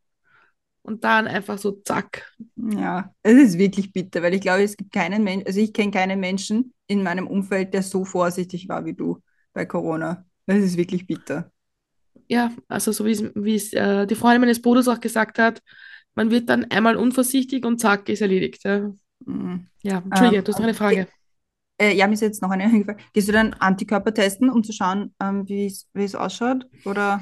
und 0.82 1.04
dann 1.04 1.26
einfach 1.26 1.58
so 1.58 1.72
zack. 1.72 2.32
Ja, 2.56 3.14
es 3.22 3.34
ist 3.34 3.58
wirklich 3.58 3.92
bitter, 3.92 4.22
weil 4.22 4.34
ich 4.34 4.40
glaube, 4.40 4.62
es 4.62 4.76
gibt 4.76 4.92
keinen 4.92 5.24
Menschen, 5.24 5.46
also 5.46 5.60
ich 5.60 5.72
kenne 5.72 5.90
keinen 5.90 6.20
Menschen 6.20 6.74
in 6.86 7.02
meinem 7.02 7.26
Umfeld, 7.26 7.72
der 7.74 7.82
so 7.82 8.04
vorsichtig 8.04 8.68
war 8.68 8.84
wie 8.84 8.94
du 8.94 9.22
bei 9.52 9.64
Corona. 9.66 10.26
Das 10.46 10.58
ist 10.58 10.76
wirklich 10.76 11.06
bitter. 11.06 11.50
Ja, 12.28 12.52
also 12.68 12.92
so 12.92 13.04
wie 13.04 13.10
es, 13.12 13.20
es 13.22 13.72
äh, 13.74 14.06
die 14.06 14.14
Freundin 14.14 14.40
meines 14.42 14.62
Bruders 14.62 14.88
auch 14.88 15.00
gesagt 15.00 15.38
hat, 15.38 15.62
man 16.14 16.30
wird 16.30 16.48
dann 16.48 16.64
einmal 16.70 16.96
unvorsichtig 16.96 17.64
und 17.64 17.78
zack, 17.80 18.08
ist 18.08 18.20
erledigt. 18.22 18.64
Ja, 18.64 18.92
Mhm. 19.26 19.66
ja 19.82 19.98
Entschuldige, 20.04 20.42
Ähm, 20.42 20.44
du 20.44 20.50
hast 20.52 20.58
noch 20.58 20.64
eine 20.64 20.74
Frage. 20.74 21.08
Äh, 21.78 21.94
ja, 21.96 22.06
mir 22.06 22.14
ist 22.14 22.20
jetzt 22.20 22.42
noch 22.42 22.50
eine 22.50 22.64
eingefallen. 22.66 22.98
Gehst 23.12 23.28
du 23.28 23.32
dann 23.32 23.54
Antikörper 23.54 24.14
testen, 24.14 24.50
um 24.50 24.62
zu 24.64 24.72
schauen, 24.72 25.14
ähm, 25.20 25.48
wie 25.48 25.66
es 25.66 25.88
wie 25.94 26.04
es 26.04 26.14
ausschaut? 26.14 26.66
Oder, 26.84 27.20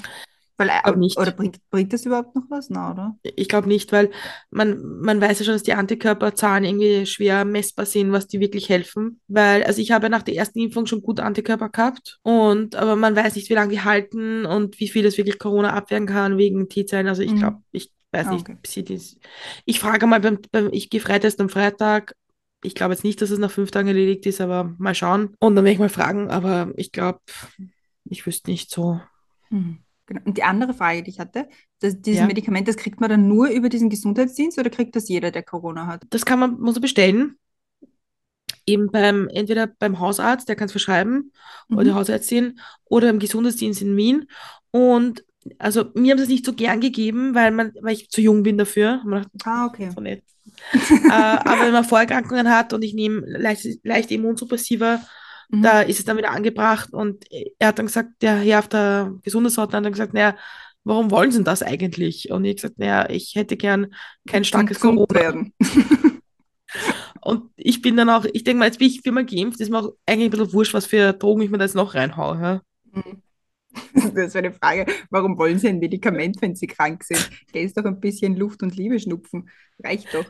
weil, 0.61 0.69
äh, 0.69 0.81
glaub 0.85 0.97
nicht. 0.97 1.19
oder 1.19 1.33
bringt, 1.33 1.59
bringt 1.71 1.93
das 1.93 2.07
überhaupt 2.07 2.35
noch 2.37 2.45
was? 2.49 2.71
Na, 2.71 2.93
oder? 2.93 3.17
Ich 3.23 3.49
glaube 3.49 3.67
nicht, 3.69 3.91
weil 3.93 4.11
man, 4.51 5.01
man 5.01 5.21
weiß 5.21 5.41
ja 5.41 5.45
schon, 5.45 5.55
dass 5.55 5.63
die 5.65 5.73
Antikörperzahlen 5.75 6.65
irgendwie 6.65 7.07
schwer 7.07 7.45
messbar 7.45 7.87
sind, 7.87 8.13
was 8.13 8.27
die 8.29 8.39
wirklich 8.41 8.69
helfen. 8.69 9.21
Weil, 9.27 9.65
also 9.65 9.81
ich 9.81 9.91
habe 9.91 10.09
nach 10.11 10.23
der 10.23 10.37
ersten 10.37 10.61
Impfung 10.61 10.87
schon 10.87 11.03
gut 11.03 11.19
Antikörper 11.19 11.69
gehabt 11.71 12.19
und 12.23 12.77
aber 12.77 12.95
man 12.95 13.17
weiß 13.17 13.35
nicht, 13.37 13.49
wie 13.51 13.55
lange 13.55 13.73
die 13.73 13.81
halten 13.81 14.47
und 14.47 14.79
wie 14.79 14.89
viel 14.89 15.03
das 15.03 15.17
wirklich 15.17 15.39
Corona 15.39 15.73
abwehren 15.73 16.07
kann 16.07 16.39
wegen 16.39 16.69
T-Zellen. 16.69 17.09
Also 17.09 17.23
ich 17.23 17.33
Mhm. 17.33 17.39
glaube, 17.39 17.57
ich 17.73 17.91
weiß 18.13 18.27
Ah, 18.29 18.33
nicht, 18.33 18.49
okay. 18.49 18.83
dies. 18.85 19.19
Ich 19.65 19.81
frage 19.81 20.07
mal 20.07 20.21
beim, 20.21 20.39
beim 20.53 20.69
ich 20.73 20.91
gehe 20.91 21.01
Freitest 21.01 21.41
am 21.41 21.49
Freitag. 21.49 22.15
Ich 22.63 22.75
glaube 22.75 22.93
jetzt 22.93 23.05
nicht, 23.05 23.23
dass 23.23 23.31
es 23.31 23.39
nach 23.39 23.51
fünf 23.51 23.71
Tagen 23.71 23.89
erledigt 23.89 24.27
ist, 24.27 24.41
aber 24.41 24.75
mal 24.79 24.95
schauen. 24.95 25.35
Und 25.39 25.57
dann 25.57 25.65
werde 25.65 25.73
ich 25.73 25.79
mal 25.79 25.89
fragen, 25.89 26.29
aber 26.31 26.73
ich 26.77 26.93
glaube, 26.93 27.21
ich 28.05 28.27
wüsste 28.27 28.51
nicht 28.51 28.71
so. 28.71 29.01
Mhm. 29.51 29.79
Genau. 30.11 30.23
Und 30.25 30.37
die 30.37 30.43
andere 30.43 30.75
Frage, 30.75 31.05
die 31.05 31.11
ich 31.11 31.21
hatte, 31.21 31.49
das, 31.79 32.01
dieses 32.03 32.23
Ja. 32.23 32.27
Medikament, 32.27 32.67
das 32.67 32.77
kriegt 32.77 33.01
man 33.01 33.09
dann 33.11 33.29
nur 33.29 33.49
über 33.49 33.69
diesen 33.69 33.89
Gesundheitsdienst 33.91 34.59
oder 34.59 34.69
kriegt 34.69 34.97
das 34.97 35.09
jeder, 35.09 35.31
der 35.31 35.45
Corona 35.45 35.87
hat? 35.87 36.03
Das 36.11 36.27
kann 36.27 36.41
man, 36.41 36.59
muss 36.61 36.75
man 36.75 36.83
bestellen. 36.83 37.37
Eben 38.67 38.91
beim, 38.91 39.29
entweder 39.29 39.69
beim 39.69 40.01
Hausarzt, 40.01 40.49
der 40.49 40.57
kann 40.57 40.67
es 40.67 40.73
verschreiben, 40.73 41.33
oder 41.71 41.93
Mhm. 41.93 41.95
Hausärztin, 41.95 42.61
oder 42.87 43.09
im 43.09 43.21
Gesundheitsdienst 43.21 43.83
in 43.83 43.97
Wien. 43.97 44.27
Und 44.73 45.25
also 45.59 45.87
mir 45.95 46.11
haben 46.13 46.19
sie 46.19 46.25
es 46.25 46.29
nicht 46.31 46.45
so 46.45 46.53
gern 46.55 46.81
gegeben, 46.81 47.35
weil 47.35 47.53
man, 47.53 47.73
weil 47.81 47.95
ich 47.95 48.11
zu 48.11 48.21
jung 48.21 48.43
bin 48.43 48.59
dafür. 48.59 49.01
Gedacht, 49.05 49.29
Ah, 49.45 49.67
okay. 49.67 49.91
so 49.95 50.01
nett. 50.01 50.25
äh, 50.73 51.09
aber 51.11 51.63
wenn 51.67 51.73
man 51.73 51.85
Vorerkrankungen 51.85 52.51
hat 52.51 52.73
und 52.73 52.83
ich 52.83 52.95
nehme 52.95 53.23
leicht, 53.27 53.65
leicht 53.85 54.11
Immunsuppressiva, 54.11 55.01
Mhm. 55.51 55.63
da 55.63 55.81
ist 55.83 55.99
es 55.99 56.05
dann 56.05 56.17
wieder 56.17 56.31
angebracht. 56.31 56.93
Und 56.93 57.25
er 57.59 57.69
hat 57.69 57.79
dann 57.79 57.87
gesagt, 57.87 58.23
der 58.23 58.37
Herr 58.37 58.61
auf 58.61 58.69
der 58.69 59.13
Gesundheitsordnung 59.23 59.79
hat 59.79 59.85
dann 59.85 59.93
gesagt, 59.93 60.15
naja, 60.15 60.37
warum 60.85 61.11
wollen 61.11 61.31
Sie 61.31 61.39
denn 61.39 61.45
das 61.45 61.63
eigentlich? 61.63 62.31
Und 62.31 62.45
ich 62.45 62.57
gesagt, 62.57 62.79
naja, 62.79 63.09
ich 63.11 63.35
hätte 63.35 63.57
gern 63.57 63.95
kein 64.29 64.45
starkes 64.45 64.81
Corona. 64.81 65.07
werden. 65.15 65.53
Und 67.23 67.51
ich 67.57 67.83
bin 67.83 67.97
dann 67.97 68.09
auch, 68.09 68.25
ich 68.33 68.45
denke 68.45 68.61
mal, 68.61 68.67
jetzt 68.67 68.79
bin 68.79 68.89
ich 68.89 69.03
viermal 69.03 69.27
geimpft, 69.27 69.61
ist 69.61 69.71
mir 69.71 69.79
auch 69.79 69.93
eigentlich 70.07 70.29
ein 70.29 70.31
bisschen 70.31 70.53
wurscht, 70.53 70.73
was 70.73 70.87
für 70.87 71.13
Drogen 71.13 71.43
ich 71.43 71.51
mir 71.51 71.59
da 71.59 71.65
jetzt 71.65 71.75
noch 71.75 71.95
reinhaue. 71.95 72.41
Ja? 72.41 72.63
Mhm. 72.93 73.23
Das 74.15 74.29
ist 74.29 74.37
eine 74.37 74.53
Frage, 74.53 74.87
warum 75.11 75.39
wollen 75.39 75.59
Sie 75.59 75.69
ein 75.69 75.79
Medikament, 75.79 76.41
wenn 76.43 76.55
Sie 76.57 76.67
krank 76.67 77.05
sind? 77.05 77.31
Gell, 77.53 77.65
ist 77.65 77.77
doch 77.77 77.85
ein 77.85 78.01
bisschen 78.01 78.37
Luft 78.37 78.63
und 78.63 78.77
Liebe 78.77 78.99
schnupfen. 78.99 79.49
Reicht 79.83 80.13
doch. 80.15 80.25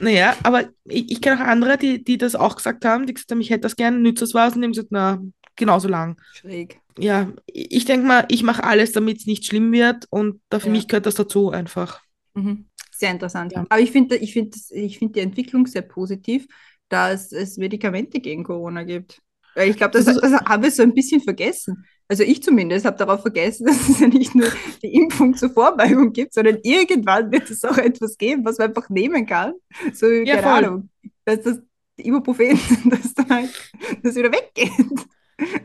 Naja, 0.00 0.36
aber 0.42 0.68
ich, 0.84 1.10
ich 1.10 1.20
kenne 1.20 1.36
auch 1.40 1.46
andere, 1.46 1.76
die, 1.76 2.02
die 2.02 2.18
das 2.18 2.34
auch 2.34 2.56
gesagt 2.56 2.84
haben, 2.84 3.06
die 3.06 3.14
gesagt 3.14 3.30
haben, 3.30 3.40
ich 3.40 3.50
hätte 3.50 3.62
das 3.62 3.76
gerne, 3.76 3.98
nützt 3.98 4.22
das 4.22 4.34
was? 4.34 4.54
Und 4.54 4.62
die 4.62 4.66
haben 4.66 4.72
gesagt, 4.72 4.88
na, 4.90 5.22
genauso 5.56 5.88
lang. 5.88 6.20
Schräg. 6.32 6.80
Ja, 6.98 7.32
ich 7.46 7.84
denke 7.84 8.06
mal, 8.06 8.24
ich 8.28 8.42
mache 8.42 8.64
alles, 8.64 8.92
damit 8.92 9.18
es 9.18 9.26
nicht 9.26 9.46
schlimm 9.46 9.72
wird 9.72 10.06
und 10.10 10.40
da 10.48 10.58
für 10.60 10.66
Ja. 10.66 10.72
mich 10.72 10.88
gehört 10.88 11.06
das 11.06 11.14
dazu 11.14 11.50
einfach. 11.50 12.00
Mhm. 12.34 12.66
Sehr 12.92 13.10
interessant. 13.10 13.52
Ja. 13.52 13.64
Aber 13.68 13.80
ich 13.80 13.92
finde 13.92 14.16
ich 14.16 14.32
find, 14.32 14.54
ich 14.70 14.98
find 14.98 15.16
die 15.16 15.20
Entwicklung 15.20 15.66
sehr 15.66 15.82
positiv, 15.82 16.46
dass 16.88 17.32
es 17.32 17.56
Medikamente 17.56 18.20
gegen 18.20 18.44
Corona 18.44 18.82
gibt. 18.84 19.22
Weil 19.54 19.70
ich 19.70 19.76
glaube, 19.76 19.92
das, 19.92 20.04
Das 20.04 20.32
haben 20.32 20.62
wir 20.62 20.70
so 20.70 20.82
ein 20.82 20.94
bisschen 20.94 21.20
vergessen. 21.20 21.84
Also 22.08 22.24
ich 22.24 22.42
zumindest 22.42 22.84
habe 22.86 22.96
darauf 22.96 23.22
vergessen, 23.22 23.66
dass 23.66 23.88
es 23.88 24.00
ja 24.00 24.08
nicht 24.08 24.34
nur 24.34 24.48
die 24.82 24.94
Impfung 24.94 25.34
zur 25.34 25.50
Vorbeugung 25.50 26.12
gibt, 26.12 26.34
sondern 26.34 26.58
irgendwann 26.62 27.30
wird 27.30 27.50
es 27.50 27.64
auch 27.64 27.78
etwas 27.78 28.18
geben, 28.18 28.44
was 28.44 28.58
man 28.58 28.68
einfach 28.68 28.88
nehmen 28.88 29.26
kann. 29.26 29.54
So, 29.94 30.06
Ja, 30.06 30.36
keine 30.36 30.42
voll. 30.42 30.64
Ahnung, 30.64 30.90
dass 31.24 31.42
das 31.42 31.58
Ibuprofen, 31.96 32.58
dass 32.90 33.14
dann 33.14 33.28
halt 33.28 33.72
das 34.02 34.14
wieder 34.16 34.32
weggeht. 34.32 35.06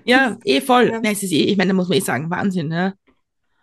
Ja, 0.05 0.37
eh 0.45 0.61
voll. 0.61 0.89
Ja. 0.89 1.01
Nein, 1.01 1.13
es 1.13 1.23
ist 1.23 1.31
eh, 1.31 1.43
ich 1.43 1.57
meine, 1.57 1.69
da 1.69 1.73
muss 1.73 1.89
man 1.89 1.97
eh 1.97 2.01
sagen, 2.01 2.29
Wahnsinn, 2.29 2.71
ja. 2.71 2.93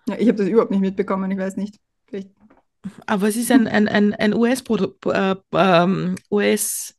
Ja, 0.09 0.17
ich 0.19 0.29
habe 0.29 0.39
das 0.39 0.49
überhaupt 0.49 0.71
nicht 0.71 0.81
mitbekommen, 0.81 1.31
ich 1.31 1.39
weiß 1.39 1.57
nicht. 1.57 1.79
Vielleicht. 2.07 2.31
Aber 3.07 3.29
es 3.29 3.37
ist 3.37 3.51
ein, 3.53 3.69
ein, 3.69 3.89
ein, 3.89 4.13
ein 4.15 4.35
US-Produ 4.35 4.95
äh, 5.11 5.37
ähm, 5.53 6.17
US, 6.31 6.95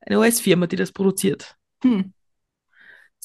eine 0.00 0.18
US-Firma, 0.18 0.66
die 0.66 0.76
das 0.76 0.92
produziert. 0.92 1.56
Hm. 1.82 2.12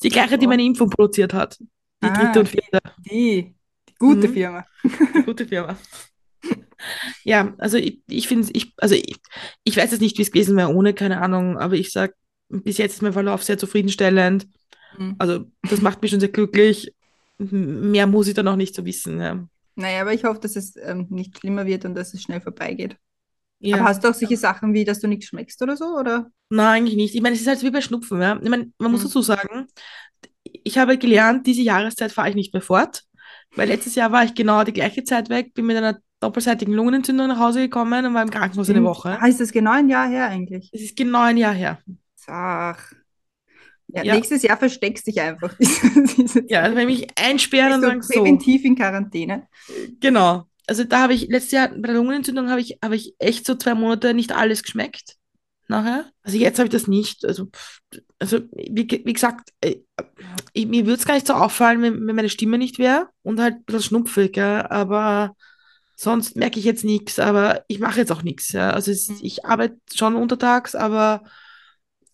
Die 0.03 0.09
gleiche, 0.09 0.37
die 0.37 0.47
meine 0.47 0.63
Impfung 0.63 0.89
produziert 0.89 1.33
hat. 1.33 1.57
Die 2.03 2.07
Ah, 2.09 2.13
dritte 2.13 2.39
und 2.41 2.49
vierte. 2.49 2.79
Die, 3.05 3.55
die 3.89 3.95
gute 3.99 4.27
Mhm. 4.27 4.33
Firma. 4.33 4.65
Die 5.15 5.23
gute 5.23 5.47
Firma. 5.47 5.77
Ja, 7.23 7.53
also 7.59 7.77
ich, 7.77 8.01
ich 8.07 8.27
finde 8.27 8.49
ich, 8.53 8.73
also 8.77 8.95
ich, 8.95 9.15
ich 9.63 9.77
weiß 9.77 9.91
jetzt 9.91 10.01
nicht, 10.01 10.17
wie 10.17 10.21
es 10.21 10.31
gewesen 10.31 10.57
wäre 10.57 10.73
ohne, 10.73 10.93
keine 10.93 11.21
Ahnung, 11.21 11.57
aber 11.57 11.75
ich 11.75 11.91
sag, 11.91 12.13
bis 12.49 12.77
jetzt 12.77 12.95
ist 12.95 13.01
mein 13.01 13.13
Verlauf 13.13 13.43
sehr 13.43 13.57
zufriedenstellend. 13.57 14.47
Hm. 14.97 15.15
Also 15.17 15.45
das 15.69 15.81
macht 15.81 16.01
mich 16.01 16.11
schon 16.11 16.19
sehr 16.19 16.29
glücklich. 16.29 16.93
Mehr 17.37 18.07
muss 18.07 18.27
ich 18.27 18.33
dann 18.33 18.47
auch 18.47 18.55
nicht 18.57 18.75
so 18.75 18.85
wissen. 18.85 19.19
Ja. 19.21 19.47
Naja, 19.75 20.01
aber 20.01 20.13
ich 20.13 20.23
hoffe, 20.25 20.39
dass 20.41 20.55
es 20.55 20.75
ähm, 20.75 21.07
nicht 21.09 21.39
schlimmer 21.39 21.65
wird 21.65 21.85
und 21.85 21.95
dass 21.95 22.13
es 22.13 22.21
schnell 22.21 22.41
vorbeigeht. 22.41 22.97
Ja. 23.63 23.77
Aber 23.77 23.85
hast 23.85 24.03
du 24.03 24.09
auch 24.09 24.13
solche 24.13 24.37
Sachen 24.37 24.73
wie, 24.73 24.83
dass 24.85 24.99
du 24.99 25.07
nichts 25.07 25.25
schmeckst 25.27 25.61
oder 25.61 25.77
so? 25.77 25.85
Oder? 25.97 26.29
Nein, 26.49 26.67
eigentlich 26.83 26.95
nicht. 26.95 27.15
Ich 27.15 27.21
meine, 27.21 27.35
es 27.35 27.41
ist 27.41 27.47
halt 27.47 27.61
wie 27.63 27.71
bei 27.71 27.81
Schnupfen. 27.81 28.21
Ja? 28.21 28.39
Ich 28.41 28.49
meine, 28.49 28.71
man 28.77 28.91
muss 28.91 29.01
Hm. 29.01 29.07
dazu 29.07 29.21
sagen, 29.21 29.67
ich 30.43 30.77
habe 30.77 30.97
gelernt, 30.97 31.47
diese 31.47 31.61
Jahreszeit 31.61 32.11
fahre 32.11 32.29
ich 32.29 32.35
nicht 32.35 32.53
mehr 32.53 32.61
fort, 32.61 33.03
weil 33.55 33.67
letztes 33.69 33.95
Jahr 33.95 34.11
war 34.11 34.23
ich 34.23 34.33
genau 34.35 34.63
die 34.63 34.73
gleiche 34.73 35.03
Zeit 35.03 35.29
weg, 35.29 35.53
bin 35.53 35.65
mit 35.65 35.77
einer 35.77 35.99
doppelseitigen 36.19 36.73
Lungenentzündung 36.73 37.27
nach 37.27 37.39
Hause 37.39 37.61
gekommen 37.61 38.05
und 38.05 38.13
war 38.13 38.21
im 38.21 38.29
Krankenhaus 38.29 38.69
eine. 38.69 38.83
Woche. 38.83 39.17
Ah, 39.19 39.27
ist 39.27 39.39
das 39.39 39.51
genau 39.51 39.71
ein 39.71 39.89
Jahr 39.89 40.07
her 40.09 40.27
eigentlich? 40.27 40.69
Es 40.73 40.81
ist 40.81 40.95
genau 40.95 41.21
ein 41.21 41.37
Jahr 41.37 41.53
her. 41.53 41.79
Ach. 42.27 42.91
Ja, 43.87 44.03
Ja. 44.03 44.15
Nächstes 44.15 44.41
Jahr 44.41 44.57
versteckst 44.57 45.05
dich 45.07 45.21
einfach. 45.21 45.53
Diese, 45.59 46.03
diese 46.17 46.43
Ja, 46.49 46.61
also 46.61 46.75
wenn 46.75 46.87
mich 46.87 47.07
einsperren 47.19 47.83
und 47.83 47.95
du 47.95 48.01
so, 48.01 48.13
präventiv 48.21 48.63
in 48.65 48.75
Quarantäne. 48.75 49.47
genau. 49.99 50.47
Also 50.67 50.83
da 50.83 51.01
habe 51.03 51.13
ich, 51.13 51.27
letztes 51.27 51.51
Jahr 51.51 51.69
bei 51.69 51.87
der 51.87 51.95
Lungenentzündung 51.95 52.49
habe 52.49 52.61
ich, 52.61 52.77
habe 52.83 52.95
ich 52.95 53.15
echt 53.19 53.45
so 53.45 53.55
zwei 53.55 53.73
Monate 53.75 54.13
nicht 54.13 54.31
alles 54.31 54.63
geschmeckt. 54.63 55.15
Nachher. 55.67 56.05
Also 56.23 56.37
jetzt 56.37 56.59
habe 56.59 56.67
ich 56.67 56.73
das 56.73 56.87
nicht. 56.87 57.25
Also, 57.25 57.49
also 58.19 58.39
wie, 58.51 58.87
wie 59.05 59.13
gesagt, 59.13 59.49
äh, 59.61 59.77
ich, 60.53 60.67
mir 60.67 60.85
würde 60.85 60.99
es 60.99 61.05
gar 61.05 61.15
nicht 61.15 61.27
so 61.27 61.33
auffallen, 61.33 61.81
wenn, 61.81 62.07
wenn 62.07 62.15
meine 62.15 62.29
Stimme 62.29 62.57
nicht 62.57 62.79
wäre 62.79 63.09
und 63.23 63.39
halt 63.39 63.55
ein 63.55 63.63
bisschen 63.65 63.83
schnupfig, 63.83 64.35
ja. 64.37 64.69
Aber 64.69 65.35
sonst 65.95 66.35
merke 66.35 66.59
ich 66.59 66.65
jetzt 66.65 66.83
nichts. 66.83 67.19
Aber 67.19 67.63
ich 67.67 67.79
mache 67.79 67.99
jetzt 67.99 68.11
auch 68.11 68.23
nichts, 68.23 68.51
ja. 68.51 68.71
Also 68.71 68.91
es, 68.91 69.09
Mhm. 69.09 69.19
ich 69.21 69.45
arbeite 69.45 69.77
schon 69.95 70.15
untertags, 70.15 70.75
aber 70.75 71.23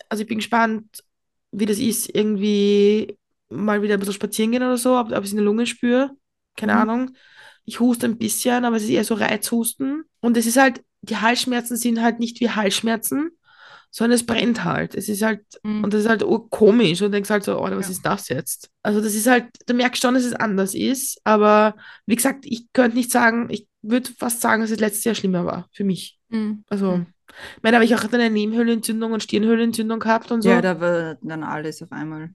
also 0.10 0.22
ich 0.22 0.28
bin 0.28 0.40
gespannt, 0.40 1.04
wie 1.52 1.66
das 1.66 1.80
ist, 1.80 2.14
irgendwie 2.14 3.18
mal 3.50 3.82
wieder 3.82 3.96
ein 3.96 4.00
bisschen 4.00 4.14
spazieren 4.16 4.52
gehen 4.52 4.64
oder 4.64 4.78
so, 4.78 4.98
ob, 4.98 5.12
ob 5.12 5.20
ich 5.20 5.26
es 5.26 5.32
in 5.32 5.38
der 5.38 5.46
Lunge 5.46 5.66
spüre. 5.66 6.12
Keine 6.56 6.74
Mhm. 6.74 6.80
Ahnung. 6.80 7.12
Ich 7.70 7.80
huste 7.80 8.08
ein 8.08 8.18
bisschen, 8.18 8.66
aber 8.66 8.78
es 8.78 8.84
ist 8.84 8.90
eher 8.90 9.04
so 9.04 9.14
Reizhusten. 9.14 10.04
Und 10.22 10.36
es 10.38 10.48
ist 10.48 10.58
halt, 10.58 10.84
die 11.04 11.18
Halsschmerzen 11.18 11.78
sind 11.78 12.02
halt 12.02 12.20
nicht 12.20 12.40
wie 12.40 12.50
Halsschmerzen, 12.50 13.30
sondern 13.92 14.16
es 14.16 14.26
brennt 14.26 14.64
halt. 14.64 14.96
Es 14.96 15.08
ist 15.08 15.22
halt, 15.22 15.42
und 15.64 15.82
Mhm. 15.84 15.90
das 15.92 16.02
ist 16.02 16.10
halt 16.10 16.24
komisch. 16.50 17.02
Und 17.04 17.12
denkst 17.12 17.30
halt 17.30 17.44
so, 17.44 17.60
oh, 17.60 17.64
was 17.70 17.86
Ja. 17.88 17.92
ist 17.92 18.02
das 18.04 18.30
jetzt? 18.30 18.72
Also 18.82 19.02
das 19.02 19.14
ist 19.14 19.28
halt, 19.28 19.46
du 19.68 19.76
merkst 19.76 20.02
schon, 20.02 20.16
dass 20.16 20.24
es 20.24 20.34
anders 20.34 20.74
ist. 20.74 21.22
Aber 21.24 21.76
wie 22.08 22.16
gesagt, 22.16 22.46
ich 22.48 22.66
könnte 22.74 22.98
nicht 22.98 23.12
sagen, 23.12 23.48
ich 23.52 23.68
würde 23.84 24.10
fast 24.18 24.42
sagen, 24.42 24.62
dass 24.64 24.72
es 24.72 24.80
letztes 24.80 25.04
Jahr 25.04 25.14
schlimmer 25.16 25.46
war 25.46 25.70
für 25.72 25.84
mich. 25.84 26.18
Mhm. 26.30 26.64
Also, 26.70 26.98
Mhm. 26.98 27.06
ich 27.58 27.64
meine, 27.64 27.76
habe 27.78 27.86
ich 27.86 27.94
auch 27.96 28.04
eine 28.12 28.32
Nebenhöhlenentzündung 28.32 29.12
und 29.12 29.22
Stirnhöhlenentzündung 29.22 30.00
gehabt 30.00 30.32
und 30.32 30.42
so. 30.42 30.50
Ja, 30.50 30.62
da 30.62 30.82
war 30.82 31.18
dann 31.22 31.44
alles 31.44 31.84
auf 31.84 31.92
einmal. 31.92 32.32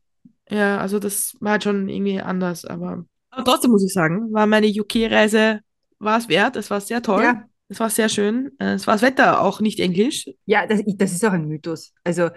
Ja, 0.49 0.79
also 0.79 1.01
das 1.01 1.35
war 1.41 1.53
halt 1.53 1.65
schon 1.65 1.89
irgendwie 1.89 2.21
anders, 2.21 2.65
aber, 2.65 3.05
aber 3.35 3.45
trotzdem 3.45 3.71
muss 3.71 3.85
ich 3.85 3.93
sagen, 3.93 4.33
war 4.33 4.47
meine 4.47 4.67
UK-Reise, 4.69 5.61
war 5.99 6.19
es 6.19 6.29
wert, 6.29 6.57
es 6.57 6.71
war 6.71 6.81
sehr 6.81 7.03
toll, 7.03 7.23
Ja, 7.23 7.49
es 7.69 7.81
war 7.81 7.91
sehr 7.91 8.09
schön, 8.09 8.53
Äh, 8.59 8.75
es 8.75 8.87
war 8.87 8.95
das 8.95 9.03
Wetter 9.03 9.41
auch 9.41 9.61
nicht 9.61 9.81
englisch. 9.81 10.27
ja, 10.47 10.67
das, 10.67 10.83
das 10.87 11.13
ist 11.13 11.25
auch 11.25 11.33
ein 11.33 11.47
Mythos. 11.49 11.93
Also 12.05 12.31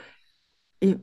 ich, 0.80 0.98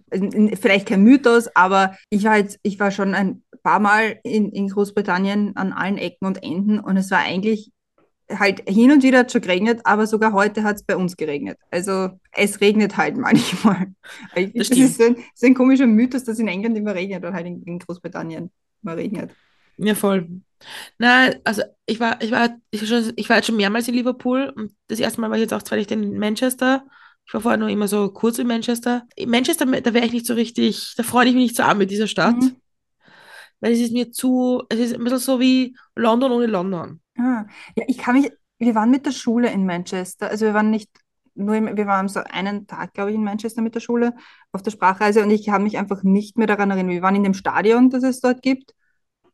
vielleicht 0.61 0.89
kein 0.89 1.03
Mythos, 1.03 1.49
aber 1.57 1.97
ich 2.11 2.25
war 2.25 2.39
jetzt, 2.39 2.59
ich 2.63 2.81
war 2.81 2.91
schon 2.91 3.15
ein 3.15 3.45
paar 3.63 3.81
Mal 3.81 4.21
in, 4.25 4.51
in 4.53 4.69
Großbritannien 4.69 5.57
an 5.57 5.73
allen 5.73 5.99
Ecken 5.99 6.27
und 6.27 6.43
Enden 6.43 6.81
und 6.81 6.97
es 6.97 7.11
war 7.11 7.21
eigentlich 7.21 7.73
halt 8.31 8.69
hin 8.69 8.93
und 8.93 9.03
wieder 9.03 9.21
hat 9.21 9.33
schon 9.33 9.43
geregnet, 9.43 9.81
aber 9.85 10.07
sogar 10.07 10.33
heute 10.33 10.65
hat 10.65 10.77
es 10.77 10.85
bei 10.85 10.97
uns 10.97 11.17
geregnet. 11.17 11.59
Also 11.71 12.11
es 12.33 12.61
regnet 12.61 12.97
halt 12.97 13.17
manchmal. 13.19 13.89
Das 14.35 14.69
das 14.69 14.79
ist 14.81 15.01
ein, 15.03 15.17
ein 15.43 15.55
komischer 15.55 15.87
Mythos, 15.87 16.25
dass 16.25 16.39
in 16.39 16.49
England 16.49 16.77
immer 16.79 16.95
regnet 16.95 17.25
und 17.25 17.35
halt 17.35 17.47
in, 17.47 17.63
in 17.65 17.79
Großbritannien 17.81 18.51
immer 18.83 18.97
regnet. 18.97 19.37
Ja, 19.79 19.95
voll. 19.95 20.29
Na, 20.99 21.31
also 21.45 21.63
ich 21.87 22.01
war, 22.01 22.21
ich 22.23 22.31
war, 22.31 22.57
ich 22.71 22.81
war 22.81 22.87
schon, 22.87 23.13
ich 23.17 23.29
war 23.29 23.37
jetzt 23.37 23.47
schon 23.47 23.57
mehrmals 23.57 23.89
in 23.89 23.95
Liverpool 23.95 24.53
und 24.57 24.73
das 24.89 24.99
erste 25.01 25.21
Mal 25.21 25.29
war 25.31 25.37
ich 25.37 25.43
jetzt 25.43 25.53
auch 25.53 25.63
zweimal 25.63 25.91
in 25.91 26.19
Manchester. 26.19 26.85
Ich 27.27 27.35
war 27.35 27.41
vorher 27.41 27.59
nur 27.59 27.69
immer 27.69 27.89
so 27.89 28.11
kurz 28.11 28.39
in 28.39 28.47
Manchester. 28.47 29.07
In 29.17 29.31
Manchester, 29.31 29.67
da 29.67 29.95
wäre 29.95 30.07
ich 30.07 30.13
nicht 30.13 30.27
so 30.27 30.35
richtig, 30.35 30.95
da 30.97 31.03
freue 31.03 31.27
ich 31.27 31.35
mich 31.35 31.43
nicht 31.45 31.57
so 31.57 31.63
an 31.63 31.79
mit 31.79 31.91
dieser 31.91 32.07
Stadt, 32.07 32.37
Mhm. 32.37 32.57
weil 33.61 33.73
es 33.73 33.81
ist 33.81 33.93
mir 33.93 34.11
zu, 34.13 34.63
es 34.69 34.79
ist 34.79 34.95
ein 34.95 35.03
bisschen 35.05 35.19
so 35.19 35.41
wie 35.41 35.77
London 35.97 36.33
ohne 36.33 36.47
London. 36.47 37.01
Ah, 37.19 37.45
ja, 37.77 37.85
ich 37.87 37.99
kann 37.99 38.21
mich, 38.21 38.31
wir 38.59 38.75
waren 38.75 38.91
mit 38.91 39.07
der 39.07 39.13
Schule 39.13 39.51
in 39.51 39.67
Manchester, 39.67 40.29
also 40.31 40.47
wir 40.47 40.55
waren 40.55 40.71
nicht 40.71 40.91
nur, 41.35 41.57
im, 41.57 41.77
wir 41.77 41.87
waren 41.87 42.09
so 42.09 42.21
einen 42.21 42.67
Tag, 42.67 42.95
glaube 42.95 43.11
ich, 43.11 43.17
in 43.17 43.25
Manchester 43.25 43.63
mit 43.63 43.75
der 43.75 43.81
Schule 43.81 44.15
auf 44.53 44.63
der 44.63 44.71
Sprachreise 44.71 45.23
und 45.23 45.31
ich 45.31 45.47
kann 45.47 45.63
mich 45.63 45.79
einfach 45.79 46.03
nicht 46.03 46.39
mehr 46.39 46.47
daran 46.47 46.71
erinnern. 46.71 46.93
Wir 46.93 47.03
waren 47.03 47.17
in 47.17 47.25
dem 47.25 47.35
Stadion, 47.35 47.91
das 47.91 48.03
es 48.05 48.21
dort 48.21 48.43
gibt. 48.43 48.73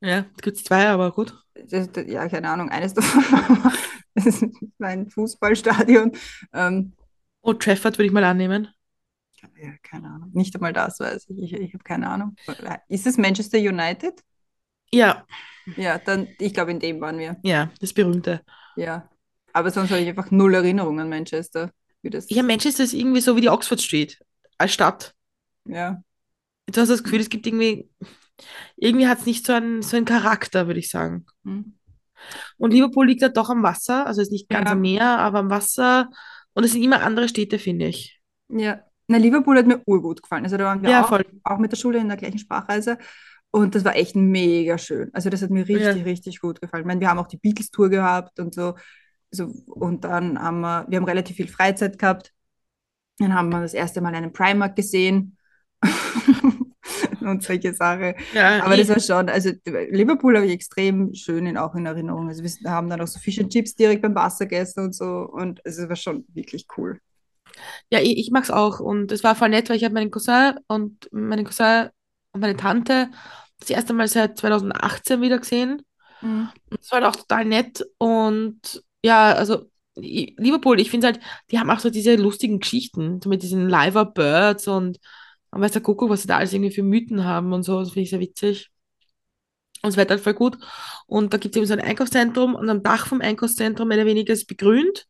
Ja, 0.00 0.26
es 0.36 0.42
gibt 0.42 0.58
zwei, 0.58 0.88
aber 0.88 1.10
gut. 1.12 1.34
Das, 1.54 1.90
das, 1.92 2.06
ja, 2.06 2.28
keine 2.28 2.48
Ahnung, 2.50 2.70
eines 2.70 2.94
davon 2.94 3.22
war 3.62 3.72
das 4.14 4.26
ist 4.26 4.44
ein 4.80 5.10
Fußballstadion. 5.10 6.12
Ähm, 6.52 6.92
Old 7.42 7.60
Trafford 7.60 7.98
würde 7.98 8.06
ich 8.06 8.12
mal 8.12 8.24
annehmen. 8.24 8.68
ja, 9.56 9.72
keine 9.82 10.08
Ahnung, 10.08 10.30
nicht 10.32 10.54
einmal 10.54 10.72
das 10.72 11.00
weiß 11.00 11.28
ich, 11.30 11.38
ich, 11.42 11.52
ich 11.54 11.74
habe 11.74 11.84
keine 11.84 12.08
Ahnung. 12.08 12.36
Ist 12.88 13.06
es 13.06 13.16
Manchester 13.18 13.58
United? 13.58 14.22
Ja, 14.92 15.26
Ja, 15.76 15.98
dann, 15.98 16.28
ich 16.38 16.54
glaube, 16.54 16.70
in 16.72 16.80
dem 16.80 17.00
waren 17.00 17.18
wir. 17.18 17.36
ja, 17.42 17.70
das 17.80 17.92
berühmte. 17.92 18.42
Ja, 18.76 19.08
aber 19.52 19.70
sonst 19.70 19.90
habe 19.90 20.00
ich 20.00 20.08
einfach 20.08 20.30
null 20.30 20.54
Erinnerung 20.54 21.00
an 21.00 21.08
Manchester. 21.08 21.70
Wie 22.02 22.10
das, 22.10 22.26
Ja, 22.30 22.42
Manchester 22.42 22.84
ist 22.84 22.94
irgendwie 22.94 23.20
so 23.20 23.36
wie 23.36 23.40
die 23.42 23.48
Oxford 23.48 23.80
Street 23.80 24.18
als 24.58 24.72
Stadt. 24.72 25.14
ja. 25.64 26.02
Du 26.66 26.80
hast 26.80 26.88
das 26.88 27.02
Gefühl, 27.02 27.20
es 27.20 27.28
gibt 27.30 27.46
irgendwie, 27.46 27.90
irgendwie 28.76 29.08
hat 29.08 29.20
es 29.20 29.26
nicht 29.26 29.46
so 29.46 29.52
einen, 29.52 29.82
so 29.82 29.96
einen 29.96 30.06
Charakter, 30.06 30.66
würde 30.66 30.80
ich 30.80 30.90
sagen. 30.90 31.26
Hm. 31.44 31.74
Und 32.58 32.72
Liverpool 32.72 33.06
liegt 33.06 33.22
halt 33.22 33.36
doch 33.36 33.48
am 33.50 33.62
Wasser, 33.62 34.06
also 34.06 34.20
ist 34.20 34.32
nicht 34.32 34.48
ganz 34.48 34.66
Ja. 34.68 34.72
am 34.72 34.80
Meer, 34.80 35.18
aber 35.18 35.38
am 35.38 35.50
Wasser. 35.50 36.10
Und 36.52 36.64
es 36.64 36.72
sind 36.72 36.82
immer 36.82 37.02
andere 37.02 37.28
Städte, 37.28 37.58
finde 37.58 37.86
ich. 37.86 38.20
Ja, 38.48 38.80
na, 39.08 39.16
Liverpool 39.18 39.56
hat 39.58 39.66
mir 39.66 39.80
urgut 39.86 40.22
gefallen. 40.22 40.44
Also 40.44 40.56
da 40.56 40.64
waren 40.64 40.82
wir 40.82 40.90
Ja, 40.90 41.04
auch, 41.04 41.08
voll. 41.08 41.24
auch 41.44 41.58
mit 41.58 41.72
der 41.72 41.76
Schule 41.76 41.98
in 41.98 42.08
der 42.08 42.16
gleichen 42.16 42.38
Sprachreise. 42.38 42.98
Und 43.52 43.74
das 43.74 43.84
war 43.84 43.96
echt 43.96 44.14
mega 44.14 44.78
schön. 44.78 45.10
Also 45.12 45.30
das 45.30 45.42
hat 45.42 45.50
mir 45.50 45.66
richtig, 45.66 45.96
Ja. 45.96 46.02
richtig 46.04 46.40
gut 46.40 46.60
gefallen. 46.60 46.82
Ich 46.82 46.86
meine, 46.86 47.00
wir 47.00 47.08
haben 47.08 47.18
auch 47.18 47.26
die 47.26 47.38
Beatles-Tour 47.38 47.88
gehabt 47.88 48.38
und 48.38 48.54
so. 48.54 48.74
so. 49.32 49.46
Und 49.66 50.04
dann 50.04 50.40
haben 50.40 50.60
wir, 50.60 50.86
wir 50.88 50.98
haben 50.98 51.04
relativ 51.04 51.36
viel 51.36 51.48
Freizeit 51.48 51.98
gehabt. 51.98 52.32
Dann 53.18 53.34
haben 53.34 53.48
wir 53.50 53.60
das 53.60 53.74
erste 53.74 54.00
Mal 54.00 54.14
einen 54.14 54.32
Primark 54.32 54.76
gesehen. 54.76 55.36
und 57.20 57.42
solche 57.42 57.74
Sachen. 57.74 58.14
Ja, 58.32 58.64
Aber 58.64 58.76
das 58.76 58.88
war 58.88 59.00
schon, 59.00 59.28
also 59.28 59.50
Liverpool 59.64 60.36
habe 60.36 60.46
ich 60.46 60.52
extrem 60.52 61.14
schön 61.14 61.46
in, 61.46 61.56
auch 61.56 61.74
in 61.74 61.86
Erinnerung. 61.86 62.28
Also 62.28 62.42
wir 62.42 62.70
haben 62.70 62.88
dann 62.88 63.00
auch 63.00 63.06
so 63.06 63.18
Fish 63.20 63.38
and 63.38 63.52
Chips 63.52 63.74
direkt 63.74 64.02
beim 64.02 64.14
Wasser 64.14 64.46
gegessen 64.46 64.84
und 64.84 64.94
so. 64.94 65.06
Und 65.06 65.60
es 65.64 65.78
war 65.88 65.96
schon 65.96 66.24
wirklich 66.34 66.66
cool. 66.76 67.00
ja, 67.90 68.00
ich, 68.00 68.18
ich 68.18 68.30
mag 68.30 68.44
es 68.44 68.50
auch. 68.50 68.80
Und 68.80 69.12
es 69.12 69.24
war 69.24 69.34
voll 69.34 69.50
nett, 69.50 69.68
weil 69.68 69.76
ich 69.76 69.84
habe 69.84 69.94
meinen 69.94 70.10
Cousin 70.10 70.54
und 70.68 71.08
meinen 71.12 71.44
Cousin 71.44 71.90
und 72.32 72.40
meine 72.40 72.56
Tante 72.56 73.10
das 73.58 73.70
erste 73.70 73.92
Mal 73.92 74.08
seit 74.08 74.38
2018 74.38 75.20
wieder 75.20 75.38
gesehen. 75.38 75.82
Mhm. 76.22 76.48
Und 76.70 76.80
es 76.80 76.90
war 76.90 77.02
halt 77.02 77.14
auch 77.14 77.16
total 77.20 77.44
nett. 77.44 77.84
Und 77.98 78.82
ja, 79.04 79.32
also 79.32 79.66
Liverpool, 79.96 80.80
ich 80.80 80.90
finde 80.90 81.08
halt, 81.08 81.20
die 81.50 81.58
haben 81.58 81.70
auch 81.70 81.80
so 81.80 81.90
diese 81.90 82.16
lustigen 82.16 82.60
Geschichten, 82.60 83.20
so 83.22 83.28
mit 83.28 83.42
diesen 83.42 83.68
Liver 83.68 84.06
Birds 84.06 84.68
und, 84.68 84.98
und 85.50 85.60
weiß 85.60 85.72
der 85.72 85.82
Kuckuck, 85.82 86.10
was 86.10 86.22
sie 86.22 86.28
da 86.28 86.38
alles 86.38 86.52
irgendwie 86.52 86.72
für 86.72 86.82
Mythen 86.82 87.24
haben 87.24 87.52
und 87.52 87.62
so. 87.62 87.80
Das 87.80 87.90
finde 87.90 88.02
ich 88.02 88.10
sehr 88.10 88.20
witzig. 88.20 88.70
Und 89.82 89.90
es 89.90 89.96
wird 89.96 90.10
halt 90.10 90.20
voll 90.20 90.34
gut. 90.34 90.58
Und 91.06 91.32
da 91.32 91.38
gibt 91.38 91.54
es 91.54 91.58
eben 91.58 91.66
so 91.66 91.72
ein 91.72 91.80
Einkaufszentrum 91.80 92.54
und 92.54 92.68
am 92.68 92.82
Dach 92.82 93.06
vom 93.06 93.20
Einkaufszentrum 93.20 93.88
mehr 93.88 93.98
oder 93.98 94.06
weniger 94.06 94.32
ist 94.32 94.46
begrünt. 94.46 95.06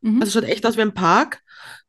Mhm. 0.00 0.20
Also 0.20 0.40
schaut 0.40 0.48
echt 0.48 0.64
aus 0.66 0.76
wie 0.76 0.82
ein 0.82 0.94
Park. 0.94 1.42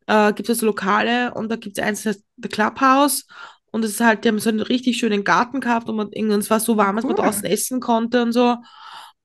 Äh, 0.07 0.33
gibt 0.33 0.49
es 0.49 0.59
so 0.59 0.65
Lokale 0.65 1.33
und 1.33 1.49
da 1.49 1.55
gibt 1.55 1.77
es 1.77 1.83
eins, 1.83 2.03
das 2.03 2.15
heißt 2.15 2.25
The 2.37 2.49
Clubhouse. 2.49 3.25
Und 3.71 3.83
es 3.85 3.91
ist 3.91 3.99
halt, 4.01 4.23
die 4.23 4.29
haben 4.29 4.39
so 4.39 4.49
einen 4.49 4.61
richtig 4.61 4.97
schönen 4.97 5.23
Garten 5.23 5.59
gehabt 5.59 5.89
und, 5.89 5.95
man, 5.95 6.07
und 6.07 6.31
es 6.31 6.49
war 6.49 6.59
so 6.59 6.77
warm, 6.77 6.95
dass 6.95 7.05
man 7.05 7.15
Cool. 7.15 7.23
draußen 7.25 7.45
essen 7.45 7.79
konnte 7.79 8.21
und 8.23 8.31
so. 8.31 8.57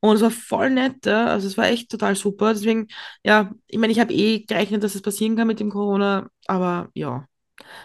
Und 0.00 0.16
es 0.16 0.22
war 0.22 0.30
voll 0.32 0.70
nett, 0.70 1.06
ja. 1.06 1.26
Also 1.26 1.46
es 1.46 1.56
war 1.56 1.66
echt 1.66 1.90
total 1.90 2.16
super. 2.16 2.52
Deswegen, 2.52 2.88
ja, 3.24 3.52
ich 3.68 3.78
meine, 3.78 3.92
ich 3.92 4.00
habe 4.00 4.12
eh 4.12 4.40
gerechnet, 4.44 4.82
dass 4.82 4.94
es 4.96 5.02
passieren 5.02 5.36
kann 5.36 5.46
mit 5.46 5.60
dem 5.60 5.70
Corona, 5.70 6.28
aber 6.46 6.90
ja. 6.94 7.26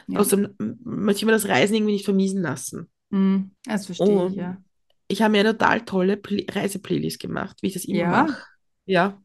Ja. 0.08 0.20
Außerdem 0.20 0.56
möchte 0.84 1.20
ich 1.20 1.26
mir 1.26 1.32
das 1.32 1.48
Reisen 1.48 1.76
irgendwie 1.76 1.94
nicht 1.94 2.06
vermiesen 2.06 2.42
lassen. 2.42 2.90
Mhm. 3.10 3.52
Das 3.66 3.86
verstehe 3.86 4.08
ich, 4.08 4.14
Und 4.22 4.34
ja. 4.34 4.58
ich 5.08 5.22
habe 5.22 5.32
mir 5.32 5.40
eine 5.42 5.58
total 5.58 5.82
tolle 5.86 6.16
Pl- 6.16 6.50
Reiseplaylist 6.54 7.20
gemacht, 7.20 7.58
wie 7.62 7.68
ich 7.68 7.74
das 7.74 7.86
immer 7.86 7.98
Ja. 8.00 8.24
mache. 8.24 8.44
Ja. 8.86 9.22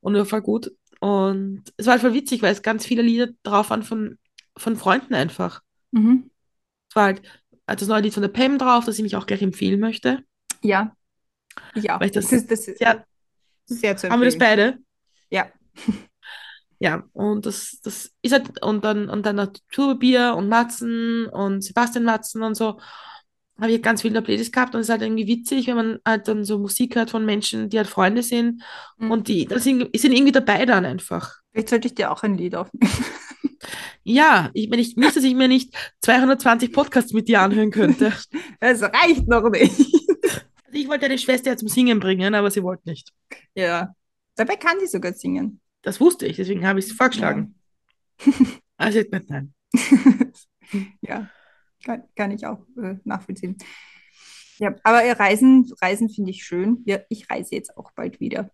Und 0.00 0.14
war 0.14 0.24
voll 0.26 0.42
gut. 0.42 0.72
Und 1.00 1.64
es 1.76 1.86
war 1.86 1.92
halt 1.92 2.02
voll 2.02 2.14
witzig, 2.14 2.42
weil 2.42 2.52
es 2.52 2.62
ganz 2.62 2.84
viele 2.86 3.02
Lieder 3.02 3.28
drauf 3.42 3.70
waren 3.70 3.82
von, 3.82 4.18
von 4.56 4.76
Freunden 4.76 5.14
einfach. 5.14 5.62
Mhm. 5.92 6.30
Es 6.88 6.96
war 6.96 7.04
halt 7.04 7.22
halt 7.68 7.80
das 7.80 7.88
neue 7.88 8.02
Lied 8.02 8.14
von 8.14 8.22
der 8.22 8.28
Pam 8.30 8.58
drauf, 8.58 8.84
das 8.84 8.96
ich 8.98 9.02
mich 9.04 9.14
auch 9.16 9.26
gleich 9.26 9.42
empfehlen 9.42 9.78
möchte. 9.78 10.24
Ja, 10.62 10.94
ich 11.74 11.88
auch. 11.90 12.00
Weil 12.00 12.06
ich 12.06 12.12
das 12.12 12.24
Das 12.28 12.32
ist, 12.40 12.50
das 12.50 12.66
ist 12.66 12.78
sehr, 12.78 13.06
sehr 13.66 13.96
zu 13.96 14.10
haben 14.10 14.20
wir 14.20 14.24
das 14.26 14.34
empfehlen. 14.34 14.56
beide? 14.74 14.78
Ja. 15.30 15.50
Ja, 16.82 17.04
und 17.12 17.44
das, 17.44 17.78
das 17.82 18.10
ist 18.22 18.32
halt, 18.32 18.62
und 18.64 18.84
dann, 18.84 19.10
und 19.10 19.26
dann 19.26 19.36
noch 19.36 19.52
und 20.34 20.48
Matzen 20.48 21.26
und 21.26 21.62
Sebastian 21.62 22.04
Matzen 22.04 22.42
und 22.42 22.54
so. 22.56 22.80
Habe 23.60 23.72
ich 23.72 23.82
ganz 23.82 24.00
viel 24.00 24.08
in 24.08 24.14
der 24.14 24.22
Playlist 24.22 24.54
gehabt 24.54 24.74
und 24.74 24.80
es 24.80 24.86
ist 24.86 24.90
halt 24.90 25.02
irgendwie 25.02 25.26
witzig, 25.26 25.66
wenn 25.66 25.76
man 25.76 25.98
halt 26.06 26.26
dann 26.28 26.44
so 26.44 26.58
Musik 26.58 26.96
hört 26.96 27.10
von 27.10 27.26
Menschen, 27.26 27.68
die 27.68 27.76
halt 27.76 27.88
Freunde 27.88 28.22
sind 28.22 28.62
Mhm. 28.96 29.10
und 29.10 29.28
die, 29.28 29.44
das 29.44 29.64
sind, 29.64 29.94
sind 29.94 30.12
irgendwie 30.12 30.32
dabei 30.32 30.64
dann 30.64 30.86
einfach. 30.86 31.36
Vielleicht 31.52 31.68
sollte 31.68 31.88
ich 31.88 31.94
dir 31.94 32.10
auch 32.10 32.22
ein 32.22 32.38
Lied 32.38 32.54
aufnehmen. 32.54 32.90
Ja, 34.02 34.50
ich, 34.54 34.70
wenn 34.70 34.78
ich 34.78 34.96
nicht, 34.96 35.16
dass 35.16 35.24
ich 35.24 35.34
mir 35.34 35.48
nicht 35.48 35.74
220 36.00 36.72
Podcasts 36.72 37.12
mit 37.12 37.28
dir 37.28 37.40
anhören 37.42 37.70
könnte. 37.70 38.12
Es 38.60 38.82
reicht 38.82 39.28
noch 39.28 39.48
nicht. 39.50 39.72
Also 40.72 40.78
ich 40.82 40.88
wollte 40.88 41.08
deine 41.08 41.18
Schwester 41.18 41.50
ja 41.50 41.56
zum 41.56 41.66
Singen 41.66 41.98
bringen, 41.98 42.32
aber 42.32 42.48
sie 42.48 42.62
wollte 42.62 42.88
nicht. 42.88 43.10
Ja. 43.56 43.92
Dabei 44.36 44.54
kann 44.54 44.78
die 44.80 44.86
sogar 44.86 45.12
singen. 45.14 45.59
Das 45.82 46.00
wusste 46.00 46.26
ich, 46.26 46.36
deswegen 46.36 46.66
habe 46.66 46.78
ich 46.78 46.86
es 46.86 46.92
vorgeschlagen. 46.92 47.54
Also 48.76 48.92
sie 48.92 49.00
hat 49.00 49.10
gesagt, 49.10 49.30
nein. 49.30 49.54
ja, 51.02 51.28
kann, 51.84 52.02
kann 52.16 52.30
ich 52.30 52.46
auch 52.46 52.60
äh, 52.82 52.96
nachvollziehen. 53.04 53.58
Ja, 54.58 54.74
aber 54.84 54.98
Reisen, 55.18 55.70
Reisen 55.80 56.08
finde 56.10 56.30
ich 56.30 56.44
schön. 56.44 56.82
Ja, 56.86 56.98
ich 57.08 57.30
reise 57.30 57.54
jetzt 57.54 57.76
auch 57.76 57.92
bald 57.92 58.20
wieder. 58.20 58.50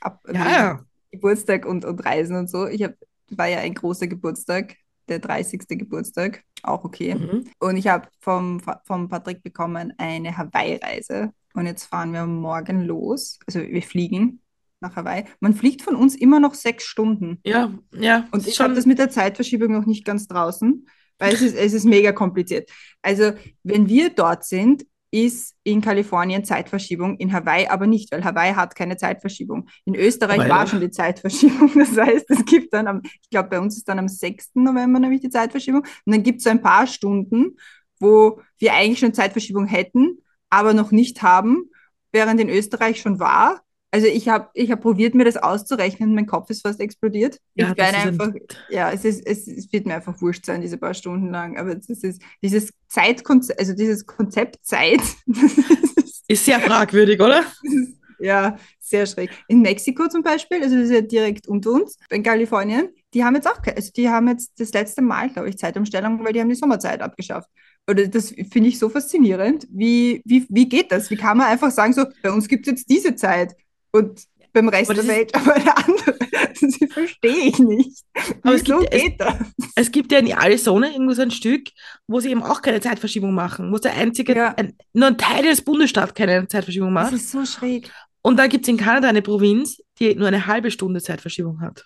Ab 0.00 0.20
Ja, 0.26 0.32
wegen 0.32 0.44
ja. 0.44 0.84
Geburtstag 1.12 1.66
und, 1.66 1.84
und 1.84 2.04
Reisen 2.04 2.36
und 2.36 2.50
so. 2.50 2.66
Ich 2.66 2.82
hab, 2.82 2.94
war 3.30 3.46
ja 3.46 3.58
ein 3.58 3.74
großer 3.74 4.08
Geburtstag, 4.08 4.76
der 5.08 5.20
30. 5.20 5.66
Geburtstag, 5.68 6.44
auch 6.62 6.84
okay. 6.84 7.14
Mhm. 7.14 7.44
Und 7.60 7.76
ich 7.76 7.86
habe 7.86 8.08
vom, 8.18 8.60
vom 8.84 9.08
Patrick 9.08 9.42
bekommen 9.42 9.92
eine 9.98 10.36
Hawaii-Reise. 10.36 11.32
Und 11.54 11.66
jetzt 11.66 11.86
fahren 11.86 12.12
wir 12.12 12.26
morgen 12.26 12.82
los. 12.82 13.38
Also 13.46 13.60
wir 13.60 13.82
fliegen 13.82 14.40
nach 14.80 14.96
Hawaii. 14.96 15.24
Man 15.40 15.54
fliegt 15.54 15.82
von 15.82 15.96
uns 15.96 16.14
immer 16.14 16.40
noch 16.40 16.54
sechs 16.54 16.84
Stunden. 16.84 17.38
Ja, 17.44 17.72
ja, 17.94 18.26
Und 18.32 18.46
ich 18.46 18.60
habe 18.60 18.74
das 18.74 18.86
mit 18.86 18.98
der 18.98 19.10
Zeitverschiebung 19.10 19.72
noch 19.72 19.86
nicht 19.86 20.04
ganz 20.04 20.26
draußen, 20.26 20.86
weil 21.18 21.34
es 21.34 21.42
ist, 21.42 21.56
es 21.56 21.72
ist 21.72 21.84
mega 21.84 22.12
kompliziert. 22.12 22.70
Also, 23.02 23.32
wenn 23.62 23.88
wir 23.88 24.10
dort 24.10 24.44
sind, 24.44 24.84
ist 25.12 25.56
in 25.64 25.80
Kalifornien 25.80 26.44
Zeitverschiebung, 26.44 27.16
in 27.16 27.32
Hawaii 27.32 27.66
aber 27.66 27.86
nicht, 27.86 28.12
weil 28.12 28.24
Hawaii 28.24 28.54
hat 28.54 28.76
keine 28.76 28.96
Zeitverschiebung. 28.96 29.68
In 29.84 29.96
Österreich 29.96 30.40
Aber 30.40 30.48
war 30.48 30.66
schon 30.66 30.80
die 30.80 30.90
Zeitverschiebung. 30.90 31.72
Das 31.78 31.96
heißt, 31.96 32.30
es 32.30 32.44
gibt 32.44 32.72
dann 32.72 32.86
am, 32.86 33.00
ich 33.04 33.30
glaube, 33.30 33.48
bei 33.48 33.60
uns 33.60 33.76
ist 33.76 33.88
dann 33.88 33.98
am 33.98 34.08
6. 34.08 34.50
November 34.54 35.00
nämlich 35.00 35.20
die 35.20 35.30
Zeitverschiebung. 35.30 35.80
Und 35.80 36.14
dann 36.14 36.22
gibt 36.22 36.38
es 36.38 36.44
so 36.44 36.50
ein 36.50 36.62
paar 36.62 36.86
Stunden, 36.86 37.56
wo 37.98 38.40
wir 38.58 38.74
eigentlich 38.74 39.00
schon 39.00 39.12
Zeitverschiebung 39.12 39.66
hätten, 39.66 40.18
aber 40.48 40.74
noch 40.74 40.92
nicht 40.92 41.22
haben, 41.22 41.70
während 42.12 42.40
in 42.40 42.48
Österreich 42.48 43.00
schon 43.00 43.18
war. 43.18 43.62
Also 43.92 44.06
ich 44.06 44.28
habe 44.28 44.50
ich 44.54 44.70
hab 44.70 44.80
probiert, 44.80 45.14
mir 45.14 45.24
das 45.24 45.36
auszurechnen. 45.36 46.14
Mein 46.14 46.26
Kopf 46.26 46.48
ist 46.50 46.62
fast 46.62 46.80
explodiert. 46.80 47.38
Ja, 47.54 47.72
ich 47.72 47.76
werde 47.76 47.96
ist 47.96 48.02
ein, 48.04 48.08
einfach, 48.08 48.32
ja, 48.68 48.92
es, 48.92 49.04
ist, 49.04 49.26
es, 49.26 49.48
es 49.48 49.72
wird 49.72 49.86
mir 49.86 49.96
einfach 49.96 50.20
wurscht 50.20 50.46
sein, 50.46 50.60
diese 50.60 50.78
paar 50.78 50.94
Stunden 50.94 51.30
lang. 51.30 51.58
Aber 51.58 51.76
es 51.76 51.88
ist 51.88 52.22
dieses 52.42 52.72
Zeitkonzept, 52.88 53.58
also 53.58 53.72
dieses 53.74 54.06
Konzept 54.06 54.64
Zeit, 54.64 55.00
ist, 55.26 56.24
ist 56.28 56.44
sehr 56.44 56.60
fragwürdig, 56.60 57.20
oder? 57.20 57.44
ist 57.62 58.00
ja 58.20 58.56
sehr 58.78 59.06
schräg. 59.06 59.30
In 59.48 59.62
Mexiko 59.62 60.06
zum 60.06 60.22
Beispiel, 60.22 60.62
also 60.62 60.76
das 60.76 60.84
ist 60.84 60.92
ja 60.92 61.00
direkt 61.00 61.48
unter 61.48 61.70
uns, 61.72 61.98
in 62.10 62.22
Kalifornien, 62.22 62.90
die 63.12 63.24
haben 63.24 63.34
jetzt 63.34 63.48
auch, 63.48 63.60
also 63.74 63.90
die 63.96 64.08
haben 64.08 64.28
jetzt 64.28 64.52
das 64.58 64.72
letzte 64.72 65.02
Mal, 65.02 65.30
glaube 65.30 65.48
ich, 65.48 65.58
Zeitumstellung, 65.58 66.22
weil 66.24 66.32
die 66.32 66.40
haben 66.40 66.48
die 66.48 66.54
Sommerzeit 66.54 67.00
abgeschafft. 67.00 67.48
Oder 67.88 68.06
das 68.06 68.30
finde 68.30 68.68
ich 68.68 68.78
so 68.78 68.88
faszinierend. 68.88 69.66
Wie, 69.70 70.22
wie, 70.24 70.46
wie 70.48 70.68
geht 70.68 70.92
das? 70.92 71.10
Wie 71.10 71.16
kann 71.16 71.38
man 71.38 71.48
einfach 71.48 71.72
sagen, 71.72 71.92
so, 71.92 72.04
bei 72.22 72.30
uns 72.30 72.46
gibt 72.46 72.66
es 72.66 72.72
jetzt 72.72 72.90
diese 72.90 73.16
Zeit 73.16 73.56
und 73.92 74.22
beim 74.52 74.68
Rest 74.68 74.88
der 74.90 74.96
das 74.96 75.06
Welt 75.06 75.34
aber 75.34 75.54
eine 75.54 75.76
andere. 75.76 76.18
Das 76.60 76.92
verstehe 76.92 77.48
ich 77.48 77.58
nicht. 77.60 78.02
aber 78.42 78.54
es 78.54 78.64
Wieso 78.64 78.78
gibt, 78.80 78.94
es, 78.94 79.02
geht 79.02 79.20
das? 79.20 79.34
es 79.76 79.90
gibt 79.92 80.12
ja 80.12 80.18
in 80.18 80.26
Arizona 80.28 80.90
irgendwo 80.90 81.12
so 81.14 81.22
ein 81.22 81.30
Stück, 81.30 81.68
wo 82.08 82.18
sie 82.20 82.30
eben 82.30 82.42
auch 82.42 82.60
keine 82.60 82.80
Zeitverschiebung 82.80 83.32
machen, 83.32 83.72
wo 83.72 83.78
der 83.78 83.94
einzige, 83.94 84.34
Ja, 84.34 84.54
ein, 84.56 84.76
nur 84.92 85.06
ein 85.08 85.18
Teil 85.18 85.44
des 85.44 85.62
Bundesstaats 85.62 86.14
keine 86.14 86.46
Zeitverschiebung 86.48 86.92
das 86.94 87.04
macht. 87.04 87.12
ist 87.14 87.30
so 87.30 87.44
schräg. 87.46 87.90
Und 88.22 88.38
dann 88.38 88.48
gibt 88.50 88.64
es 88.64 88.68
in 88.68 88.76
Kanada 88.76 89.08
eine 89.08 89.22
Provinz, 89.22 89.80
die 89.98 90.14
nur 90.14 90.28
eine 90.28 90.46
halbe 90.46 90.70
Stunde 90.70 91.00
Zeitverschiebung 91.00 91.60
hat. 91.60 91.84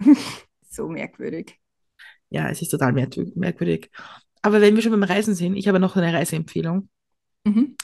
So 0.70 0.86
merkwürdig. 0.88 1.58
Ja, 2.30 2.48
es 2.50 2.62
ist 2.62 2.68
total 2.68 2.92
merkwür- 2.92 3.32
merkwürdig. 3.34 3.90
Aber 4.42 4.60
wenn 4.60 4.76
wir 4.76 4.82
schon 4.82 4.92
beim 4.92 5.02
Reisen 5.02 5.34
sind, 5.34 5.56
ich 5.56 5.66
habe 5.66 5.80
noch 5.80 5.96
eine 5.96 6.12
Reiseempfehlung. 6.12 6.88
Mhm. 7.44 7.76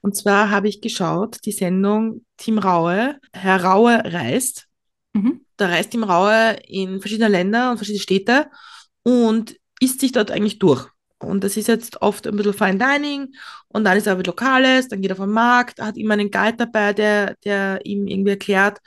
Und 0.00 0.16
zwar 0.16 0.50
habe 0.50 0.68
ich 0.68 0.80
geschaut, 0.80 1.38
die 1.44 1.52
Sendung 1.52 2.24
Team 2.36 2.58
Raue, 2.58 3.18
Herr 3.32 3.64
Raue 3.64 4.00
reist. 4.04 4.66
Mhm. 5.12 5.40
Da 5.56 5.66
reist 5.66 5.90
Team 5.90 6.04
Raue 6.04 6.56
in 6.66 7.00
verschiedene 7.00 7.28
Länder 7.28 7.70
und 7.70 7.78
verschiedene 7.78 8.02
Städte 8.02 8.50
und 9.02 9.56
isst 9.80 10.00
sich 10.00 10.12
dort 10.12 10.30
eigentlich 10.30 10.58
durch. 10.58 10.88
Und 11.18 11.42
das 11.42 11.56
ist 11.56 11.66
jetzt 11.66 12.00
oft 12.00 12.26
ein 12.26 12.36
bisschen 12.36 12.54
Fine 12.54 12.78
Dining 12.78 13.34
und 13.68 13.84
dann 13.84 13.96
ist 13.96 14.06
er 14.06 14.14
mit 14.14 14.26
Lokales, 14.26 14.88
dann 14.88 15.00
geht 15.00 15.10
er 15.10 15.18
auf 15.18 15.24
den 15.24 15.32
Markt, 15.32 15.80
hat 15.80 15.96
immer 15.96 16.14
einen 16.14 16.30
Guide 16.30 16.56
dabei, 16.58 16.92
der, 16.92 17.34
der 17.44 17.84
ihm 17.84 18.06
irgendwie 18.06 18.30
erklärt, 18.30 18.78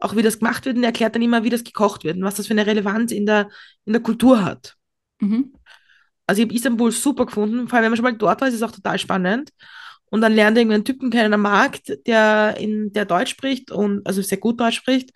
auch 0.00 0.16
wie 0.16 0.22
das 0.22 0.40
gemacht 0.40 0.66
wird 0.66 0.76
und 0.76 0.82
er 0.82 0.88
erklärt 0.88 1.14
dann 1.14 1.22
immer, 1.22 1.44
wie 1.44 1.50
das 1.50 1.62
gekocht 1.62 2.02
wird 2.02 2.16
und 2.16 2.24
was 2.24 2.34
das 2.34 2.48
für 2.48 2.52
eine 2.52 2.66
Relevanz 2.66 3.12
in 3.12 3.26
der, 3.26 3.48
in 3.84 3.92
der 3.92 4.02
Kultur 4.02 4.44
hat. 4.44 4.74
Mhm. 5.20 5.52
Also 6.26 6.42
ich 6.42 6.46
habe 6.46 6.54
Istanbul 6.54 6.90
super 6.90 7.26
gefunden, 7.26 7.68
vor 7.68 7.76
allem 7.76 7.84
wenn 7.84 7.90
man 7.92 7.96
schon 7.96 8.04
mal 8.04 8.18
dort 8.18 8.40
war, 8.40 8.48
ist 8.48 8.54
es 8.54 8.62
auch 8.62 8.72
total 8.72 8.98
spannend. 8.98 9.50
Und 10.10 10.20
dann 10.20 10.34
lernt 10.34 10.56
er 10.56 10.62
irgendwie 10.62 10.74
einen 10.76 10.84
Typen 10.84 11.10
kennen 11.10 11.34
am 11.34 11.42
Markt, 11.42 11.92
der, 12.06 12.56
in, 12.58 12.92
der 12.92 13.04
Deutsch 13.04 13.30
spricht 13.30 13.70
und 13.70 14.06
also 14.06 14.22
sehr 14.22 14.38
gut 14.38 14.60
Deutsch 14.60 14.76
spricht. 14.76 15.10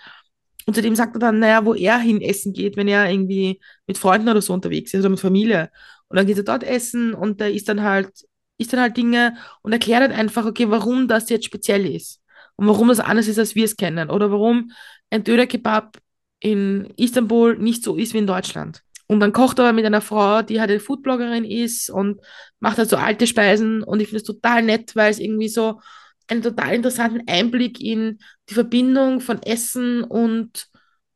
Und 0.67 0.75
zu 0.75 0.83
dem 0.83 0.95
sagt 0.95 1.17
er 1.17 1.21
dann, 1.21 1.39
naja, 1.39 1.65
wo 1.65 1.75
er 1.75 1.99
hin 1.99 2.21
essen 2.21 2.53
geht, 2.53 2.77
wenn 2.77 2.89
er 2.89 3.11
irgendwie 3.11 3.61
mit 3.87 3.99
Freunden 3.99 4.29
oder 4.29 4.43
so 4.43 4.53
unterwegs 4.53 4.95
ist 4.95 5.01
oder 5.01 5.09
mit 5.09 5.21
Familie. 5.21 5.71
Und 6.09 6.17
dann 6.17 6.27
geht 6.27 6.37
er 6.37 6.45
dort 6.45 6.63
essen 6.63 7.15
und 7.15 7.41
da 7.41 7.47
ist 7.47 7.69
dann 7.69 7.83
halt, 7.83 8.11
isst 8.59 8.73
dann 8.73 8.81
halt 8.81 8.97
Dinge 8.97 9.37
und 9.63 9.73
erklärt 9.73 10.03
halt 10.03 10.13
einfach, 10.13 10.45
okay, 10.45 10.71
warum 10.71 11.09
das 11.09 11.31
jetzt 11.31 11.47
speziell 11.47 11.87
ist. 11.87 12.21
Und 12.57 12.69
warum 12.69 12.89
das 12.89 13.01
anders 13.01 13.29
ist, 13.29 13.39
als 13.39 13.55
wir 13.55 13.65
es 13.65 13.77
kennen. 13.77 14.11
Oder 14.11 14.31
warum 14.31 14.73
ein 15.11 15.25
Döner-Kebab 15.25 15.99
in 16.39 16.93
Istanbul 16.97 17.57
nicht 17.57 17.83
so 17.83 17.97
ist 17.97 18.15
wie 18.15 18.19
in 18.19 18.27
Deutschland. 18.27 18.83
Und 19.07 19.21
dann 19.21 19.33
kocht 19.33 19.59
er 19.59 19.73
mit 19.73 19.85
einer 19.85 20.01
Frau, 20.01 20.43
die 20.43 20.61
halt 20.61 20.71
eine 20.71 20.81
Foodbloggerin 20.81 21.45
ist 21.45 21.91
und 21.91 22.21
macht 22.61 22.79
halt 22.79 22.89
so 22.89 22.97
alte 22.97 23.27
Speisen. 23.27 23.83
Und 23.83 24.01
ich 24.01 24.09
finde 24.09 24.19
es 24.19 24.27
total 24.27 24.63
nett, 24.63 24.97
weil 24.97 25.11
es 25.11 25.19
irgendwie 25.19 25.49
so 25.49 25.81
einen 26.29 26.43
total 26.43 26.75
interessanten 26.75 27.23
Einblick 27.29 27.81
in 27.81 28.19
die 28.49 28.55
Verbindung 28.55 29.21
von 29.21 29.43
Essen 29.43 30.03
und 30.03 30.69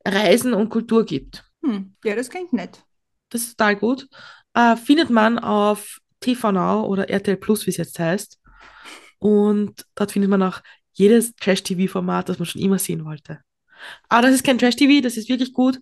Reisen 0.04 0.52
und 0.52 0.68
Kultur 0.68 1.04
gibt. 1.04 1.44
Hm. 1.64 1.94
Ja, 2.04 2.14
das 2.14 2.28
klingt 2.28 2.52
nett. 2.52 2.82
Das 3.30 3.42
ist 3.42 3.56
total 3.56 3.76
gut. 3.76 4.08
Äh, 4.54 4.76
findet 4.76 5.10
man 5.10 5.38
auf 5.38 5.98
TV 6.20 6.52
Now 6.52 6.86
oder 6.86 7.08
RTL 7.08 7.36
Plus, 7.36 7.66
wie 7.66 7.70
es 7.70 7.76
jetzt 7.76 7.98
heißt. 7.98 8.38
Und 9.18 9.84
dort 9.94 10.12
findet 10.12 10.30
man 10.30 10.42
auch 10.42 10.60
jedes 10.92 11.34
Trash-TV-Format, 11.36 12.28
das 12.28 12.38
man 12.38 12.46
schon 12.46 12.62
immer 12.62 12.78
sehen 12.78 13.04
wollte. 13.04 13.40
Aber 14.08 14.22
das 14.22 14.34
ist 14.34 14.44
kein 14.44 14.58
Trash-TV, 14.58 15.02
das 15.02 15.16
ist 15.16 15.28
wirklich 15.28 15.52
gut. 15.52 15.80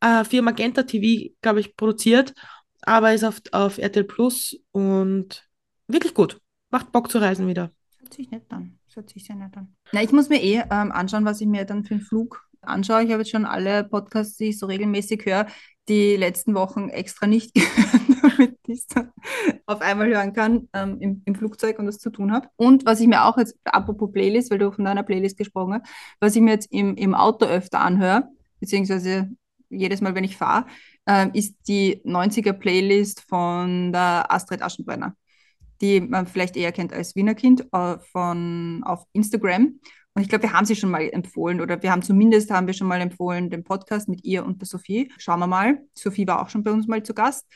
Äh, 0.00 0.24
für 0.24 0.42
Magenta 0.42 0.82
TV, 0.82 1.34
glaube 1.40 1.60
ich, 1.60 1.76
produziert, 1.76 2.34
aber 2.82 3.14
ist 3.14 3.24
auf, 3.24 3.40
auf 3.52 3.78
RTL 3.78 4.04
Plus 4.04 4.58
und 4.72 5.48
wirklich 5.88 6.14
gut. 6.14 6.40
Macht 6.70 6.92
Bock 6.92 7.10
zu 7.10 7.18
reisen 7.18 7.46
wieder. 7.46 7.70
Hört 7.98 8.14
sich 8.14 8.30
nett 8.30 8.44
an. 8.50 8.78
Hört 8.94 9.10
sich 9.10 9.24
sehr 9.24 9.36
nett 9.36 9.56
an. 9.56 9.74
Na, 9.92 10.02
ich 10.02 10.12
muss 10.12 10.28
mir 10.28 10.42
eh 10.42 10.62
ähm, 10.70 10.90
anschauen, 10.92 11.24
was 11.24 11.40
ich 11.40 11.46
mir 11.46 11.64
dann 11.64 11.84
für 11.84 11.94
einen 11.94 12.02
Flug 12.02 12.46
anschaue. 12.62 13.04
Ich 13.04 13.10
habe 13.10 13.22
jetzt 13.22 13.30
schon 13.30 13.44
alle 13.44 13.84
Podcasts, 13.84 14.36
die 14.36 14.46
ich 14.46 14.58
so 14.58 14.66
regelmäßig 14.66 15.24
höre, 15.26 15.46
die 15.88 16.16
letzten 16.16 16.54
Wochen 16.54 16.88
extra 16.88 17.26
nicht 17.26 17.54
gehört, 17.54 18.38
damit 18.38 18.58
ich 18.66 18.84
es 18.88 19.04
auf 19.66 19.80
einmal 19.80 20.08
hören 20.08 20.32
kann 20.32 20.68
ähm, 20.72 20.98
im, 21.00 21.22
im 21.24 21.34
Flugzeug 21.34 21.78
und 21.78 21.86
das 21.86 21.98
zu 21.98 22.10
tun 22.10 22.32
habe. 22.32 22.48
Und 22.56 22.86
was 22.86 23.00
ich 23.00 23.06
mir 23.06 23.24
auch 23.24 23.38
jetzt, 23.38 23.56
apropos 23.64 24.12
Playlist, 24.12 24.50
weil 24.50 24.58
du 24.58 24.72
von 24.72 24.84
deiner 24.84 25.02
Playlist 25.02 25.36
gesprochen 25.36 25.74
hast, 25.74 25.86
was 26.20 26.34
ich 26.34 26.42
mir 26.42 26.52
jetzt 26.52 26.72
im, 26.72 26.96
im 26.96 27.14
Auto 27.14 27.46
öfter 27.46 27.80
anhöre, 27.80 28.28
beziehungsweise 28.60 29.30
jedes 29.70 30.00
Mal, 30.00 30.14
wenn 30.14 30.24
ich 30.24 30.36
fahre, 30.36 30.66
ähm, 31.06 31.30
ist 31.34 31.56
die 31.68 32.00
90er-Playlist 32.04 33.22
von 33.28 33.92
der 33.92 34.30
Astrid 34.30 34.62
Aschenbrenner 34.62 35.16
die 35.80 36.00
man 36.00 36.26
vielleicht 36.26 36.56
eher 36.56 36.72
kennt 36.72 36.92
als 36.92 37.14
Wiener 37.16 37.34
Kind 37.34 37.66
äh, 37.72 37.98
von, 37.98 38.82
auf 38.84 39.04
Instagram. 39.12 39.78
Und 40.14 40.22
ich 40.22 40.28
glaube, 40.28 40.44
wir 40.44 40.52
haben 40.52 40.64
sie 40.64 40.76
schon 40.76 40.90
mal 40.90 41.02
empfohlen 41.02 41.60
oder 41.60 41.82
wir 41.82 41.90
haben 41.92 42.02
zumindest 42.02 42.50
haben 42.50 42.66
wir 42.66 42.74
schon 42.74 42.86
mal 42.86 43.00
empfohlen 43.00 43.50
den 43.50 43.64
Podcast 43.64 44.08
mit 44.08 44.24
ihr 44.24 44.46
und 44.46 44.60
der 44.62 44.66
Sophie. 44.66 45.12
Schauen 45.18 45.40
wir 45.40 45.46
mal. 45.46 45.78
Sophie 45.92 46.26
war 46.26 46.40
auch 46.40 46.48
schon 46.48 46.62
bei 46.62 46.72
uns 46.72 46.86
mal 46.86 47.02
zu 47.02 47.12
Gast. 47.12 47.46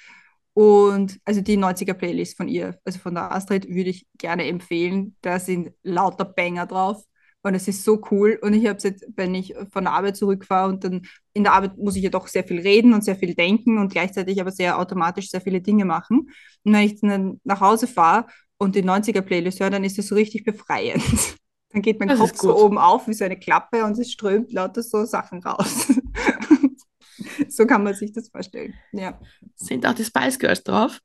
Und 0.53 1.19
also 1.25 1.41
die 1.41 1.57
90er 1.57 1.95
Playlist 1.95 2.37
von 2.37 2.49
ihr, 2.49 2.79
also 2.85 2.99
von 2.99 3.15
der 3.15 3.33
Astrid, 3.33 3.69
würde 3.69 3.91
ich 3.91 4.07
gerne 4.19 4.45
empfehlen. 4.45 5.17
Da 5.23 5.39
sind 5.39 5.73
lauter 5.83 6.27
Banger 6.27 6.67
drauf. 6.67 7.03
Und 7.43 7.55
es 7.55 7.69
ist 7.69 7.85
so 7.85 8.01
cool. 8.11 8.39
Und 8.43 8.53
ich 8.53 8.67
habe 8.67 8.77
es 8.77 8.83
jetzt, 8.85 9.07
wenn 9.17 9.35
ich 9.35 9.55
von 9.73 9.85
der 9.85 9.95
Arbeit 9.95 10.17
zurückfahre 10.17 10.69
und 10.69 10.85
dann 10.85 11.03
in 11.33 11.45
der 11.45 11.55
Arbeit 11.55 11.79
muss 11.79 11.97
ich 11.97 12.03
ja 12.03 12.11
doch 12.11 12.29
sehr 12.29 12.45
viel 12.45 12.61
reden 12.61 12.93
und 12.93 13.05
sehr 13.05 13.17
viel 13.17 13.35
denken 13.35 13.79
und 13.79 13.91
gleichzeitig 13.93 14.41
aber 14.41 14.51
sehr 14.51 14.79
automatisch 14.79 15.31
sehr 15.31 15.41
viele 15.41 15.61
Dinge 15.61 15.85
machen. 15.85 16.31
Und 16.65 16.73
wenn 16.73 16.87
ich 16.87 17.01
dann 17.01 17.41
nach 17.45 17.61
Hause 17.61 17.87
fahre 17.87 18.27
und 18.59 18.75
die 18.75 18.83
90er-Playlist 18.83 19.61
höre, 19.61 19.71
dann 19.71 19.85
ist 19.85 19.97
das 19.97 20.09
so 20.09 20.15
richtig 20.15 20.45
befreiend. 20.45 21.03
Dann 21.73 21.83
geht 21.83 22.01
mein 22.01 22.09
Das 22.09 22.19
Kopf 22.19 22.37
so 22.37 22.59
oben 22.59 22.79
auf 22.79 23.07
wie 23.07 23.15
so 23.15 23.25
eine 23.25 23.39
Klappe 23.39 23.85
und 23.85 23.97
es 23.97 24.11
strömt 24.11 24.53
lauter 24.53 24.83
so 24.83 25.05
Sachen 25.05 25.41
raus. 25.41 25.87
so 27.49 27.65
kann 27.65 27.85
man 27.85 27.95
sich 27.95 28.13
das 28.13 28.29
vorstellen. 28.29 28.75
Ja. 28.91 29.21
Sind 29.55 29.87
auch 29.87 29.95
die 29.95 30.03
Spice 30.03 30.41
Girls 30.41 30.65
drauf? 30.65 31.01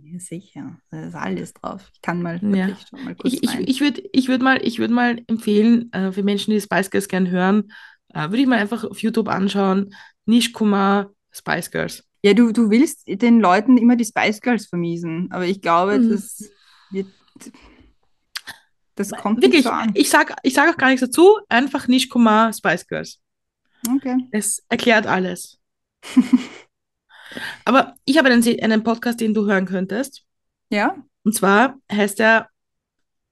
Ja, 0.00 0.18
sicher. 0.20 0.78
Da 0.90 1.06
ist 1.06 1.14
alles 1.14 1.52
drauf. 1.54 1.90
Ich 1.92 2.00
kann 2.02 2.22
mal 2.22 2.40
Ja. 2.42 2.68
wirklich 2.68 2.86
schon 2.88 3.04
mal 3.04 3.14
kurz 3.14 3.32
Ich, 3.32 3.42
ich, 3.42 3.54
ich 3.68 3.80
würde 3.80 4.02
ich 4.12 4.28
würd 4.28 4.42
mal, 4.42 4.58
ich 4.64 4.78
würd 4.78 4.90
mal 4.90 5.20
empfehlen, 5.26 5.92
äh, 5.92 6.12
für 6.12 6.22
Menschen, 6.22 6.52
die 6.52 6.60
Spice 6.60 6.90
Girls 6.90 7.08
gern 7.08 7.28
hören, 7.30 7.72
äh, 8.14 8.28
würde 8.30 8.38
ich 8.38 8.46
mal 8.46 8.58
einfach 8.58 8.84
auf 8.84 9.00
YouTube 9.00 9.28
anschauen. 9.28 9.94
Nish 10.24 10.52
Kumar, 10.52 11.10
Spice 11.32 11.70
Girls. 11.70 12.04
Ja, 12.22 12.34
du, 12.34 12.52
du 12.52 12.70
willst 12.70 13.02
den 13.06 13.40
Leuten 13.40 13.76
immer 13.76 13.96
die 13.96 14.04
Spice 14.04 14.40
Girls 14.40 14.66
vermiesen, 14.66 15.28
aber 15.30 15.46
ich 15.46 15.60
glaube, 15.60 15.98
Mhm. 15.98 16.10
das 16.10 16.50
wird, 16.90 17.06
das 18.94 19.10
kommt 19.12 19.38
nicht 19.38 19.46
Wirklich, 19.46 19.64
so 19.64 19.70
an. 19.70 19.90
ich 19.94 20.10
sag, 20.10 20.34
ich 20.42 20.54
sag 20.54 20.72
auch 20.72 20.76
gar 20.76 20.88
nichts 20.88 21.02
dazu, 21.02 21.38
einfach 21.48 21.86
Nish 21.88 22.08
Kumar, 22.08 22.52
Spice 22.52 22.86
Girls. 22.86 23.20
Okay. 23.96 24.16
Es 24.32 24.64
erklärt 24.68 25.06
alles. 25.06 25.58
Aber 27.64 27.94
ich 28.04 28.18
habe 28.18 28.30
einen, 28.30 28.42
einen 28.62 28.82
Podcast, 28.82 29.20
den 29.20 29.34
du 29.34 29.46
hören 29.46 29.66
könntest. 29.66 30.24
Ja? 30.70 30.96
Und 31.24 31.34
zwar 31.34 31.76
heißt 31.90 32.20
er 32.20 32.48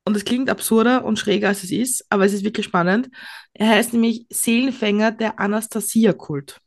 Und 0.04 0.16
es 0.16 0.24
klingt 0.24 0.50
absurder 0.50 1.04
und 1.04 1.18
schräger, 1.18 1.48
als 1.48 1.64
es 1.64 1.72
ist, 1.72 2.06
aber 2.10 2.24
es 2.24 2.32
ist 2.32 2.44
wirklich 2.44 2.66
spannend. 2.66 3.08
Er 3.54 3.68
heißt 3.70 3.92
nämlich 3.92 4.26
Seelenfänger 4.30 5.12
der 5.12 5.40
Anastasia-Kult. 5.40 6.60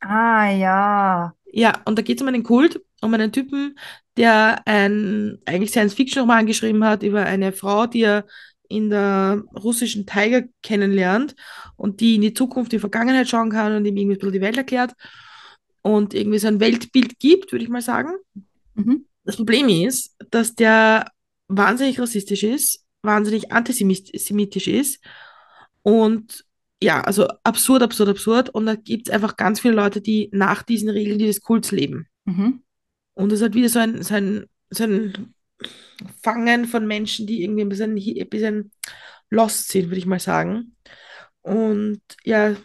Ah, 0.00 0.50
ja. 0.50 1.32
Ja, 1.52 1.80
und 1.84 1.96
da 1.98 2.02
geht 2.02 2.16
es 2.16 2.22
um 2.22 2.28
einen 2.28 2.42
Kult, 2.42 2.80
um 3.02 3.14
einen 3.14 3.30
Typen, 3.30 3.78
der 4.16 4.66
ein 4.66 5.38
eigentlich 5.44 5.70
Science-Fiction-Roman 5.70 6.46
geschrieben 6.46 6.84
hat 6.84 7.02
über 7.02 7.24
eine 7.24 7.52
Frau, 7.52 7.86
die 7.86 8.02
er 8.02 8.26
in 8.68 8.90
der 8.90 9.42
russischen 9.54 10.06
Tiger 10.06 10.42
kennenlernt 10.62 11.36
und 11.76 12.00
die 12.00 12.16
in 12.16 12.22
die 12.22 12.34
Zukunft, 12.34 12.72
die 12.72 12.78
Vergangenheit 12.78 13.28
schauen 13.28 13.50
kann 13.50 13.76
und 13.76 13.84
ihm 13.84 13.96
irgendwie 13.96 14.16
ein 14.16 14.18
bisschen 14.18 14.32
die 14.32 14.40
Welt 14.40 14.56
erklärt 14.56 14.94
und 15.82 16.14
irgendwie 16.14 16.38
so 16.38 16.48
ein 16.48 16.60
Weltbild 16.60 17.18
gibt, 17.18 17.52
würde 17.52 17.64
ich 17.64 17.70
mal 17.70 17.82
sagen. 17.82 18.12
Mhm. 18.74 19.06
Das 19.24 19.36
Problem 19.36 19.68
ist, 19.68 20.16
dass 20.30 20.54
der 20.54 21.10
wahnsinnig 21.48 22.00
rassistisch 22.00 22.42
ist, 22.42 22.84
wahnsinnig 23.02 23.52
antisemitisch 23.52 24.68
ist 24.68 25.00
und 25.82 26.44
ja, 26.82 27.00
also 27.00 27.28
absurd, 27.44 27.82
absurd, 27.82 28.08
absurd. 28.08 28.48
Und 28.50 28.66
da 28.66 28.74
gibt 28.74 29.08
es 29.08 29.14
einfach 29.14 29.36
ganz 29.36 29.60
viele 29.60 29.74
Leute, 29.74 30.00
die 30.00 30.28
nach 30.32 30.62
diesen 30.62 30.88
Regeln 30.88 31.18
dieses 31.18 31.40
Kults 31.40 31.70
leben. 31.70 32.08
Mhm. 32.24 32.62
Und 33.14 33.32
es 33.32 33.38
ist 33.38 33.42
halt 33.42 33.54
wieder 33.54 33.68
so 33.68 33.78
ein, 33.78 34.02
so 34.02 34.14
ein, 34.14 34.46
so 34.70 34.84
ein 34.84 35.34
Fangen 36.22 36.66
von 36.66 36.86
Menschen, 36.86 37.26
die 37.26 37.44
irgendwie 37.44 37.62
ein 37.62 37.68
bisschen, 37.68 37.96
ein 37.96 38.28
bisschen 38.28 38.72
lost 39.30 39.68
sind, 39.68 39.86
würde 39.86 39.98
ich 39.98 40.06
mal 40.06 40.18
sagen. 40.18 40.76
Und 41.42 42.00
ja, 42.24 42.56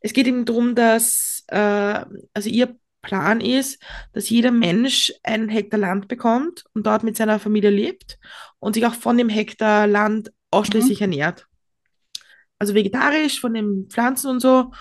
es 0.00 0.12
geht 0.12 0.26
eben 0.26 0.46
darum, 0.46 0.74
dass, 0.74 1.39
äh, 1.50 2.04
also 2.34 2.48
ihr 2.48 2.76
Plan 3.02 3.40
ist, 3.40 3.82
dass 4.12 4.28
jeder 4.28 4.50
Mensch 4.50 5.12
einen 5.22 5.48
Hektar 5.48 5.80
Land 5.80 6.08
bekommt 6.08 6.64
und 6.74 6.86
dort 6.86 7.02
mit 7.02 7.16
seiner 7.16 7.38
Familie 7.38 7.70
lebt 7.70 8.18
und 8.58 8.74
sich 8.74 8.84
auch 8.86 8.94
von 8.94 9.16
dem 9.16 9.28
Hektar 9.28 9.86
Land 9.86 10.32
ausschließlich 10.50 11.00
Mhm. 11.00 11.04
ernährt. 11.04 11.46
Also 12.58 12.74
vegetarisch, 12.74 13.40
von 13.40 13.54
den 13.54 13.86
Pflanzen 13.88 14.30
und 14.30 14.40
so 14.40 14.72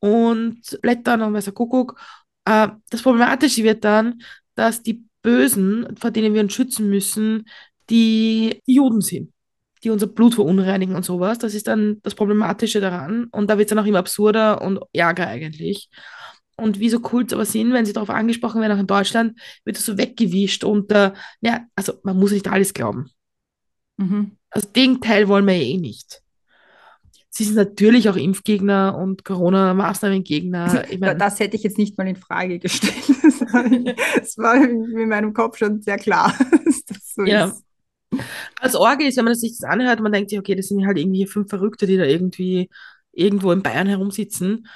und 0.00 0.62
Blättern 0.80 1.22
und 1.22 1.34
weiß 1.34 1.44
der 1.44 1.54
Kuckuck. 1.54 2.00
Äh, 2.46 2.68
das 2.90 3.02
Problematische 3.02 3.64
wird 3.64 3.84
dann, 3.84 4.22
dass 4.54 4.82
die 4.82 5.04
Bösen, 5.22 5.94
vor 5.96 6.10
denen 6.10 6.32
wir 6.34 6.40
uns 6.40 6.54
schützen 6.54 6.88
müssen, 6.88 7.48
die 7.90 8.62
Juden 8.66 9.00
sind, 9.00 9.32
die 9.84 9.90
unser 9.90 10.06
Blut 10.06 10.34
verunreinigen 10.34 10.94
und 10.94 11.04
sowas. 11.04 11.38
Das 11.38 11.54
ist 11.54 11.68
dann 11.68 11.98
das 12.02 12.14
Problematische 12.14 12.80
daran. 12.80 13.28
Und 13.32 13.48
da 13.50 13.58
wird 13.58 13.68
es 13.68 13.74
dann 13.74 13.82
auch 13.82 13.88
immer 13.88 13.98
absurder 14.00 14.62
und 14.62 14.80
ärger 14.92 15.26
eigentlich. 15.28 15.88
Und 16.56 16.80
wie 16.80 16.88
so 16.88 16.98
Kults 17.00 17.32
aber 17.32 17.44
sind, 17.44 17.72
wenn 17.72 17.86
sie 17.86 17.92
darauf 17.92 18.10
angesprochen 18.10 18.60
werden, 18.60 18.72
auch 18.72 18.80
in 18.80 18.86
Deutschland, 18.88 19.38
wird 19.64 19.76
das 19.76 19.86
so 19.86 19.96
weggewischt 19.96 20.64
und 20.64 20.90
äh, 20.90 21.12
ja, 21.40 21.60
also 21.76 21.94
man 22.02 22.18
muss 22.18 22.32
nicht 22.32 22.48
alles 22.48 22.74
glauben. 22.74 23.10
Mhm. 23.96 24.32
Also 24.50 24.68
den 24.74 25.00
Teil 25.00 25.28
wollen 25.28 25.46
wir 25.46 25.56
ja 25.56 25.62
eh 25.62 25.76
nicht. 25.76 26.20
Sie 27.30 27.44
sind 27.44 27.54
natürlich 27.54 28.08
auch 28.08 28.16
Impfgegner 28.16 28.98
und 28.98 29.24
Corona-Maßnahmengegner. 29.24 30.84
Meine, 30.98 31.14
Das 31.16 31.38
hätte 31.38 31.56
ich 31.56 31.62
jetzt 31.62 31.78
nicht 31.78 31.96
mal 31.96 32.08
in 32.08 32.16
Frage 32.16 32.58
gestellt. 32.58 32.94
Das 33.38 33.52
war, 33.52 33.64
das 34.18 34.38
war 34.38 34.54
in 34.56 35.08
meinem 35.08 35.32
Kopf 35.32 35.58
schon 35.58 35.80
sehr 35.80 35.96
klar, 35.96 36.34
dass 36.64 36.84
das 36.84 37.14
so 37.14 37.24
Ja. 37.24 37.46
ist. 37.46 37.62
Als 38.60 38.74
Orgel 38.76 39.06
ist, 39.06 39.16
wenn 39.16 39.24
man 39.24 39.34
sich 39.34 39.52
das 39.58 39.64
anhört, 39.68 40.00
man 40.00 40.12
denkt 40.12 40.30
sich, 40.30 40.38
okay, 40.38 40.54
das 40.54 40.66
sind 40.68 40.86
halt 40.86 40.98
irgendwie 40.98 41.26
fünf 41.26 41.48
Verrückte, 41.48 41.86
die 41.86 41.96
da 41.96 42.04
irgendwie 42.04 42.68
irgendwo 43.12 43.52
in 43.52 43.62
Bayern 43.62 43.86
herumsitzen. 43.86 44.66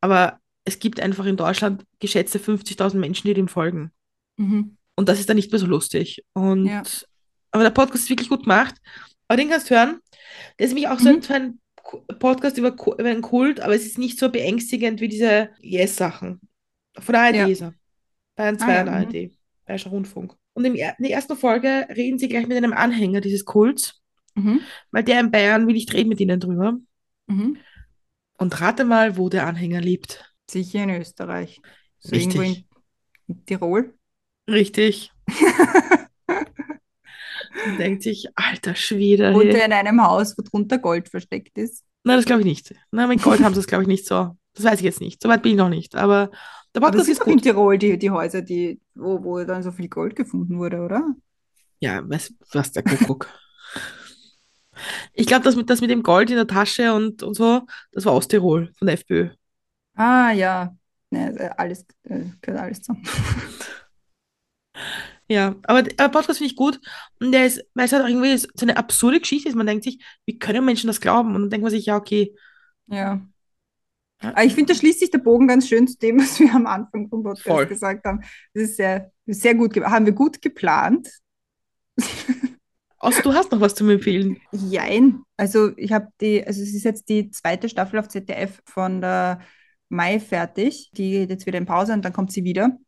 Aber 0.00 0.38
es 0.64 0.78
gibt 0.78 1.00
einfach 1.00 1.26
in 1.26 1.36
Deutschland 1.36 1.84
geschätzte 2.00 2.38
50.000 2.38 2.96
Menschen, 2.98 3.26
die 3.26 3.34
dem 3.34 3.48
folgen. 3.48 3.92
Mhm. 4.36 4.76
Und 4.96 5.08
das 5.08 5.18
ist 5.20 5.28
dann 5.28 5.36
nicht 5.36 5.50
mehr 5.50 5.58
so 5.58 5.66
lustig. 5.66 6.24
Und, 6.34 6.66
Ja. 6.66 6.82
aber 7.50 7.62
der 7.64 7.70
Podcast 7.70 8.04
ist 8.04 8.10
wirklich 8.10 8.28
gut 8.28 8.42
gemacht. 8.42 8.74
Aber 9.28 9.36
den 9.36 9.48
kannst 9.48 9.70
du 9.70 9.74
hören. 9.76 10.00
Der 10.58 10.66
ist 10.66 10.72
nämlich 10.72 10.88
auch 10.88 10.98
so 10.98 11.08
ein, 11.08 11.16
Mhm. 11.16 11.22
so 11.22 11.34
ein 11.34 11.58
Podcast 12.18 12.58
über, 12.58 12.68
über 12.70 13.08
einen 13.08 13.22
Kult, 13.22 13.60
aber 13.60 13.74
es 13.74 13.86
ist 13.86 13.98
nicht 13.98 14.18
so 14.18 14.28
beängstigend 14.28 15.00
wie 15.00 15.08
diese 15.08 15.50
Yes-Sachen. 15.60 16.40
Von 16.98 17.12
der 17.12 17.22
ARD 17.22 17.36
Ja. 17.36 17.46
ist 17.48 17.62
er. 17.62 17.74
Bayern 18.36 18.58
2 18.58 18.64
Ah, 18.66 18.74
ja, 18.74 18.80
und 18.82 18.86
mhm. 18.88 18.94
ARD. 18.94 19.30
Bayerischer 19.66 19.90
Rundfunk. 19.90 20.36
Und 20.54 20.64
in 20.64 20.74
der 20.74 20.96
ersten 21.10 21.36
Folge 21.36 21.86
reden 21.94 22.18
sie 22.18 22.28
gleich 22.28 22.46
mit 22.46 22.56
einem 22.56 22.72
Anhänger 22.72 23.20
dieses 23.20 23.44
Kults, 23.44 24.00
Mhm. 24.34 24.60
weil 24.90 25.04
der 25.04 25.20
in 25.20 25.30
Bayern 25.30 25.66
will 25.66 25.74
nicht 25.74 25.92
reden 25.92 26.08
mit 26.08 26.20
ihnen 26.20 26.40
drüber. 26.40 26.78
Mhm. 27.26 27.58
Und 28.38 28.60
rate 28.60 28.84
mal, 28.84 29.16
wo 29.16 29.28
der 29.28 29.46
Anhänger 29.46 29.80
lebt. 29.80 30.24
Sicher 30.50 30.82
in 30.84 30.90
Österreich. 30.90 31.60
So 32.00 32.14
irgendwo 32.16 32.40
in, 32.42 32.48
Richtig. 32.48 32.66
Tirol. 33.46 33.94
Richtig. 34.48 35.12
Und 37.66 37.78
denkt 37.78 38.02
sich, 38.02 38.26
alter 38.34 38.74
Schwede. 38.74 39.34
Wohnt 39.34 39.44
er 39.54 39.66
in 39.66 39.72
einem 39.72 40.02
Haus, 40.02 40.36
wo 40.36 40.42
drunter 40.42 40.78
Gold 40.78 41.08
versteckt 41.08 41.56
ist. 41.58 41.84
Nein, 42.04 42.16
das 42.16 42.24
glaube 42.24 42.40
ich 42.40 42.46
nicht. 42.46 42.74
Nein, 42.90 43.08
mit 43.08 43.22
Gold 43.22 43.40
haben 43.42 43.54
sie 43.54 43.60
es, 43.60 43.66
glaube 43.66 43.82
ich, 43.84 43.88
nicht 43.88 44.06
so. 44.06 44.36
Das 44.54 44.64
weiß 44.64 44.78
ich 44.80 44.84
jetzt 44.84 45.00
nicht. 45.00 45.22
Soweit 45.22 45.42
bin 45.42 45.52
ich 45.52 45.58
noch 45.58 45.68
nicht. 45.68 45.94
Aber 45.94 46.30
der 46.74 46.80
Aber 46.80 46.92
Podcast 46.92 47.08
das 47.08 47.08
ist 47.08 47.18
ist 47.18 47.20
doch 47.20 47.26
in 47.26 47.40
gut. 47.40 47.42
Tirol, 47.42 47.78
die, 47.78 47.98
die 47.98 48.10
Häuser, 48.10 48.42
die, 48.42 48.80
wo, 48.94 49.22
wo 49.24 49.44
dann 49.44 49.62
so 49.62 49.72
viel 49.72 49.88
Gold 49.88 50.16
gefunden 50.16 50.58
wurde, 50.58 50.80
oder? 50.82 51.14
Ja, 51.80 52.08
weiß, 52.08 52.34
was 52.52 52.72
der 52.72 52.82
Kuckuck. 52.84 53.28
Ich 55.14 55.26
glaube, 55.26 55.44
das 55.44 55.56
mit, 55.56 55.70
das 55.70 55.80
mit 55.80 55.90
dem 55.90 56.02
Gold 56.02 56.30
in 56.30 56.36
der 56.36 56.46
Tasche 56.46 56.94
und, 56.94 57.22
und 57.22 57.34
so, 57.34 57.62
das 57.92 58.04
war 58.04 58.14
Osttirol 58.14 58.72
von 58.78 58.86
der 58.86 58.94
FPÖ. 58.94 59.30
Ah, 59.94 60.32
ja. 60.32 60.74
Ne, 61.10 61.34
äh, 61.38 61.50
alles, 61.56 61.84
äh, 62.04 62.24
gehört 62.40 62.60
alles 62.62 62.80
zusammen. 62.82 63.04
Ja, 65.28 65.54
aber 65.64 65.82
der 65.82 66.08
Podcast 66.08 66.38
finde 66.38 66.50
ich 66.50 66.56
gut. 66.56 66.80
Und 67.20 67.32
der 67.32 67.46
ist, 67.46 67.62
weil 67.74 67.86
es 67.86 67.92
halt 67.92 68.04
auch 68.04 68.08
irgendwie 68.08 68.36
so 68.36 68.48
eine 68.62 68.76
absurde 68.76 69.20
Geschichte 69.20 69.48
ist. 69.48 69.54
Man 69.54 69.66
denkt 69.66 69.84
sich, 69.84 70.02
wie 70.26 70.38
können 70.38 70.64
Menschen 70.64 70.88
das 70.88 71.00
glauben? 71.00 71.34
Und 71.34 71.42
dann 71.42 71.50
denkt 71.50 71.62
man 71.62 71.70
sich, 71.70 71.86
ja, 71.86 71.96
okay. 71.96 72.34
Ja. 72.86 73.20
Ich 74.44 74.54
finde, 74.54 74.72
da 74.72 74.78
schließt 74.78 75.00
sich 75.00 75.10
der 75.10 75.18
Bogen 75.18 75.48
ganz 75.48 75.68
schön 75.68 75.86
zu 75.86 75.98
dem, 75.98 76.18
was 76.18 76.38
wir 76.38 76.54
am 76.54 76.66
Anfang 76.66 77.08
vom 77.08 77.22
Podcast 77.22 77.46
Voll. 77.46 77.66
gesagt 77.66 78.04
haben. 78.04 78.20
Das 78.54 78.64
ist 78.64 78.76
sehr, 78.76 79.10
sehr 79.26 79.54
gut, 79.54 79.76
haben 79.76 80.06
wir 80.06 80.12
gut 80.12 80.40
geplant. 80.40 81.08
Außer 82.98 83.22
du 83.22 83.34
hast 83.34 83.50
noch 83.50 83.60
was 83.60 83.74
zum 83.74 83.90
Empfehlen. 83.90 84.40
Jein. 84.52 85.22
Also 85.36 85.76
ich 85.76 85.92
habe 85.92 86.08
die, 86.20 86.46
also 86.46 86.62
es 86.62 86.72
ist 86.72 86.84
jetzt 86.84 87.08
die 87.08 87.30
zweite 87.30 87.68
Staffel 87.68 87.98
auf 87.98 88.08
ZDF 88.08 88.62
von 88.64 89.00
der 89.00 89.40
Mai 89.88 90.20
fertig. 90.20 90.90
Die 90.96 91.10
geht 91.10 91.30
jetzt 91.30 91.46
wieder 91.46 91.58
in 91.58 91.66
Pause 91.66 91.94
und 91.94 92.04
dann 92.04 92.12
kommt 92.12 92.30
sie 92.30 92.44
wieder. 92.44 92.78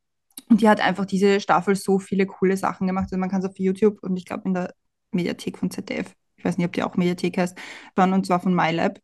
Und 0.49 0.61
die 0.61 0.69
hat 0.69 0.81
einfach 0.81 1.05
diese 1.05 1.41
Staffel 1.41 1.75
so 1.75 1.99
viele 1.99 2.27
coole 2.27 2.57
Sachen 2.57 2.87
gemacht. 2.87 3.05
Also 3.11 3.17
man 3.17 3.29
kann 3.29 3.41
es 3.41 3.49
auf 3.49 3.59
YouTube 3.59 3.99
und 4.03 4.17
ich 4.17 4.25
glaube 4.25 4.45
in 4.47 4.55
der 4.55 4.73
Mediathek 5.11 5.59
von 5.59 5.71
ZDF, 5.71 6.15
ich 6.37 6.45
weiß 6.45 6.59
nicht, 6.59 6.67
ob 6.67 6.73
die 6.73 6.83
auch 6.83 6.97
Mediathek 6.97 7.37
heißt, 7.39 7.59
schauen 7.97 8.13
und 8.13 8.25
zwar 8.25 8.41
von 8.41 8.55
MyLab. 8.55 9.01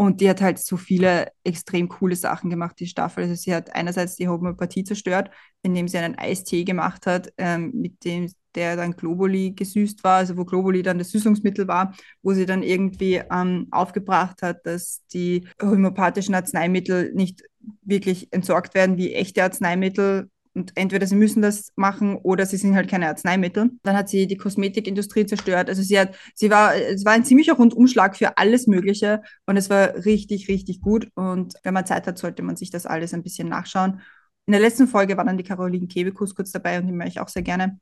Und 0.00 0.22
die 0.22 0.30
hat 0.30 0.40
halt 0.40 0.58
so 0.58 0.78
viele 0.78 1.30
extrem 1.44 1.90
coole 1.90 2.16
Sachen 2.16 2.48
gemacht, 2.48 2.80
die 2.80 2.86
Staffel. 2.86 3.24
Also 3.24 3.34
sie 3.34 3.54
hat 3.54 3.74
einerseits 3.74 4.16
die 4.16 4.28
Homöopathie 4.28 4.82
zerstört, 4.82 5.30
indem 5.60 5.88
sie 5.88 5.98
einen 5.98 6.16
Eistee 6.16 6.64
gemacht 6.64 7.04
hat, 7.04 7.30
ähm, 7.36 7.70
mit 7.74 8.02
dem 8.06 8.32
der 8.54 8.76
dann 8.76 8.96
Globuli 8.96 9.52
gesüßt 9.52 10.02
war, 10.02 10.16
also 10.16 10.38
wo 10.38 10.46
Globuli 10.46 10.82
dann 10.82 10.96
das 10.96 11.10
Süßungsmittel 11.10 11.68
war, 11.68 11.94
wo 12.22 12.32
sie 12.32 12.46
dann 12.46 12.62
irgendwie 12.62 13.20
ähm, 13.30 13.68
aufgebracht 13.72 14.40
hat, 14.40 14.64
dass 14.64 15.04
die 15.12 15.46
homöopathischen 15.60 16.34
Arzneimittel 16.34 17.12
nicht 17.12 17.42
wirklich 17.82 18.32
entsorgt 18.32 18.74
werden 18.74 18.96
wie 18.96 19.12
echte 19.12 19.42
Arzneimittel. 19.42 20.30
Und 20.54 20.72
entweder 20.74 21.06
sie 21.06 21.14
müssen 21.14 21.42
das 21.42 21.72
machen 21.76 22.16
oder 22.16 22.44
sie 22.44 22.56
sind 22.56 22.74
halt 22.74 22.90
keine 22.90 23.06
Arzneimittel. 23.06 23.70
Dann 23.84 23.96
hat 23.96 24.08
sie 24.08 24.26
die 24.26 24.36
Kosmetikindustrie 24.36 25.24
zerstört. 25.24 25.68
Also 25.68 25.82
sie 25.82 25.98
hat, 25.98 26.16
sie 26.34 26.50
war, 26.50 26.74
es 26.74 27.04
war 27.04 27.12
ein 27.12 27.24
ziemlicher 27.24 27.52
Rundumschlag 27.54 28.16
für 28.16 28.36
alles 28.36 28.66
Mögliche 28.66 29.22
und 29.46 29.56
es 29.56 29.70
war 29.70 29.94
richtig, 30.04 30.48
richtig 30.48 30.80
gut. 30.80 31.08
Und 31.14 31.54
wenn 31.62 31.74
man 31.74 31.86
Zeit 31.86 32.06
hat, 32.08 32.18
sollte 32.18 32.42
man 32.42 32.56
sich 32.56 32.70
das 32.70 32.84
alles 32.86 33.14
ein 33.14 33.22
bisschen 33.22 33.48
nachschauen. 33.48 34.00
In 34.46 34.52
der 34.52 34.60
letzten 34.60 34.88
Folge 34.88 35.16
war 35.16 35.24
dann 35.24 35.38
die 35.38 35.44
Caroline 35.44 35.86
Kebekus 35.86 36.34
kurz 36.34 36.50
dabei 36.50 36.80
und 36.80 36.86
die 36.88 36.92
mag 36.92 37.06
ich 37.06 37.20
auch 37.20 37.28
sehr 37.28 37.42
gerne. 37.42 37.78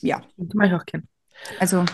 Ja, 0.00 0.22
Die 0.38 0.56
mag 0.56 0.68
ich 0.68 0.74
auch 0.74 0.86
gern. 0.86 1.06
also 1.58 1.84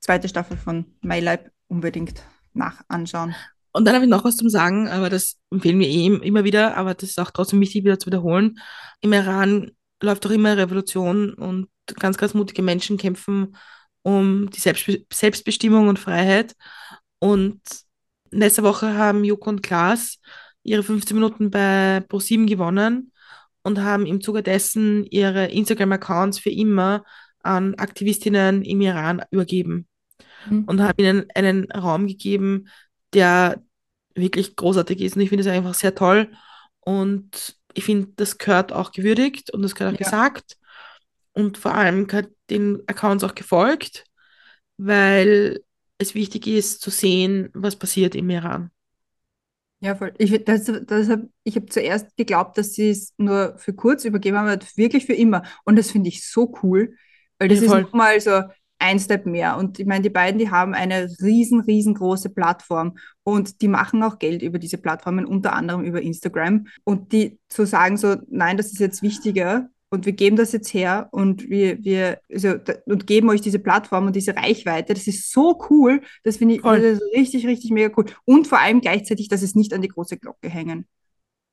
zweite 0.00 0.28
Staffel 0.28 0.58
von 0.58 0.84
My 1.00 1.20
Life 1.20 1.50
unbedingt 1.68 2.22
nach 2.52 2.82
anschauen. 2.88 3.34
Und 3.72 3.86
dann 3.86 3.94
habe 3.94 4.04
ich 4.04 4.10
noch 4.10 4.24
was 4.24 4.36
zum 4.36 4.48
Sagen, 4.50 4.88
aber 4.88 5.08
das 5.08 5.38
empfehlen 5.50 5.78
wir 5.78 5.88
eh 5.88 6.06
immer 6.06 6.44
wieder, 6.44 6.76
aber 6.76 6.94
das 6.94 7.10
ist 7.10 7.20
auch 7.20 7.30
trotzdem 7.30 7.60
wichtig 7.60 7.84
wieder 7.84 7.98
zu 7.98 8.06
wiederholen. 8.06 8.58
Im 9.00 9.12
Iran 9.12 9.70
läuft 10.02 10.24
doch 10.24 10.30
immer 10.30 10.56
Revolution 10.56 11.32
und 11.32 11.68
ganz, 11.98 12.18
ganz 12.18 12.34
mutige 12.34 12.62
Menschen 12.62 12.98
kämpfen 12.98 13.56
um 14.02 14.50
die 14.50 14.60
Selbstbe 14.60 15.04
Selbstbestimmung 15.12 15.88
und 15.88 15.98
Freiheit. 15.98 16.54
Und 17.18 17.60
letzte 18.30 18.62
Woche 18.62 18.94
haben 18.94 19.24
Joko 19.24 19.48
und 19.50 19.62
Klaas 19.62 20.18
ihre 20.64 20.82
15 20.82 21.16
Minuten 21.16 21.50
bei 21.50 22.00
ProSieben 22.08 22.46
gewonnen 22.46 23.12
und 23.62 23.80
haben 23.80 24.06
im 24.06 24.20
Zuge 24.20 24.42
dessen 24.42 25.06
ihre 25.06 25.46
Instagram-Accounts 25.46 26.40
für 26.40 26.50
immer 26.50 27.04
an 27.42 27.74
Aktivistinnen 27.76 28.62
im 28.62 28.80
Iran 28.80 29.22
übergeben 29.30 29.86
Mhm. 30.46 30.64
und 30.64 30.80
haben 30.80 30.98
ihnen 30.98 31.26
einen 31.34 31.70
Raum 31.70 32.06
gegeben, 32.06 32.68
der 33.14 33.62
wirklich 34.14 34.56
großartig 34.56 35.00
ist. 35.00 35.16
Und 35.16 35.22
ich 35.22 35.28
finde 35.30 35.42
es 35.42 35.48
einfach 35.50 35.74
sehr 35.74 35.94
toll. 35.94 36.32
Und 36.80 37.56
ich 37.74 37.84
finde, 37.84 38.08
das 38.16 38.38
gehört 38.38 38.72
auch 38.72 38.92
gewürdigt 38.92 39.50
und 39.52 39.62
das 39.62 39.74
gehört 39.74 39.94
auch 39.94 39.98
Ja. 39.98 39.98
gesagt. 39.98 40.58
Und 41.32 41.58
vor 41.58 41.74
allem 41.74 42.06
gehört 42.06 42.32
den 42.50 42.82
Accounts 42.88 43.24
auch 43.24 43.34
gefolgt, 43.34 44.04
weil 44.78 45.62
es 45.98 46.14
wichtig 46.14 46.46
ist 46.46 46.80
zu 46.82 46.90
sehen, 46.90 47.50
was 47.54 47.76
passiert 47.76 48.14
im 48.14 48.30
Iran. 48.30 48.70
Ja, 49.80 49.96
voll. 49.96 50.14
Ich, 50.18 50.30
das, 50.44 50.64
das 50.86 51.08
hab, 51.08 51.20
ich 51.42 51.56
habe 51.56 51.66
zuerst 51.66 52.16
geglaubt, 52.16 52.56
dass 52.56 52.74
sie 52.74 52.90
es 52.90 53.12
nur 53.16 53.58
für 53.58 53.74
kurz 53.74 54.04
übergeben 54.04 54.36
haben, 54.38 54.48
aber 54.48 54.62
wirklich 54.76 55.06
für 55.06 55.12
immer. 55.14 55.42
Und 55.64 55.76
das 55.76 55.90
finde 55.90 56.08
ich 56.08 56.28
so 56.28 56.54
cool, 56.62 56.96
weil 57.38 57.48
das 57.48 57.60
Ja, 57.60 57.62
ist 57.62 57.74
nochmal 57.74 58.20
so 58.20 58.42
ein 58.82 58.98
Step 58.98 59.26
mehr. 59.26 59.56
Und 59.56 59.78
ich 59.78 59.86
meine, 59.86 60.02
die 60.02 60.10
beiden, 60.10 60.38
die 60.38 60.50
haben 60.50 60.74
eine 60.74 61.08
riesen, 61.22 61.60
riesengroße 61.60 62.30
Plattform 62.30 62.98
und 63.22 63.62
die 63.62 63.68
machen 63.68 64.02
auch 64.02 64.18
Geld 64.18 64.42
über 64.42 64.58
diese 64.58 64.78
Plattformen, 64.78 65.24
unter 65.24 65.52
anderem 65.52 65.84
über 65.84 66.02
Instagram. 66.02 66.66
Und 66.84 67.12
die 67.12 67.38
zu 67.48 67.64
sagen 67.64 67.96
so, 67.96 68.16
nein, 68.28 68.56
das 68.56 68.72
ist 68.72 68.80
jetzt 68.80 69.02
wichtiger 69.02 69.68
und 69.92 70.06
wir 70.06 70.14
geben 70.14 70.36
das 70.36 70.52
jetzt 70.52 70.72
her 70.74 71.08
und 71.12 71.48
wir, 71.48 71.84
wir, 71.84 72.18
also, 72.32 72.54
und 72.86 73.06
geben 73.06 73.28
euch 73.28 73.42
diese 73.42 73.58
Plattform 73.58 74.06
und 74.06 74.16
diese 74.16 74.34
Reichweite, 74.34 74.94
das 74.94 75.06
ist 75.06 75.30
so 75.30 75.60
cool. 75.70 76.00
Das 76.24 76.38
finde 76.38 76.54
ich, 76.54 76.62
das 76.62 76.82
ist 76.82 77.02
richtig, 77.14 77.46
richtig 77.46 77.70
mega 77.70 77.92
cool. 77.96 78.06
Und 78.24 78.48
vor 78.48 78.58
allem 78.58 78.80
gleichzeitig, 78.80 79.28
dass 79.28 79.42
es 79.42 79.54
nicht 79.54 79.74
an 79.74 79.82
die 79.82 79.88
große 79.88 80.16
Glocke 80.16 80.48
hängen. 80.48 80.86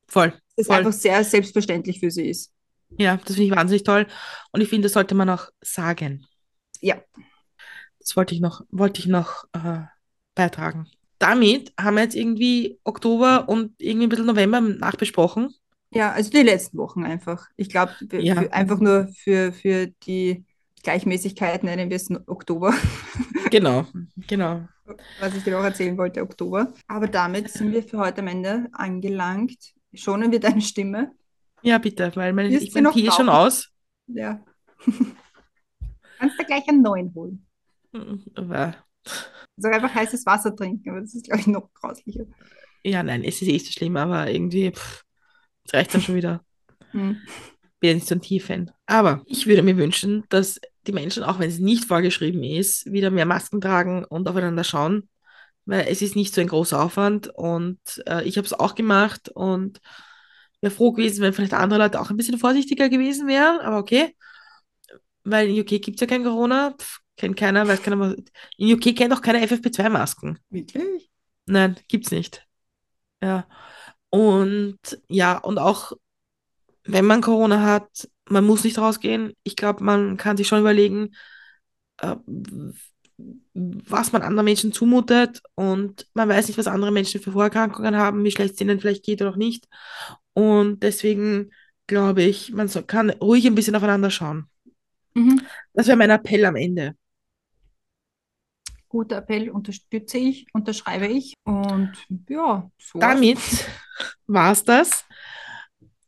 voll, 0.08 0.34
es 0.56 0.68
voll. 0.68 0.78
einfach 0.78 0.94
sehr 0.94 1.24
selbstverständlich 1.24 2.00
für 2.00 2.12
sie 2.12 2.30
ist. 2.30 2.54
Ja, 2.98 3.18
das 3.18 3.36
finde 3.36 3.44
ich 3.44 3.56
wahnsinnig 3.56 3.84
toll. 3.84 4.08
Und 4.52 4.62
ich 4.62 4.70
finde, 4.70 4.86
das 4.86 4.94
sollte 4.94 5.16
man 5.16 5.30
auch 5.30 5.50
sagen. 5.62 6.26
Ja, 6.82 7.02
Das 8.00 8.16
wollte 8.16 8.34
ich 8.34 8.42
noch, 8.42 8.62
wollte 8.72 9.00
ich 9.00 9.08
noch 9.08 9.46
äh, 9.54 9.82
beitragen. 10.36 10.88
Damit 11.20 11.74
haben 11.80 11.96
wir 11.96 12.04
jetzt 12.04 12.16
irgendwie 12.16 12.80
Oktober 12.84 13.50
und 13.50 13.74
irgendwie 13.78 14.08
ein 14.08 14.10
bisschen 14.10 14.26
November 14.26 14.62
nachbesprochen. 14.62 15.54
ja, 15.92 16.12
also 16.12 16.30
die 16.30 16.44
letzten 16.44 16.78
Wochen 16.78 17.04
einfach. 17.04 17.48
Ich 17.58 17.70
glaube, 17.70 17.94
Ja, 18.12 18.36
einfach 18.52 18.80
nur 18.80 19.10
für, 19.10 19.52
für 19.52 19.88
die 20.06 20.46
Gleichmäßigkeit 20.84 21.64
nennen 21.64 21.90
wir 21.90 21.98
es 21.98 22.10
Oktober, 22.28 22.74
genau, 23.52 23.86
genau. 24.28 24.62
was 25.20 25.36
ich 25.36 25.44
dir 25.44 25.60
auch 25.60 25.64
erzählen 25.64 25.98
wollte, 25.98 26.22
Oktober. 26.22 26.74
Aber 26.88 27.08
damit 27.08 27.50
sind 27.50 27.74
wir 27.74 27.84
für 27.84 27.98
heute 27.98 28.22
am 28.22 28.28
Ende 28.28 28.68
angelangt. 28.72 29.58
Schonen 29.94 30.32
wir 30.32 30.40
deine 30.40 30.62
Stimme. 30.62 31.12
Ja, 31.62 31.78
bitte, 31.78 32.12
weil 32.16 32.32
mein, 32.32 32.50
Wirst 32.52 32.68
ich, 32.68 32.74
Tee 32.74 33.08
ist 33.08 33.16
schon 33.16 33.28
aus. 33.30 33.70
Ja. 34.08 34.40
Kannst 36.20 36.40
du 36.40 36.46
gleich 36.46 36.68
einen 36.68 36.82
neuen 36.82 37.14
holen. 37.16 37.48
Aber, 38.36 38.76
Also 39.58 39.70
einfach 39.70 39.94
heißes 39.94 40.26
Wasser 40.26 40.56
trinken, 40.56 40.90
aber 40.92 41.02
das 41.02 41.14
ist, 41.16 41.26
glaube 41.26 41.42
ich, 41.42 41.48
noch 41.48 41.74
grauslicher. 41.74 42.26
ja, 42.84 43.04
nein, 43.04 43.24
es 43.24 43.42
ist 43.42 43.48
eh 43.50 43.58
so 43.60 43.72
schlimm, 43.72 43.98
aber 43.98 44.30
irgendwie, 44.32 44.72
pff, 44.72 45.04
es 45.66 45.74
reicht 45.74 45.94
dann 45.94 46.02
schon 46.02 46.16
wieder. 46.16 46.44
Hm. 46.92 47.22
Bin 47.80 47.90
ja 47.90 47.94
nicht 47.96 48.08
so 48.08 48.16
ein 48.16 48.22
Tee-Fan. 48.22 48.72
Aber 48.88 49.22
ich 49.26 49.46
würde 49.48 49.62
mir 49.62 49.78
wünschen, 49.78 50.24
dass 50.30 50.60
die 50.88 50.92
Menschen, 50.92 51.24
auch 51.24 51.40
wenn 51.40 51.50
es 51.50 51.60
nicht 51.60 51.86
vorgeschrieben 51.86 52.44
ist, 52.44 52.92
wieder 52.92 53.12
mehr 53.12 53.28
Masken 53.28 53.62
tragen 53.62 54.04
und 54.06 54.28
aufeinander 54.28 54.64
schauen, 54.64 55.08
weil 55.66 55.86
es 55.88 56.02
ist 56.02 56.16
nicht 56.16 56.34
so 56.34 56.42
ein 56.42 56.48
großer 56.48 56.82
Aufwand 56.82 57.28
und 57.36 57.80
äh, 58.08 58.24
ich 58.24 58.38
habe 58.38 58.46
es 58.48 58.54
auch 58.54 58.76
gemacht 58.76 59.30
und 59.30 59.80
wäre 60.62 60.74
froh 60.74 60.92
gewesen, 60.94 61.22
wenn 61.22 61.34
vielleicht 61.34 61.54
andere 61.54 61.80
Leute 61.80 62.02
auch 62.02 62.10
ein 62.10 62.18
bisschen 62.18 62.40
vorsichtiger 62.40 62.90
gewesen 62.90 63.28
wären, 63.28 63.60
aber 63.62 63.78
okay, 63.78 64.16
weil 65.32 65.50
in 65.50 65.60
UK 65.60 65.82
gibt 65.82 65.96
es 65.96 66.02
ja 66.02 66.08
kein 66.08 66.24
Corona, 66.24 66.76
Pff, 66.78 67.00
kennt 67.18 67.38
keiner, 67.38 67.68
weiß 67.68 67.82
keiner. 67.82 68.16
In 68.58 68.74
UK 68.74 68.96
kennt 68.96 69.14
auch 69.14 69.22
keiner 69.22 69.40
FFP2-Masken. 69.40 70.40
Wirklich? 70.50 71.10
Nein, 71.46 71.76
gibt's 71.88 72.12
nicht. 72.12 72.46
Ja. 73.22 73.48
Und 74.10 74.80
ja, 75.08 75.38
und 75.38 75.60
auch 75.60 75.94
wenn 76.84 77.06
man 77.06 77.22
Corona 77.22 77.62
hat, 77.62 78.10
man 78.30 78.46
muss 78.46 78.64
nicht 78.64 78.78
rausgehen. 78.78 79.34
Ich 79.44 79.56
glaube, 79.56 79.84
man 79.84 80.18
kann 80.18 80.38
sich 80.38 80.48
schon 80.48 80.60
überlegen, 80.60 81.12
äh, 81.98 82.16
was 83.54 84.12
man 84.12 84.22
anderen 84.22 84.46
Menschen 84.46 84.72
zumutet 84.72 85.42
und 85.56 86.08
man 86.14 86.30
weiß 86.30 86.48
nicht, 86.48 86.58
was 86.58 86.68
andere 86.68 86.92
Menschen 86.92 87.22
für 87.22 87.32
Vorerkrankungen 87.32 87.98
haben, 87.98 88.24
wie 88.24 88.32
schlecht 88.32 88.56
es 88.56 88.62
ihnen 88.62 88.80
vielleicht 88.80 89.04
geht 89.04 89.22
oder 89.22 89.32
auch 89.32 89.36
nicht. 89.36 89.68
Und 90.34 90.84
deswegen 90.84 91.52
glaube 91.88 92.24
ich, 92.24 92.54
man 92.54 92.68
so, 92.68 92.82
kann 92.84 93.10
ruhig 93.10 93.46
ein 93.46 93.56
bisschen 93.56 93.76
aufeinander 93.76 94.12
schauen. 94.12 94.48
Mhm. 95.14 95.42
Das 95.74 95.88
wäre 95.88 95.98
mein 95.98 96.10
Appell 96.10 96.46
am 96.46 96.56
Ende. 96.56 96.96
Guter 98.88 99.18
Appell, 99.18 99.50
unterstütze 99.50 100.18
ich, 100.18 100.48
unterschreibe 100.54 101.08
ich. 101.08 101.34
Und 101.44 101.92
ja, 102.28 102.72
so. 102.80 103.00
Damit 103.00 103.40
war 104.28 104.52
es 104.52 104.64
das. 104.64 105.06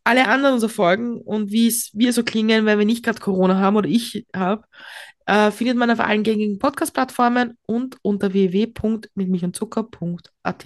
Alle 0.03 0.27
anderen 0.27 0.59
so 0.59 0.67
Folgen 0.67 1.21
und 1.21 1.51
wie 1.51 1.67
es 1.67 1.91
wir 1.93 2.11
so 2.11 2.23
klingen, 2.23 2.65
wenn 2.65 2.79
wir 2.79 2.87
nicht 2.87 3.05
gerade 3.05 3.19
Corona 3.19 3.59
haben 3.59 3.75
oder 3.75 3.87
ich 3.87 4.25
habe, 4.35 4.63
äh, 5.27 5.51
findet 5.51 5.77
man 5.77 5.91
auf 5.91 5.99
allen 5.99 6.23
gängigen 6.23 6.57
Podcast-Plattformen 6.57 7.55
und 7.67 7.97
unter 8.01 8.33
www.mitmilchundzucker.at. 8.33 10.65